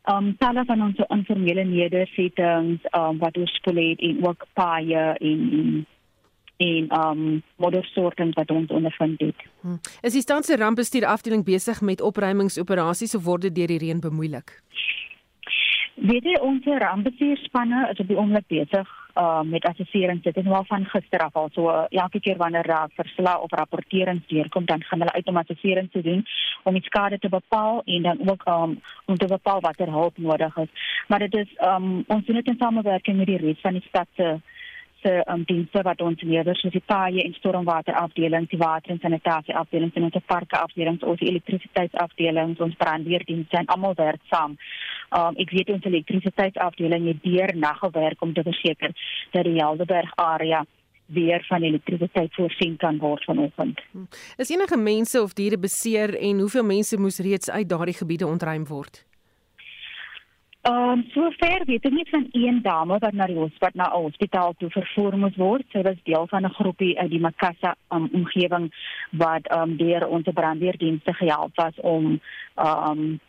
um 0.04 0.36
talle 0.38 0.64
van 0.64 0.82
ons 0.82 1.00
informele 1.08 1.64
nedersettings 1.64 2.82
um 2.96 3.18
wat 3.18 3.36
oorspoel 3.36 3.88
het 3.88 4.00
en 4.00 4.26
ook 4.26 4.46
paaie 4.52 5.16
en, 5.18 5.50
en 5.52 5.86
en 6.58 6.88
um 7.08 7.42
moddersoorte 7.56 8.28
wat 8.32 8.50
ons 8.50 8.70
ondervind 8.70 9.20
het. 9.20 9.34
Hmm. 9.60 9.80
Is 10.00 10.12
die 10.12 10.22
stadse 10.22 10.56
rampbestuur 10.56 11.06
afdeling 11.06 11.44
besig 11.44 11.80
met 11.80 12.00
opruimingsoperasies 12.00 13.14
of 13.14 13.24
word 13.24 13.42
dit 13.46 13.54
deur 13.54 13.66
die 13.66 13.78
reën 13.78 14.00
bemoeilik? 14.00 14.62
Weet 15.98 16.26
jy 16.30 16.36
ons 16.46 16.66
rampbestuurspanne 16.78 17.88
is 17.90 17.98
op 17.98 18.06
die 18.06 18.16
oomblik 18.18 18.44
besig 18.46 18.90
uh, 19.18 19.40
met 19.42 19.64
assessering 19.66 20.20
dit 20.22 20.36
is 20.36 20.46
nou 20.46 20.60
van 20.68 20.84
gister 20.92 21.24
af 21.24 21.34
al. 21.40 21.48
So 21.56 21.72
uh, 21.72 21.86
elke 21.90 22.20
keer 22.22 22.36
wanneer 22.38 22.66
daar 22.70 22.86
uh, 22.86 22.94
verslag 23.00 23.40
of 23.42 23.50
rapporterings 23.50 24.26
deurkom 24.30 24.68
dan 24.68 24.82
gaan 24.82 25.02
hulle 25.02 25.16
uit 25.16 25.28
om 25.28 25.40
assessering 25.42 25.90
te 25.90 26.02
doen 26.02 26.22
om 26.62 26.78
die 26.78 26.84
skade 26.86 27.18
te 27.18 27.28
bepaal 27.28 27.82
en 27.84 28.02
dan 28.02 28.22
ook 28.30 28.46
um, 28.46 28.78
om 29.06 29.16
te 29.16 29.26
bepaal 29.26 29.60
watter 29.60 29.90
hulp 29.90 30.18
nodig 30.18 30.56
is. 30.56 30.70
Maar 31.08 31.18
dit 31.18 31.34
is 31.34 31.50
um, 31.66 32.04
ons 32.06 32.24
doen 32.26 32.38
dit 32.40 32.46
in 32.46 32.60
samewerking 32.62 33.16
met 33.16 33.26
die 33.26 33.42
res 33.42 33.60
van 33.60 33.74
die 33.78 33.86
stad 33.88 34.06
se 34.14 34.36
se 35.02 35.12
um, 35.30 35.42
dienste 35.46 35.82
wat 35.86 36.00
ons 36.02 36.22
lewer 36.22 36.56
soos 36.58 36.74
die 36.74 36.82
paaie 36.84 37.22
en 37.22 37.34
stormwaterafdeling, 37.38 38.48
die 38.50 38.60
water 38.60 38.94
en 38.94 39.00
sanitasie 39.02 39.54
afdeling 39.56 39.92
ons 39.94 40.16
parke 40.26 40.58
afdeling, 40.58 40.98
ons 41.02 41.20
elektrisiteitsafdeling, 41.20 42.56
ons 42.60 42.78
brandweerdienste 42.80 43.60
en 43.60 43.70
almal 43.74 43.94
werk 43.98 44.22
saam. 44.32 44.56
Um, 45.14 45.38
ek 45.40 45.52
weet 45.54 45.70
ons 45.74 45.86
elektrisiteitsafdeling 45.88 47.06
het 47.12 47.22
deur 47.22 47.54
nag 47.56 47.78
gewerk 47.84 48.22
om 48.22 48.34
te 48.34 48.44
verseker 48.46 48.94
dat 49.32 49.46
die 49.46 49.56
Helderberg 49.60 50.12
area 50.16 50.64
weer 51.08 51.44
van 51.48 51.62
elektrisiteit 51.62 52.34
voorsien 52.34 52.76
kan 52.76 52.98
word 53.00 53.24
vanoggend. 53.24 53.80
Hmm. 53.90 54.08
Is 54.36 54.50
enige 54.52 54.76
mense 54.76 55.22
of 55.22 55.32
diere 55.32 55.58
beseer 55.58 56.12
en 56.18 56.38
hoeveel 56.44 56.64
mense 56.64 56.98
moes 57.00 57.18
reeds 57.18 57.50
uit 57.50 57.68
daardie 57.68 57.96
gebiede 57.96 58.26
ontruim 58.26 58.66
word? 58.68 59.07
Ehm 60.68 60.90
um, 60.90 61.02
sover 61.14 61.62
weet 61.64 61.86
ek 61.88 61.94
net 61.96 62.08
van 62.12 62.26
een 62.30 62.58
dame 62.62 62.96
wat 63.00 63.14
na 63.16 63.26
die 63.30 63.38
hospitaal 63.38 63.76
na 63.80 63.86
'n 63.88 64.02
hospitaal 64.06 64.52
toe 64.58 64.70
vervoer 64.70 65.16
moes 65.18 65.36
word. 65.36 65.64
Sy 65.72 65.82
was 65.82 66.02
deel 66.02 66.26
van 66.26 66.44
'n 66.44 66.56
groepie 66.58 66.98
uit 66.98 67.10
die 67.10 67.20
Makassa 67.20 67.74
um, 67.94 68.08
omgewing 68.12 68.66
wat 69.10 69.46
ehm 69.46 69.62
um, 69.62 69.76
deur 69.76 70.06
ons 70.06 70.28
brandweerdienste 70.34 71.12
gehelp 71.12 71.56
was 71.56 71.80
om 71.80 72.20
ehm 72.54 72.90
um, 72.90 73.20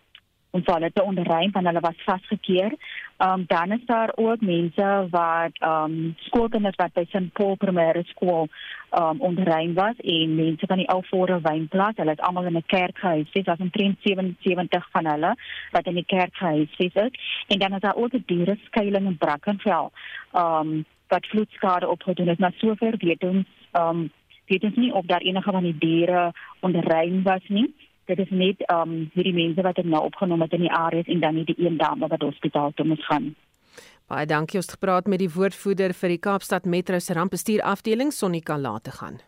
om 0.52 0.62
hulle 0.66 0.92
te 0.94 1.04
onderruim 1.04 1.52
want 1.52 1.66
hulle 1.66 1.80
was 1.80 2.04
vasgekeer. 2.06 2.74
Ehm 3.20 3.40
um, 3.40 3.44
dan 3.48 3.72
is 3.72 3.86
daar 3.86 4.12
ook 4.16 4.42
mense 4.42 5.08
wat 5.10 5.52
ehm 5.54 5.84
um, 5.84 6.14
skoolkinders 6.18 6.76
wat 6.76 6.94
by 6.94 7.04
St 7.08 7.32
Paul 7.34 7.58
Primêre 7.58 8.04
Skool 8.04 8.48
ehm 8.90 9.04
um, 9.04 9.22
onderruim 9.22 9.74
was 9.74 9.96
en 9.98 10.36
mense 10.36 10.66
van 10.68 10.78
die 10.78 10.88
ou 10.88 11.02
Vore 11.10 11.40
Wynplaas, 11.42 11.96
hulle 11.96 12.12
is 12.12 12.24
almal 12.28 12.46
in 12.46 12.56
'n 12.58 12.64
kerk 12.66 12.98
gehuisves, 12.98 13.44
daar's 13.44 13.60
omtrent 13.60 13.98
77 14.02 14.90
van 14.92 15.06
hulle 15.06 15.36
wat 15.72 15.86
in 15.86 15.94
die 15.94 16.06
kerk 16.06 16.36
gehuisves 16.36 16.94
is. 16.94 17.44
En 17.48 17.60
dan 17.60 17.74
is 17.74 17.80
daar 17.80 17.96
ook 17.96 18.14
'n 18.14 18.24
diere 18.26 18.58
skuilings 18.66 19.10
in 19.10 19.18
Brackenfell. 19.18 19.90
Ehm 20.32 20.68
um, 20.68 20.86
wat 21.08 21.28
vloedskade 21.28 21.88
opgedoen 21.88 22.28
het, 22.28 22.40
maar 22.40 22.54
sover 22.58 22.94
weet 22.98 23.24
ons 23.24 23.46
ehm 23.72 23.88
um, 23.90 24.12
weet 24.46 24.64
ons 24.64 24.76
nie 24.76 24.94
of 24.94 25.06
daar 25.06 25.22
enige 25.22 25.52
van 25.52 25.64
die 25.64 25.78
diere 25.78 26.34
onderruim 26.60 27.24
was 27.24 27.44
nie 27.48 27.74
dit 28.10 28.20
is 28.26 28.32
net 28.34 28.64
um 28.74 28.96
hierdie 29.14 29.36
mense 29.36 29.64
wat 29.66 29.78
ek 29.82 29.86
nou 29.86 30.02
opgeneem 30.10 30.42
het 30.46 30.56
in 30.58 30.66
die 30.66 30.74
area 30.74 31.06
en 31.06 31.24
dan 31.24 31.38
nie 31.38 31.46
die 31.46 31.58
een 31.62 31.78
dame 31.78 32.10
wat 32.10 32.26
hospitaal 32.26 32.74
toe 32.76 32.88
moes 32.90 33.06
gaan. 33.08 33.34
Baie 34.10 34.26
dankie 34.26 34.58
ons 34.58 34.66
het 34.66 34.78
gepraat 34.80 35.08
met 35.08 35.22
die 35.22 35.30
woordvoerder 35.30 35.94
vir 35.94 36.16
die 36.16 36.22
Kaapstad 36.22 36.66
Metro 36.66 37.00
se 37.00 37.14
rampbestuur 37.14 37.62
afdeling 37.62 38.14
Sonika 38.14 38.58
Late 38.58 38.92
gaan. 38.98 39.20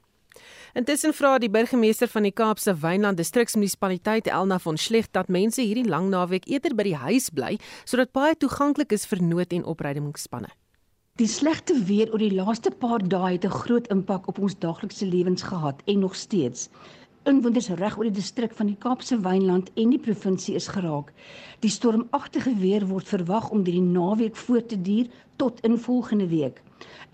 Intussen 0.74 1.14
vra 1.14 1.36
die 1.44 1.52
burgemeester 1.52 2.08
van 2.08 2.24
die 2.24 2.32
Kaapse 2.32 2.74
Wynland 2.82 3.20
Distriksmunisipaliteit 3.20 4.30
Elna 4.32 4.58
von 4.60 4.78
Schlecht 4.78 5.14
dat 5.14 5.30
mense 5.30 5.62
hierdie 5.62 5.86
lang 5.86 6.10
naweek 6.10 6.48
eerder 6.48 6.74
by 6.76 6.88
die 6.88 6.98
huis 6.98 7.30
bly 7.30 7.58
sodat 7.84 8.14
baie 8.16 8.34
toeganklik 8.40 8.96
is 8.96 9.06
vir 9.06 9.22
nood- 9.22 9.54
en 9.54 9.68
opruimingsspanne. 9.68 10.50
Die 11.20 11.28
slegte 11.28 11.76
weer 11.86 12.10
oor 12.10 12.22
die 12.24 12.34
laaste 12.34 12.72
paar 12.72 13.04
dae 13.04 13.34
het 13.34 13.46
'n 13.46 13.58
groot 13.64 13.88
impak 13.92 14.28
op 14.32 14.40
ons 14.40 14.56
daaglikse 14.56 15.06
lewens 15.06 15.44
gehad 15.44 15.84
en 15.86 16.00
nog 16.00 16.16
steeds. 16.16 16.70
Inwoners 17.30 17.68
reg 17.78 17.98
oor 18.00 18.08
die 18.08 18.18
distrik 18.18 18.54
van 18.58 18.72
die 18.72 18.78
Kaapse 18.82 19.20
Wynland 19.22 19.68
en 19.78 19.92
die 19.94 20.00
provinsie 20.02 20.56
is 20.58 20.66
geraak. 20.74 21.12
Die 21.62 21.70
stormagtige 21.70 22.56
weer 22.58 22.88
word 22.90 23.12
verwag 23.14 23.52
om 23.54 23.62
die 23.68 23.78
naweek 23.82 24.40
voort 24.42 24.72
te 24.72 24.80
duur 24.82 25.12
tot 25.38 25.62
in 25.68 25.78
volgende 25.78 26.26
week. 26.32 26.64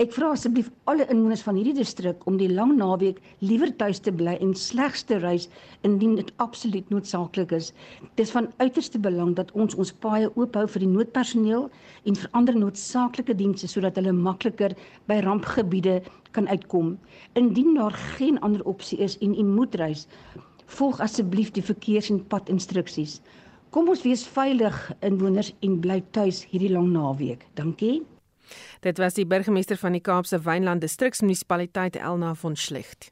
Ek 0.04 0.12
vra 0.16 0.32
asseblief 0.34 0.68
alle 0.92 1.06
inwoners 1.14 1.42
van 1.46 1.58
hierdie 1.58 1.76
distrik 1.78 2.26
om 2.30 2.36
die 2.38 2.50
lang 2.52 2.76
naweek 2.78 3.22
liewer 3.40 3.72
tuis 3.80 4.00
te 4.06 4.12
bly 4.12 4.36
en 4.46 4.54
slegs 4.56 5.04
te 5.10 5.18
reis 5.24 5.48
indien 5.88 6.16
dit 6.20 6.32
absoluut 6.44 6.90
noodsaaklik 6.94 7.56
is. 7.58 7.72
Dit 8.16 8.26
is 8.28 8.34
van 8.36 8.50
uiterste 8.58 9.02
belang 9.02 9.36
dat 9.40 9.54
ons 9.54 9.76
ons 9.76 9.94
paaie 10.06 10.30
oop 10.36 10.58
hou 10.60 10.66
vir 10.76 10.86
die 10.86 10.92
noodpersoneel 10.92 11.70
en 12.06 12.20
vir 12.22 12.30
ander 12.40 12.58
noodsaaklike 12.58 13.38
dienste 13.42 13.70
sodat 13.72 13.98
hulle 13.98 14.14
makliker 14.14 14.76
by 15.10 15.22
rampgebiede 15.26 16.02
kan 16.38 16.48
uitkom. 16.48 16.98
Indien 17.34 17.74
daar 17.80 17.98
geen 18.18 18.40
ander 18.46 18.66
opsie 18.66 19.00
is 19.04 19.18
en 19.26 19.34
u 19.34 19.44
moet 19.44 19.76
reis, 19.76 20.08
volg 20.78 21.00
asseblief 21.02 21.52
die 21.56 21.64
verkeers- 21.64 22.12
en 22.14 22.22
padinstruksies. 22.28 23.22
Kom 23.72 23.90
ons 23.90 24.04
wees 24.06 24.28
veilig 24.36 24.78
inwoners 25.02 25.54
en 25.62 25.80
bly 25.84 26.04
tuis 26.12 26.46
hierdie 26.52 26.72
lang 26.72 26.92
naweek. 26.94 27.48
Dankie. 27.60 28.06
Dit 28.82 28.98
was 28.98 29.14
die 29.14 29.26
burgemeester 29.26 29.78
van 29.78 29.92
die 29.92 30.02
Kaapse 30.02 30.40
Wynland 30.44 30.82
Distriksmunisipaliteit 30.82 31.96
Elna 31.96 32.36
von 32.36 32.56
Schlecht. 32.56 33.12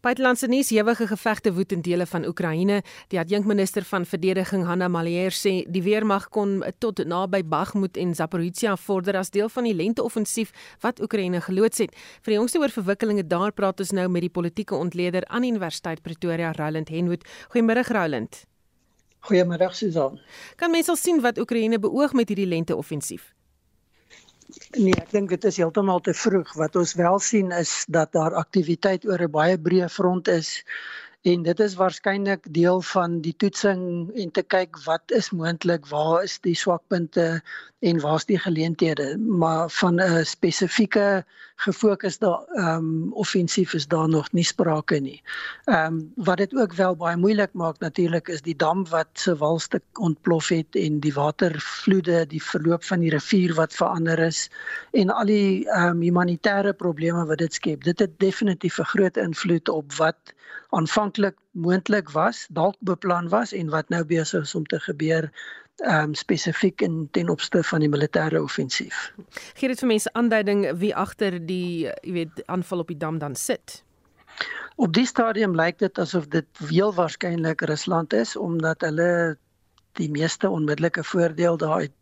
Buitelandse 0.00 0.46
nuus: 0.46 0.70
Ewige 0.70 1.06
gevegte 1.06 1.50
woed 1.54 1.72
in 1.72 1.80
dele 1.82 2.06
van 2.06 2.26
Oekraïne. 2.26 2.82
Die 3.10 3.18
adjunkminister 3.18 3.82
van 3.82 4.04
verdediging 4.06 4.62
Hanna 4.64 4.86
Malier 4.88 5.34
sê 5.34 5.64
die 5.66 5.82
weermag 5.82 6.28
kon 6.30 6.60
tot 6.78 7.02
naby 7.02 7.40
Bakhmut 7.42 7.96
en 7.98 8.14
Zaporizhia 8.14 8.76
vorder 8.76 9.18
as 9.18 9.32
deel 9.34 9.48
van 9.50 9.66
die 9.66 9.74
lente-offensief 9.74 10.52
wat 10.84 11.02
Oekraïne 11.02 11.40
geloods 11.40 11.82
het. 11.82 11.96
Vir 12.22 12.30
die 12.30 12.38
jongste 12.38 12.62
oor 12.62 12.70
verwikkelinge 12.70 13.26
daar 13.26 13.52
praat 13.52 13.80
ons 13.80 13.90
nou 13.90 14.06
met 14.08 14.22
die 14.22 14.30
politieke 14.30 14.78
ontleder 14.78 15.26
aan 15.26 15.42
die 15.42 15.50
Universiteit 15.50 16.02
Pretoria, 16.02 16.52
Roland 16.52 16.88
Henwood. 16.94 17.26
Goeiemôre 17.50 17.82
Roland. 17.90 18.44
Goeiemôre 19.26 19.72
Susan. 19.74 20.20
Kan 20.56 20.70
mense 20.70 20.94
al 20.94 20.96
sien 20.96 21.18
wat 21.26 21.42
Oekraïne 21.42 21.82
beoog 21.82 22.14
met 22.14 22.30
hierdie 22.30 22.46
lente-offensief? 22.46 23.32
Nee, 24.76 24.98
ek 25.00 25.12
dink 25.16 25.30
dit 25.32 25.44
is 25.48 25.56
heeltemal 25.62 26.02
te 26.04 26.12
vroeg. 26.12 26.50
Wat 26.60 26.74
ons 26.76 26.90
wel 26.98 27.18
sien 27.24 27.52
is 27.56 27.70
dat 27.88 28.12
daar 28.12 28.34
aktiwiteit 28.36 29.06
oor 29.08 29.22
'n 29.24 29.30
baie 29.32 29.56
breë 29.56 29.88
front 29.88 30.28
is 30.28 30.50
en 31.28 31.42
dit 31.42 31.60
is 31.60 31.74
waarskynlik 31.76 32.46
deel 32.54 32.80
van 32.90 33.20
die 33.20 33.34
toetsing 33.36 33.80
en 34.22 34.30
te 34.32 34.42
kyk 34.42 34.78
wat 34.84 35.12
is 35.12 35.30
moontlik, 35.30 35.86
waar 35.90 36.22
is 36.24 36.38
die 36.44 36.54
swakpunte 36.56 37.26
en 37.84 38.00
waar's 38.00 38.24
die 38.26 38.38
geleenthede, 38.38 39.18
maar 39.18 39.70
van 39.70 40.00
'n 40.00 40.24
spesifieke 40.24 41.24
gefokusde 41.56 42.30
ehm 42.54 42.76
um, 42.76 43.12
offensief 43.12 43.74
is 43.74 43.86
daar 43.86 44.08
nog 44.08 44.32
nie 44.32 44.44
sprake 44.44 45.00
nie. 45.00 45.22
Ehm 45.64 45.86
um, 45.86 46.12
wat 46.14 46.36
dit 46.36 46.54
ook 46.54 46.72
wel 46.72 46.96
baie 46.96 47.16
moeilik 47.16 47.52
maak 47.52 47.78
natuurlik 47.78 48.28
is 48.28 48.42
die 48.42 48.56
dam 48.56 48.88
wat 48.88 49.08
se 49.12 49.36
walstuk 49.36 49.84
ontplof 49.98 50.48
het 50.48 50.76
en 50.76 51.00
die 51.00 51.14
watervloede, 51.14 52.26
die 52.26 52.42
verloop 52.42 52.84
van 52.84 53.00
die 53.00 53.10
rivier 53.10 53.54
wat 53.54 53.74
verander 53.74 54.18
is 54.18 54.50
en 54.92 55.10
al 55.10 55.26
die 55.26 55.68
ehm 55.68 55.88
um, 55.88 56.00
humanitêre 56.02 56.72
probleme 56.72 57.26
wat 57.26 57.38
dit 57.38 57.54
skep. 57.54 57.84
Dit 57.84 57.98
het 57.98 58.18
definitief 58.18 58.78
'n 58.78 58.90
groot 58.94 59.16
invloed 59.16 59.68
op 59.68 59.92
wat 59.92 60.36
aanvanklik 60.70 61.17
moontlik 61.52 62.10
was, 62.10 62.46
dalk 62.50 62.76
beplan 62.80 63.28
was 63.28 63.52
en 63.52 63.70
wat 63.70 63.88
nou 63.88 64.04
besig 64.04 64.42
is 64.42 64.54
om 64.54 64.66
te 64.66 64.80
gebeur 64.80 65.30
um 65.86 66.14
spesifiek 66.14 66.80
in 66.82 67.08
ten 67.10 67.28
opsigte 67.28 67.62
van 67.62 67.80
die 67.80 67.88
militêre 67.88 68.40
offensief. 68.42 69.12
Gee 69.54 69.68
dit 69.70 69.78
vir 69.78 69.88
mense 69.92 70.12
aanduiding 70.18 70.64
wie 70.80 70.94
agter 70.94 71.38
die 71.38 71.86
jy 71.86 72.12
weet 72.12 72.42
aanval 72.46 72.82
op 72.82 72.90
die 72.90 72.98
dam 72.98 73.18
dan 73.18 73.36
sit. 73.38 73.82
Op 74.76 74.92
die 74.94 75.06
stadium 75.06 75.54
lyk 75.54 75.78
dit 75.78 75.98
asof 75.98 76.26
dit 76.34 76.46
heel 76.70 76.94
waarskynlik 76.94 77.62
Rusland 77.70 78.12
is 78.12 78.36
omdat 78.36 78.82
hulle 78.86 79.36
die 79.98 80.10
meeste 80.10 80.50
onmiddellike 80.50 81.04
voordeel 81.04 81.56
daaruit 81.58 81.94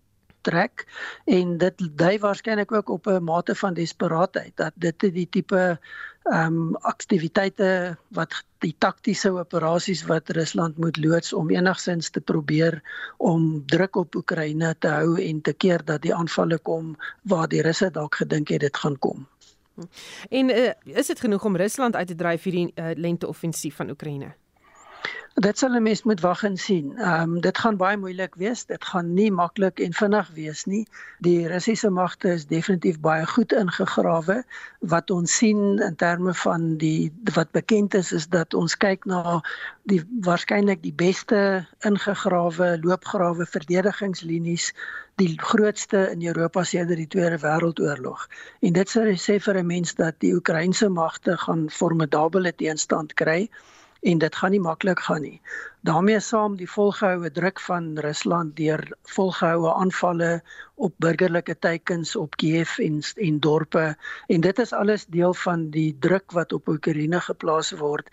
trek 0.47 0.85
en 1.25 1.57
dit 1.59 1.87
dui 1.99 2.19
waarskynlik 2.23 2.73
ook 2.73 2.89
op 2.89 3.07
'n 3.07 3.25
mate 3.25 3.55
van 3.55 3.75
desperaatheid 3.75 4.53
dat 4.57 4.73
dit 4.75 5.01
die 5.01 5.29
tipe 5.29 5.79
ehm 6.27 6.57
um, 6.57 6.77
aktiwiteite 6.83 7.97
wat 8.09 8.35
die 8.65 8.75
taktiese 8.79 9.31
operasies 9.31 10.03
wat 10.09 10.31
Rusland 10.35 10.79
moet 10.79 10.97
loods 10.97 11.33
om 11.33 11.51
enigsins 11.51 12.11
te 12.11 12.21
probeer 12.21 12.81
om 13.17 13.63
druk 13.67 13.97
op 13.97 14.15
Oekraïne 14.15 14.75
te 14.79 14.89
hou 14.89 15.21
en 15.23 15.41
te 15.41 15.53
keer 15.53 15.85
dat 15.85 16.03
die 16.03 16.15
aanvalle 16.15 16.59
kom 16.59 16.97
waar 17.23 17.49
die 17.49 17.63
Russe 17.63 17.91
dalk 17.91 18.15
gedink 18.23 18.49
het 18.49 18.61
dit 18.61 18.77
gaan 18.77 18.99
kom. 18.99 19.27
En 20.31 20.51
uh, 20.51 20.73
is 20.85 21.07
dit 21.07 21.21
genoeg 21.21 21.45
om 21.45 21.57
Rusland 21.57 21.97
uit 21.97 22.07
te 22.07 22.15
dryf 22.15 22.43
hierdie 22.43 22.73
uh, 22.75 22.91
lente-offensief 22.95 23.77
van 23.77 23.91
Oekraïne? 23.91 24.35
Dit 25.45 25.59
sal 25.59 25.75
'n 25.77 25.83
mens 25.83 26.03
moet 26.03 26.21
wag 26.21 26.43
en 26.49 26.57
sien. 26.57 26.97
Ehm 26.97 27.23
um, 27.23 27.41
dit 27.41 27.59
gaan 27.59 27.77
baie 27.77 27.97
moeilik 27.97 28.35
wees. 28.35 28.65
Dit 28.65 28.85
gaan 28.85 29.15
nie 29.15 29.31
maklik 29.31 29.81
en 29.81 29.93
vinnig 29.93 30.31
wees 30.35 30.65
nie. 30.65 30.87
Die 31.19 31.49
Russiese 31.49 31.91
magte 31.91 32.29
is 32.29 32.47
definitief 32.47 33.01
baie 33.01 33.27
goed 33.27 33.53
ingegrawe. 33.53 34.45
Wat 34.81 35.11
ons 35.11 35.37
sien 35.37 35.79
in 35.89 35.97
terme 35.97 36.35
van 36.35 36.77
die 36.77 37.13
wat 37.35 37.51
bekend 37.51 37.95
is 37.95 38.13
is 38.13 38.29
dat 38.29 38.55
ons 38.55 38.77
kyk 38.77 39.05
na 39.05 39.43
die 39.83 40.01
waarskynlik 40.21 40.83
die 40.83 40.95
beste 41.05 41.67
ingegrawe 41.81 42.79
loopgrawe 42.81 43.47
verdedigingslinies 43.47 44.73
die 45.17 45.37
grootste 45.37 46.11
in 46.17 46.27
Europa 46.27 46.65
sedert 46.65 46.97
die 46.97 47.13
Tweede 47.13 47.39
Wêreldoorlog. 47.45 48.29
En 48.61 48.73
dit 48.73 48.89
sê 49.29 49.39
vir 49.39 49.59
'n 49.59 49.67
mens 49.67 49.95
dat 49.95 50.15
die 50.19 50.35
Oekraïense 50.35 50.89
magte 50.89 51.37
gaan 51.37 51.71
formidable 51.71 52.55
teenstand 52.55 53.15
kry 53.15 53.51
en 54.07 54.21
dit 54.23 54.37
gaan 54.41 54.53
nie 54.55 54.63
maklik 54.63 55.01
gaan 55.09 55.23
nie. 55.23 55.41
daarmee 55.87 56.21
saam 56.21 56.57
die 56.59 56.69
volgehoue 56.71 57.31
druk 57.31 57.61
van 57.63 57.85
Rusland 58.07 58.57
deur 58.59 58.83
volgehoue 59.15 59.73
aanvalle 59.75 60.31
op 60.87 60.95
burgerlike 61.05 61.55
teikens 61.67 62.17
op 62.17 62.37
Kiev 62.43 62.79
en 62.87 63.01
en 63.29 63.41
dorpe 63.41 63.85
en 64.27 64.41
dit 64.47 64.59
is 64.65 64.73
alles 64.73 65.07
deel 65.19 65.35
van 65.45 65.71
die 65.79 65.97
druk 66.09 66.35
wat 66.39 66.53
op 66.53 66.69
Oekraïne 66.75 67.21
geplaas 67.29 67.73
word 67.83 68.11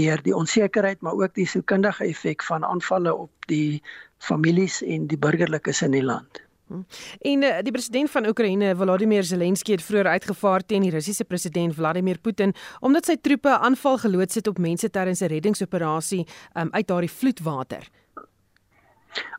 deur 0.00 0.22
die 0.22 0.36
onsekerheid 0.36 1.00
maar 1.00 1.18
ook 1.22 1.34
die 1.34 1.48
sielkundige 1.54 2.04
effek 2.04 2.46
van 2.50 2.64
aanvalle 2.64 3.14
op 3.14 3.50
die 3.52 3.82
families 4.18 4.82
en 4.82 5.06
die 5.06 5.18
burgerlikes 5.18 5.82
in 5.82 5.98
die 5.98 6.04
land. 6.04 6.45
En 6.66 7.42
uh, 7.42 7.58
die 7.62 7.72
president 7.72 8.10
van 8.10 8.26
Oekraïne, 8.26 8.72
Volodymyr 8.76 9.24
Zelensky, 9.24 9.76
het 9.76 9.84
vroeër 9.86 10.06
uitgevaar 10.16 10.64
teen 10.66 10.82
die 10.82 10.90
Russiese 10.90 11.24
president 11.24 11.74
Vladimir 11.74 12.18
Putin 12.18 12.54
omdat 12.80 13.06
sy 13.06 13.16
troepe 13.22 13.58
aanval 13.58 13.98
geloods 14.02 14.34
het 14.34 14.50
op 14.50 14.58
mense 14.58 14.90
tydens 14.90 15.22
'n 15.22 15.30
reddingsoperasie 15.30 16.26
um, 16.54 16.68
uit 16.72 16.86
daardie 16.86 17.10
vloedwater. 17.10 17.86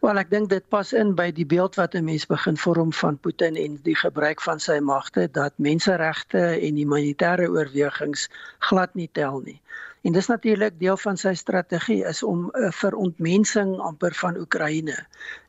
Wel 0.02 0.18
ek 0.18 0.30
dink 0.30 0.50
dit 0.50 0.70
pas 0.74 0.94
in 0.94 1.12
by 1.16 1.28
die 1.32 1.46
beeld 1.46 1.76
wat 1.76 1.96
'n 1.96 2.06
mens 2.06 2.26
begin 2.26 2.58
vorm 2.58 2.94
van 2.94 3.18
Putin 3.18 3.56
en 3.56 3.76
die 3.84 3.96
gebruik 3.96 4.42
van 4.42 4.60
sy 4.60 4.80
magte 4.80 5.28
dat 5.32 5.54
menseregte 5.58 6.44
en 6.68 6.80
humanitêre 6.82 7.50
oorwegings 7.50 8.30
glad 8.70 8.96
nie 8.96 9.10
tel 9.12 9.40
nie. 9.40 9.62
En 10.08 10.14
dis 10.14 10.28
natuurlik 10.28 10.80
deel 10.80 10.97
van 10.97 11.18
sy 11.20 11.34
strategie 11.36 11.99
is 12.08 12.22
om 12.24 12.45
uh, 12.47 12.70
verontmensing 12.72 13.74
amper 13.84 14.14
van 14.16 14.38
Oekraïne. 14.39 14.95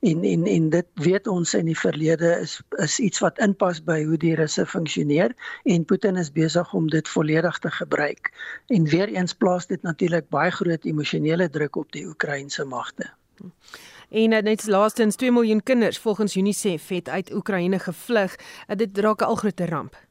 En 0.00 0.24
en 0.24 0.46
en 0.50 0.64
dit 0.72 0.88
weet 0.94 1.30
ons 1.30 1.52
in 1.54 1.70
die 1.70 1.78
verlede 1.78 2.32
is 2.42 2.56
is 2.82 2.98
iets 2.98 3.22
wat 3.22 3.38
inpas 3.38 3.78
by 3.86 4.00
hoe 4.09 4.18
die 4.18 4.34
Russe 4.34 4.66
funksioneer 4.66 5.36
en 5.62 5.84
Putin 5.84 6.18
is 6.18 6.32
besig 6.32 6.74
om 6.74 6.90
dit 6.90 7.09
volledig 7.09 7.59
te 7.59 7.70
gebruik. 7.70 8.32
En 8.66 8.90
weer 8.90 9.14
eens 9.14 9.34
plaas 9.34 9.70
dit 9.70 9.82
natuurlik 9.82 10.26
baie 10.28 10.50
groot 10.50 10.84
emosionele 10.84 11.48
druk 11.50 11.76
op 11.76 11.92
die 11.92 12.06
Oekraïense 12.06 12.64
magte. 12.64 13.06
En 14.11 14.32
uh, 14.32 14.42
net 14.42 14.66
laastens 14.66 15.16
2 15.16 15.32
miljoen 15.32 15.62
kinders 15.62 15.98
volgens 15.98 16.36
UNICEF 16.36 16.88
het 16.88 17.09
uit 17.09 17.32
Oekraïne 17.34 17.78
gevlug. 17.78 18.34
Uh, 18.66 18.76
dit 18.76 18.98
raak 18.98 19.20
'n 19.20 19.24
al 19.24 19.34
groter 19.34 19.68
ramp. 19.68 20.07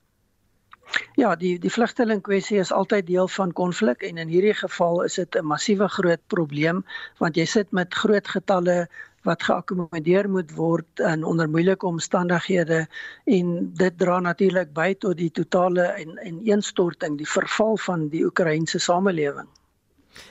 Ja, 1.16 1.36
die 1.36 1.58
die 1.60 1.72
vlugteling 1.72 2.22
kwessie 2.22 2.60
is 2.60 2.72
altyd 2.72 3.08
deel 3.08 3.28
van 3.28 3.52
konflik 3.54 4.04
en 4.08 4.18
in 4.18 4.32
hierdie 4.32 4.56
geval 4.56 5.04
is 5.04 5.16
dit 5.16 5.36
'n 5.36 5.46
massiewe 5.46 5.88
groot 5.88 6.22
probleem 6.28 6.86
want 7.18 7.36
jy 7.36 7.46
sit 7.46 7.72
met 7.72 7.94
groot 7.94 8.28
getalle 8.28 8.88
wat 9.28 9.44
geakkommodeer 9.44 10.30
moet 10.30 10.52
word 10.56 11.02
in 11.12 11.24
onder 11.24 11.50
moeilike 11.50 11.86
omstandighede 11.86 12.88
en 13.26 13.74
dit 13.82 13.98
dra 13.98 14.20
natuurlik 14.20 14.74
by 14.74 14.94
tot 14.94 15.18
die 15.18 15.32
totale 15.32 15.82
en 15.82 16.18
en 16.18 16.40
ineenstorting, 16.40 17.18
die 17.18 17.30
verval 17.30 17.78
van 17.78 18.08
die 18.14 18.24
Oekraïense 18.26 18.80
samelewing. 18.80 19.48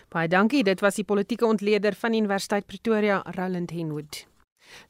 Baie 0.08 0.28
dankie, 0.28 0.62
dit 0.64 0.80
was 0.80 0.94
die 0.94 1.04
politieke 1.04 1.46
ontleder 1.46 1.94
van 1.94 2.14
Universiteit 2.14 2.66
Pretoria, 2.66 3.22
Roland 3.36 3.70
Henwood. 3.70 4.26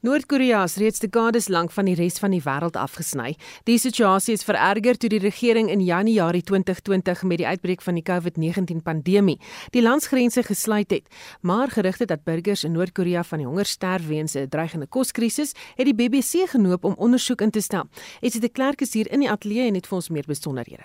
Noord-Korea 0.00 0.62
is 0.62 0.76
reeds 0.76 0.98
dekades 0.98 1.48
lank 1.48 1.70
van 1.72 1.84
die 1.84 1.94
res 1.94 2.18
van 2.18 2.30
die 2.30 2.42
wêreld 2.42 2.76
afgesny. 2.76 3.34
Die 3.64 3.78
situasie 3.78 4.34
is 4.34 4.44
vererger 4.44 4.96
toe 4.96 5.08
die 5.08 5.20
regering 5.22 5.70
in 5.70 5.80
Januarie 5.80 6.42
2020 6.42 7.22
met 7.22 7.38
die 7.38 7.46
uitbreek 7.46 7.82
van 7.82 7.94
die 7.94 8.04
COVID-19 8.06 8.82
pandemie 8.84 9.38
die 9.74 9.82
landsgrense 9.82 10.42
gesluit 10.42 10.90
het. 10.90 11.08
Maar 11.40 11.70
gerugte 11.70 12.04
dat 12.04 12.24
burgers 12.24 12.64
in 12.64 12.72
Noord-Korea 12.72 13.24
van 13.24 13.38
die 13.38 13.46
honger 13.46 13.66
sterf 13.66 14.06
weens 14.06 14.34
'n 14.34 14.48
dreigende 14.48 14.86
koskrisis, 14.86 15.54
het 15.76 15.86
die 15.86 15.94
BBC 15.94 16.48
genoop 16.48 16.84
om 16.84 16.94
ondersoek 16.98 17.40
in 17.40 17.50
te 17.50 17.60
stel. 17.60 17.88
Etsie 18.20 18.40
de 18.40 18.48
Klerk 18.48 18.80
is 18.80 18.92
hier 18.92 19.10
in 19.10 19.20
die 19.20 19.30
ateljee 19.30 19.66
en 19.66 19.74
het 19.74 19.86
vir 19.86 19.96
ons 19.96 20.08
meer 20.08 20.24
besonderhede. 20.26 20.84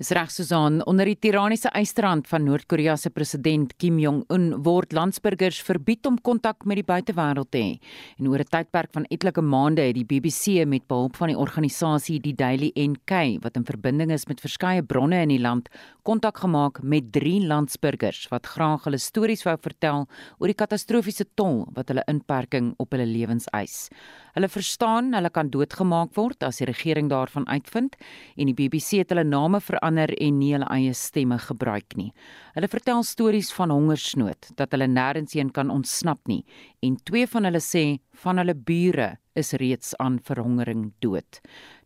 Is 0.00 0.08
reg 0.16 0.30
Susan, 0.32 0.78
onder 0.88 1.04
die 1.04 1.18
tiraniese 1.20 1.68
eisterhand 1.76 2.24
van 2.30 2.46
Noord-Korea 2.46 2.94
se 2.96 3.10
president 3.12 3.74
Kim 3.76 3.98
Jong-un 4.00 4.46
word 4.64 4.94
landsburgers 4.96 5.58
verbied 5.60 6.06
om 6.08 6.14
kontak 6.24 6.64
met 6.64 6.78
die 6.80 6.86
buitewêreld 6.88 7.50
te 7.52 7.60
hê. 7.60 7.74
En 8.16 8.30
oor 8.32 8.40
'n 8.40 8.48
tydperk 8.48 8.94
van 8.96 9.04
etlike 9.10 9.42
maande 9.42 9.82
het 9.82 9.94
die 9.94 10.06
BBC 10.08 10.64
met 10.64 10.88
behulp 10.88 11.16
van 11.16 11.28
die 11.28 11.36
organisasie 11.36 12.18
die 12.18 12.32
Daily 12.32 12.72
NK 12.74 13.42
wat 13.42 13.56
in 13.56 13.64
verbinding 13.64 14.10
is 14.10 14.26
met 14.26 14.40
verskeie 14.40 14.82
bronne 14.82 15.20
in 15.20 15.28
die 15.28 15.38
land, 15.38 15.68
kontak 16.02 16.38
gemaak 16.38 16.82
met 16.82 17.12
drie 17.12 17.46
landsburgers 17.46 18.28
wat 18.30 18.46
graag 18.46 18.84
hulle 18.84 18.98
stories 18.98 19.44
wou 19.44 19.56
vertel 19.60 20.08
oor 20.38 20.46
die 20.46 20.54
katastrofiese 20.54 21.26
tol 21.34 21.68
wat 21.74 21.88
hulle 21.88 22.04
inperking 22.08 22.74
op 22.78 22.90
hulle 22.92 23.06
lewens 23.06 23.46
eis. 23.52 23.90
Hulle 24.32 24.48
verstaan 24.48 25.12
hulle 25.12 25.30
kan 25.30 25.50
doodgemaak 25.50 26.14
word 26.14 26.42
as 26.42 26.56
die 26.56 26.66
regering 26.66 27.10
daarvan 27.10 27.46
uitvind 27.48 27.96
en 28.36 28.46
die 28.46 28.54
BBC 28.54 29.02
het 29.04 29.10
hulle 29.10 29.24
name 29.24 29.60
verander 29.60 29.89
en 29.98 30.38
nie 30.38 30.52
hulle 30.52 30.68
eie 30.70 30.94
stemme 30.94 31.38
gebruik 31.38 31.96
nie. 31.96 32.12
Hulle 32.54 32.68
vertel 32.68 33.02
stories 33.02 33.52
van 33.52 33.70
hongersnood 33.70 34.50
dat 34.56 34.70
hulle 34.72 34.86
nêrens 34.86 35.32
heen 35.32 35.50
kan 35.50 35.70
ontsnap 35.70 36.20
nie 36.28 36.44
en 36.82 36.96
twee 37.04 37.26
van 37.26 37.44
hulle 37.44 37.60
sê 37.60 37.98
van 38.22 38.38
hulle 38.38 38.54
bure 38.54 39.16
is 39.34 39.52
reeds 39.52 39.94
aan 39.98 40.20
verhongering 40.22 40.92
dood. 41.00 41.40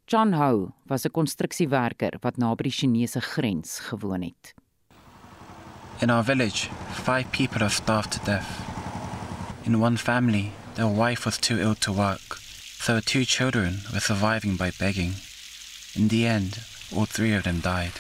John 0.07 0.33
Ho 0.33 0.75
was 0.87 1.05
'n 1.07 1.11
konstruksiewerker 1.11 2.19
wat 2.21 2.37
naby 2.37 2.63
die 2.63 2.73
Chinese 2.73 3.21
grens 3.21 3.79
gewoon 3.79 4.23
het. 4.23 4.55
In 6.01 6.11
our 6.11 6.25
village, 6.25 6.69
five 6.93 7.25
people 7.31 7.63
are 7.63 7.71
starved 7.71 8.11
to 8.13 8.21
death. 8.25 8.51
In 9.65 9.81
one 9.81 9.97
family, 9.97 10.53
their 10.75 10.89
wife 10.89 11.25
was 11.25 11.39
too 11.39 11.57
ill 11.57 11.75
to 11.75 11.93
work, 11.93 12.39
so 12.81 13.01
two 13.01 13.25
children 13.25 13.81
were 13.93 14.01
surviving 14.01 14.57
by 14.57 14.71
begging. 14.79 15.15
In 15.95 16.09
the 16.09 16.27
end, 16.27 16.59
all 16.97 17.07
three 17.07 17.35
of 17.35 17.45
them 17.45 17.61
died. 17.61 17.93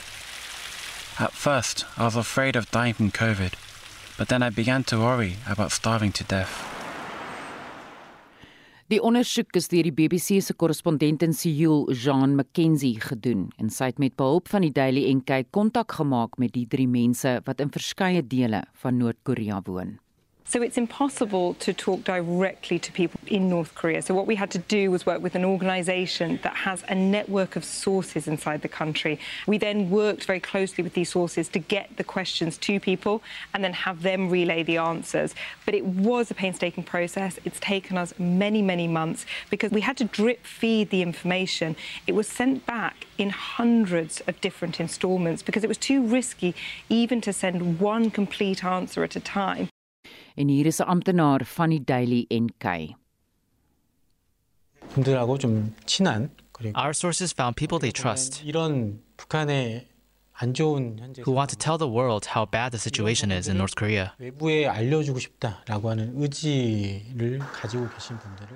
At 1.18 1.32
first, 1.32 1.84
I 1.96 2.04
was 2.04 2.16
afraid 2.16 2.56
of 2.56 2.70
dying 2.70 2.94
from 2.94 3.10
COVID, 3.10 3.52
but 4.18 4.28
then 4.28 4.42
I 4.42 4.50
began 4.50 4.84
to 4.84 4.98
worry 4.98 5.36
about 5.46 5.72
starving 5.72 6.12
to 6.12 6.24
death. 6.24 6.74
Die 8.92 9.00
ondersoek 9.00 9.56
is 9.56 9.70
deur 9.72 9.86
die 9.86 9.94
BBC 9.96 10.42
se 10.44 10.52
korrespondent 10.60 11.22
in 11.24 11.32
Seoul, 11.32 11.86
Jean 11.96 12.34
McKenzie, 12.36 12.98
gedoen 13.00 13.46
en 13.56 13.72
sy 13.72 13.88
het 13.88 13.98
met 14.02 14.12
behulp 14.20 14.50
van 14.52 14.66
die 14.66 14.74
Daily 14.76 15.06
NK 15.08 15.46
kontak 15.56 15.96
gemaak 15.96 16.36
met 16.36 16.52
die 16.52 16.66
drie 16.68 16.86
mense 16.86 17.38
wat 17.48 17.64
in 17.64 17.72
verskeie 17.72 18.20
dele 18.20 18.60
van 18.82 19.00
Noord-Korea 19.00 19.62
woon. 19.64 19.96
So 20.46 20.62
it's 20.62 20.78
impossible 20.78 21.54
to 21.54 21.72
talk 21.72 22.04
directly 22.04 22.78
to 22.78 22.92
people 22.92 23.18
in 23.26 23.48
North 23.48 23.74
Korea. 23.74 24.02
So 24.02 24.14
what 24.14 24.26
we 24.26 24.36
had 24.36 24.50
to 24.52 24.58
do 24.58 24.90
was 24.90 25.04
work 25.04 25.20
with 25.20 25.34
an 25.34 25.44
organization 25.44 26.38
that 26.42 26.54
has 26.54 26.84
a 26.86 26.94
network 26.94 27.56
of 27.56 27.64
sources 27.64 28.28
inside 28.28 28.62
the 28.62 28.68
country. 28.68 29.18
We 29.48 29.58
then 29.58 29.90
worked 29.90 30.26
very 30.26 30.38
closely 30.40 30.84
with 30.84 30.92
these 30.92 31.08
sources 31.08 31.48
to 31.48 31.58
get 31.58 31.96
the 31.96 32.04
questions 32.04 32.56
to 32.58 32.78
people 32.78 33.22
and 33.52 33.64
then 33.64 33.72
have 33.72 34.02
them 34.02 34.30
relay 34.30 34.62
the 34.62 34.76
answers. 34.76 35.34
But 35.64 35.74
it 35.74 35.86
was 35.86 36.30
a 36.30 36.34
painstaking 36.34 36.84
process. 36.84 37.40
It's 37.44 37.58
taken 37.58 37.96
us 37.96 38.14
many, 38.18 38.62
many 38.62 38.86
months 38.86 39.26
because 39.50 39.72
we 39.72 39.80
had 39.80 39.96
to 39.96 40.04
drip 40.04 40.46
feed 40.46 40.90
the 40.90 41.02
information. 41.02 41.74
It 42.06 42.12
was 42.12 42.28
sent 42.28 42.64
back 42.64 43.06
in 43.16 43.30
hundreds 43.30 44.20
of 44.28 44.40
different 44.40 44.78
installments 44.78 45.42
because 45.42 45.64
it 45.64 45.68
was 45.68 45.78
too 45.78 46.06
risky 46.06 46.54
even 46.88 47.20
to 47.22 47.32
send 47.32 47.80
one 47.80 48.10
complete 48.10 48.62
answer 48.62 49.02
at 49.02 49.16
a 49.16 49.20
time 49.20 49.68
En 50.39 50.47
hier 50.47 50.65
is 50.65 50.79
'n 50.79 50.87
amptenaar 50.87 51.43
van 51.45 51.69
die 51.69 51.83
Daily 51.83 52.25
NK. 52.31 52.95
분들하고 54.93 55.37
좀 55.37 55.75
친한 55.85 56.29
그리고 56.53 56.79
Our 56.79 56.93
sources 56.93 57.33
found 57.33 57.55
people 57.55 57.77
they 57.77 57.91
trust 57.91 58.41
이런 58.45 59.01
북한의 59.17 59.87
안 60.31 60.53
좋은 60.53 60.97
현재 60.97 61.21
who 61.27 61.35
want 61.35 61.51
to 61.51 61.57
tell 61.57 61.77
the 61.77 61.91
world 61.91 62.29
how 62.33 62.45
bad 62.49 62.71
the 62.71 62.79
situation 62.79 63.31
is 63.37 63.49
in 63.49 63.57
North 63.57 63.75
Korea. 63.75 64.11
외부에 64.17 64.65
알려주고 64.67 65.19
싶다라고 65.19 65.89
하는 65.89 66.13
의지를 66.15 67.39
가지고 67.39 67.89
계신 67.89 68.17
분들을 68.17 68.55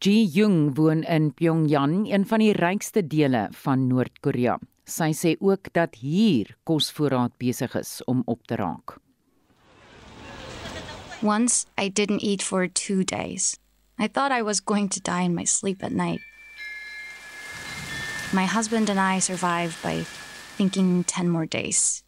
Ji 0.00 0.30
Jung 0.32 0.78
woon 0.78 1.02
in 1.02 1.32
Pyongyang, 1.32 2.06
een 2.06 2.24
van 2.24 2.38
die 2.38 2.52
rykste 2.52 3.02
dele 3.02 3.48
van 3.50 3.88
Noord-Korea. 3.88 4.60
Sy 4.86 5.10
sê 5.10 5.34
ook 5.40 5.72
dat 5.74 5.96
hier 5.98 6.54
kosvoorraad 6.62 7.34
besig 7.36 7.74
is 7.74 7.98
om 8.06 8.22
op 8.26 8.46
te 8.46 8.54
raak. 8.54 9.00
Once, 11.23 11.65
I 11.77 11.87
didn't 11.87 12.21
eat 12.21 12.41
for 12.41 12.67
two 12.67 13.05
days. 13.05 13.57
I 13.97 14.07
thought 14.07 14.33
I 14.33 14.41
was 14.41 14.59
going 14.59 14.89
to 14.89 14.99
die 14.99 15.21
in 15.21 15.33
my 15.33 15.45
sleep 15.45 15.81
at 15.81 15.93
night. 15.93 16.19
My 18.33 18.43
husband 18.43 18.89
and 18.89 18.99
I 18.99 19.19
survived 19.19 19.81
by 19.81 20.03
thinking 20.03 21.05
10 21.05 21.29
more 21.29 21.45
days. 21.45 22.03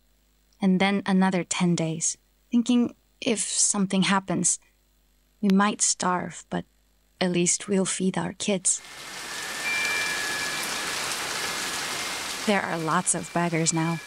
And 0.61 0.82
then 0.82 1.01
another 1.05 1.45
10 1.45 1.76
days, 1.76 2.18
thinking 2.51 2.93
if 3.22 3.39
something 3.39 4.03
happens, 4.03 4.59
we 5.41 5.49
might 5.49 5.82
starve, 5.82 6.43
but 6.49 6.66
at 7.22 7.32
least 7.32 7.70
we'll 7.70 7.86
feed 7.86 8.18
our 8.18 8.34
kids. 8.34 8.82
There 12.47 12.61
are 12.61 12.78
lots 12.78 13.16
of 13.16 13.32
beggars 13.34 13.72
now. 13.72 13.99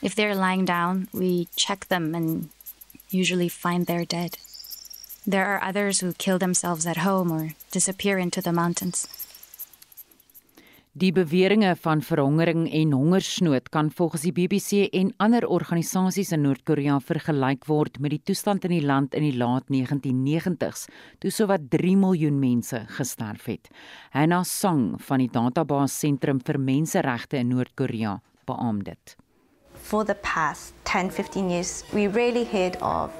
If 0.00 0.14
they're 0.14 0.34
lying 0.34 0.64
down, 0.64 1.08
we 1.12 1.48
check 1.56 1.88
them 1.88 2.14
and 2.14 2.50
usually 3.14 3.48
find 3.48 3.86
they're 3.86 4.04
dead. 4.04 4.38
There 5.26 5.46
are 5.46 5.62
others 5.62 6.00
who 6.00 6.12
kill 6.12 6.38
themselves 6.38 6.86
at 6.86 6.98
home 6.98 7.30
or 7.30 7.54
disappear 7.70 8.18
into 8.18 8.40
the 8.40 8.52
mountains. 8.52 9.06
Die 10.92 11.12
beweringe 11.12 11.70
van 11.80 12.02
verhongering 12.04 12.66
en 12.68 12.90
hongersnood 12.92 13.70
kan 13.72 13.88
volgens 13.90 14.26
die 14.26 14.32
BBC 14.36 14.90
en 14.92 15.14
ander 15.16 15.46
organisasies 15.48 16.34
in 16.36 16.42
Noord-Korea 16.44 16.98
vergelyk 17.00 17.64
word 17.64 17.96
met 17.96 18.12
die 18.12 18.20
toestand 18.20 18.66
in 18.68 18.74
die 18.74 18.84
land 18.84 19.16
in 19.16 19.24
die 19.24 19.32
laat 19.32 19.72
1990s, 19.72 20.84
toe 21.24 21.32
sowat 21.32 21.70
3 21.72 21.96
miljoen 21.96 22.36
mense 22.42 22.82
gesterf 22.98 23.48
het. 23.48 23.72
Hannah 24.12 24.44
Song 24.44 25.00
van 25.00 25.24
die 25.24 25.32
Database 25.32 25.96
Sentrum 25.96 26.44
vir 26.44 26.60
Menseregte 26.60 27.40
in 27.40 27.54
Noord-Korea 27.54 28.18
beamoed 28.44 28.92
dit. 28.92 29.16
For 29.82 30.04
the 30.04 30.14
past 30.14 30.72
10, 30.84 31.10
15 31.10 31.50
years, 31.50 31.84
we 31.92 32.06
rarely 32.06 32.44
heard 32.44 32.76
of 32.76 33.12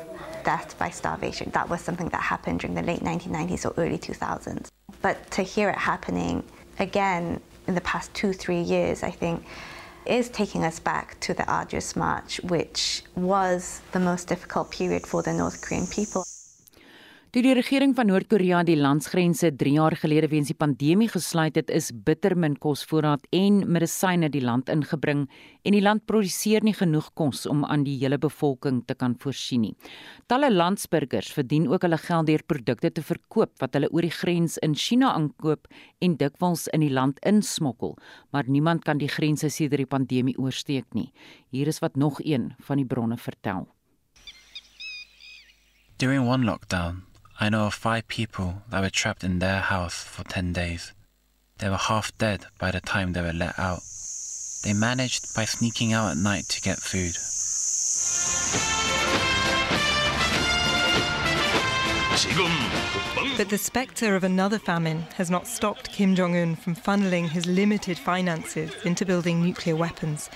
death 0.43 0.79
by 0.79 0.89
starvation. 0.91 1.51
That 1.51 1.69
was 1.69 1.83
something 1.83 2.09
that 2.09 2.23
happened 2.23 2.61
during 2.61 2.75
the 2.75 2.83
late 2.83 3.01
1990s 3.01 3.67
or 3.67 3.75
early 3.77 3.99
2000s. 3.99 4.69
But 5.03 5.31
to 5.33 5.43
hear 5.43 5.69
it 5.69 5.77
happening 5.77 6.43
again 6.79 7.41
in 7.67 7.75
the 7.75 7.81
past 7.83 8.15
two, 8.15 8.33
three 8.33 8.63
years, 8.63 9.03
I 9.03 9.11
think 9.11 9.45
is 10.07 10.31
taking 10.31 10.65
us 10.65 10.79
back 10.79 11.19
to 11.21 11.35
the 11.35 11.45
arduous 11.51 11.95
march, 11.95 12.41
which 12.45 13.03
was 13.15 13.83
the 13.93 14.01
most 14.01 14.29
difficult 14.29 14.71
period 14.71 15.07
for 15.07 15.23
the 15.23 15.33
North 15.33 15.61
Korean 15.61 15.87
people. 15.87 16.25
Toe 17.33 17.41
die 17.41 17.55
regering 17.57 17.95
van 17.97 18.11
Noord-Korea 18.11 18.59
die 18.69 18.75
landsgrense 18.77 19.49
3 19.57 19.71
jaar 19.73 19.95
gelede 19.97 20.29
weens 20.29 20.51
die 20.51 20.57
pandemie 20.61 21.07
gesluit 21.09 21.57
het, 21.57 21.71
is 21.73 21.87
bitter 22.05 22.35
min 22.37 22.59
kosvoorraad 22.61 23.23
en 23.33 23.63
medisyne 23.73 24.29
die 24.29 24.43
land 24.45 24.69
ingebring 24.69 25.23
en 25.65 25.73
die 25.73 25.81
land 25.81 26.03
produseer 26.05 26.61
nie 26.61 26.75
genoeg 26.77 27.07
kos 27.17 27.47
om 27.49 27.63
aan 27.65 27.87
die 27.87 27.95
hele 28.03 28.19
bevolking 28.21 28.83
te 28.85 28.93
kan 29.01 29.15
voorsien 29.23 29.63
nie. 29.65 29.71
Talle 30.29 30.51
landsburgers 30.53 31.31
verdien 31.33 31.71
ook 31.71 31.87
hulle 31.87 31.97
geld 32.03 32.29
deur 32.29 32.45
produkte 32.45 32.91
te 32.93 33.05
verkoop 33.07 33.55
wat 33.65 33.79
hulle 33.79 33.89
oor 33.89 34.05
die 34.05 34.13
grens 34.13 34.59
in 34.61 34.77
China 34.77 35.15
aankoop 35.17 35.71
en 36.05 36.19
dikwels 36.21 36.67
in 36.77 36.85
die 36.85 36.93
land 36.93 37.23
insmokkel, 37.25 37.95
maar 38.29 38.45
niemand 38.45 38.85
kan 38.85 39.01
die 39.01 39.09
grense 39.09 39.49
sedert 39.49 39.81
die 39.81 39.89
pandemie 39.89 40.37
oorsteek 40.37 40.93
nie. 40.93 41.09
Hier 41.49 41.73
is 41.73 41.81
wat 41.81 41.97
nog 41.97 42.21
een 42.21 42.51
van 42.61 42.77
die 42.77 42.85
bronne 42.85 43.17
vertel. 43.17 43.71
During 45.97 46.29
one 46.29 46.45
lockdown, 46.45 47.07
I 47.43 47.49
know 47.49 47.67
of 47.67 47.75
five 47.75 48.07
people 48.07 48.63
that 48.71 48.83
were 48.83 48.89
trapped 48.89 49.25
in 49.25 49.41
their 49.41 49.59
house 49.59 50.05
for 50.05 50.23
10 50.23 50.53
days. 50.53 50.93
They 51.59 51.69
were 51.69 51.77
half 51.77 52.17
dead 52.17 52.47
by 52.57 52.71
the 52.71 52.81
time 52.81 53.15
they 53.15 53.21
were 53.21 53.33
let 53.33 53.59
out. 53.59 53.81
They 54.63 54.73
managed 54.73 55.35
by 55.35 55.45
sneaking 55.47 55.93
out 55.93 56.13
at 56.13 56.19
night 56.19 56.45
to 56.51 56.61
get 56.61 56.79
food. 56.79 57.17
But 63.37 63.49
the 63.49 63.59
spectre 63.59 64.15
of 64.15 64.23
another 64.23 64.61
famine 64.61 65.07
has 65.17 65.29
not 65.29 65.49
stopped 65.49 65.91
Kim 65.91 66.15
Jong 66.15 66.37
un 66.37 66.55
from 66.55 66.77
funneling 66.77 67.29
his 67.29 67.47
limited 67.47 67.99
finances 67.99 68.71
into 68.85 69.05
building 69.05 69.43
nuclear 69.43 69.75
weapons. 69.75 70.31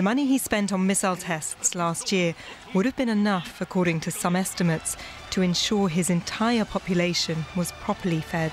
The 0.00 0.04
money 0.04 0.24
he 0.24 0.38
spent 0.38 0.72
on 0.72 0.86
missile 0.86 1.14
tests 1.14 1.74
last 1.74 2.10
year 2.10 2.34
would 2.72 2.86
have 2.86 2.96
been 2.96 3.10
enough, 3.10 3.60
according 3.60 4.00
to 4.00 4.10
some 4.10 4.34
estimates, 4.34 4.96
to 5.28 5.42
ensure 5.42 5.90
his 5.90 6.08
entire 6.08 6.64
population 6.64 7.44
was 7.54 7.72
properly 7.72 8.22
fed. 8.22 8.50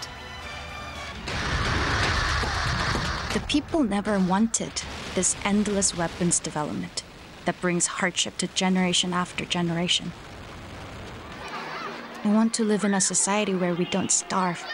The 3.33 3.39
people 3.47 3.85
never 3.85 4.19
wanted 4.19 4.81
this 5.15 5.37
endless 5.45 5.95
weapons 5.95 6.37
development 6.41 7.03
that 7.45 7.61
brings 7.61 7.87
hardship 7.87 8.37
to 8.39 8.47
generation 8.47 9.13
after 9.13 9.45
generation. 9.45 10.11
I 12.25 12.33
want 12.33 12.53
to 12.55 12.65
live 12.65 12.83
in 12.83 12.93
a 12.93 12.99
society 12.99 13.55
where 13.55 13.73
we 13.73 13.85
don't 13.85 14.11
starve, 14.11 14.65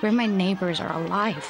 where 0.00 0.10
my 0.10 0.26
neighbors 0.26 0.80
are 0.80 0.92
alive. 0.92 1.46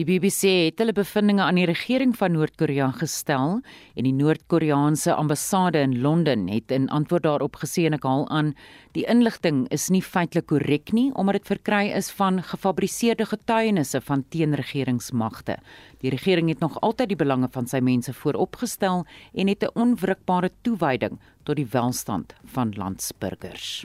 Die 0.00 0.06
BBC 0.08 0.48
het 0.64 0.78
hulle 0.80 0.94
bevindinge 0.96 1.42
aan 1.44 1.58
die 1.58 1.66
regering 1.68 2.14
van 2.16 2.32
Noord-Korea 2.32 2.86
gestel 2.96 3.58
en 3.60 4.06
die 4.06 4.14
Noord-Koreaanse 4.16 5.12
ambassade 5.12 5.82
in 5.84 5.98
Londen 6.00 6.46
het 6.48 6.72
in 6.72 6.86
antwoord 6.88 7.26
daarop 7.26 7.58
gesê 7.60 7.84
en 7.84 7.98
ek 7.98 8.06
haal 8.08 8.24
aan 8.32 8.54
die 8.96 9.04
inligting 9.12 9.66
is 9.76 9.90
nie 9.92 10.00
feitelik 10.00 10.48
korrek 10.48 10.94
nie 10.96 11.10
omdat 11.20 11.42
dit 11.42 11.50
verkry 11.52 11.82
is 11.98 12.08
van 12.16 12.40
gefabriseerde 12.40 13.28
getuienisse 13.28 14.00
van 14.08 14.24
teenregeringsmagte. 14.32 15.58
Die 16.00 16.14
regering 16.16 16.48
het 16.48 16.64
nog 16.64 16.80
altyd 16.80 17.12
die 17.12 17.20
belange 17.20 17.52
van 17.52 17.68
sy 17.68 17.84
mense 17.84 18.16
vooropgestel 18.16 19.04
en 19.36 19.52
het 19.52 19.68
'n 19.68 19.76
onwrikbare 19.76 20.50
toewyding 20.62 21.20
tot 21.44 21.56
die 21.56 21.68
welstand 21.76 22.32
van 22.56 22.72
landsburgers. 22.72 23.84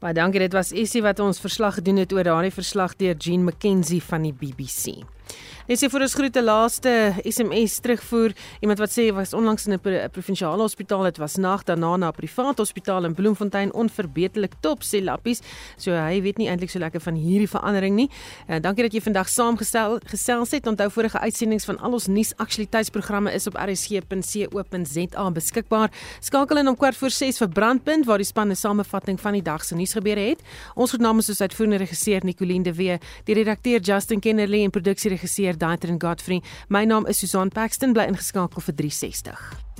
Baie 0.00 0.14
dankie. 0.14 0.40
Dit 0.40 0.52
was 0.52 0.72
Essie 0.72 1.02
wat 1.02 1.20
ons 1.20 1.40
verslag 1.40 1.74
gedoen 1.74 1.96
het 2.02 2.12
oor 2.12 2.24
daardie 2.24 2.50
verslag 2.50 2.96
deur 2.96 3.14
Jean 3.16 3.44
McKenzie 3.44 4.02
van 4.02 4.22
die 4.22 4.32
BBC. 4.32 5.06
Net 5.68 5.78
sê 5.78 5.88
vir 5.88 6.02
ons 6.02 6.14
groete 6.14 6.42
laaste 6.42 6.90
SMS 7.22 7.78
terugvoer. 7.80 8.34
Iemand 8.60 8.80
wat 8.82 8.90
sê 8.90 9.06
was 9.14 9.32
onlangs 9.32 9.66
in 9.66 9.72
'n 9.72 10.10
provinsiale 10.10 10.60
hospitaal, 10.60 11.04
dit 11.04 11.18
was 11.18 11.36
nag 11.36 11.64
daarna 11.64 11.96
na 11.96 12.08
'n 12.08 12.12
privaat 12.12 12.58
hospitaal 12.58 13.04
in 13.04 13.14
Bloemfontein 13.14 13.72
onverbeterlik 13.72 14.52
top 14.60 14.82
sê 14.82 15.02
lappies. 15.02 15.40
So 15.78 15.92
hy 15.92 16.20
weet 16.20 16.38
nie 16.38 16.48
eintlik 16.48 16.70
so 16.70 16.78
lekker 16.78 17.00
van 17.00 17.14
hierdie 17.14 17.48
verandering 17.48 17.94
nie. 17.94 18.10
Uh, 18.48 18.58
dankie 18.60 18.82
dat 18.82 18.92
jy 18.92 19.00
vandag 19.00 19.28
saamgestel 19.28 20.00
gesels 20.04 20.50
het. 20.50 20.66
Onthou 20.66 20.90
vorige 20.90 21.18
uitsendings 21.18 21.64
van 21.64 21.78
al 21.78 21.92
ons 21.92 22.06
nuusaktualiteitsprogramme 22.06 23.32
is 23.32 23.46
op 23.46 23.54
rsg.co.za 23.54 25.30
beskikbaar. 25.30 25.90
Skakel 26.20 26.58
in 26.58 26.68
om 26.68 26.76
kwart 26.76 26.96
voor 26.96 27.10
6 27.10 27.38
vir 27.38 27.48
Brandpunt 27.48 28.04
waar 28.06 28.18
die 28.18 28.26
span 28.26 28.50
'n 28.50 28.56
samevatting 28.56 29.20
van 29.20 29.32
die 29.32 29.42
dag 29.42 29.64
se 29.64 29.74
nuus 29.74 29.92
gebeure 29.92 30.20
het. 30.20 30.40
Ons 30.74 30.92
het 30.92 31.00
namens 31.00 31.26
soos 31.26 31.40
uitvoerende 31.40 31.78
regisseur 31.78 32.20
Nicoline 32.24 32.64
de 32.64 32.74
Wee, 32.74 32.98
die 33.24 33.34
redakteur 33.34 33.80
Justin 33.80 34.20
Kennerly 34.20 34.64
en 34.64 34.70
produksieregisseur 34.70 35.21
Daitrin 35.56 35.98
Godfrey. 35.98 36.42
My 36.68 36.84
naam 36.84 37.08
is 37.08 37.18
Susan 37.18 37.50
Paxton 37.50 37.92
bly 37.92 38.06
ingeskakel 38.06 38.62
vir 38.62 38.74
360. 38.74 39.71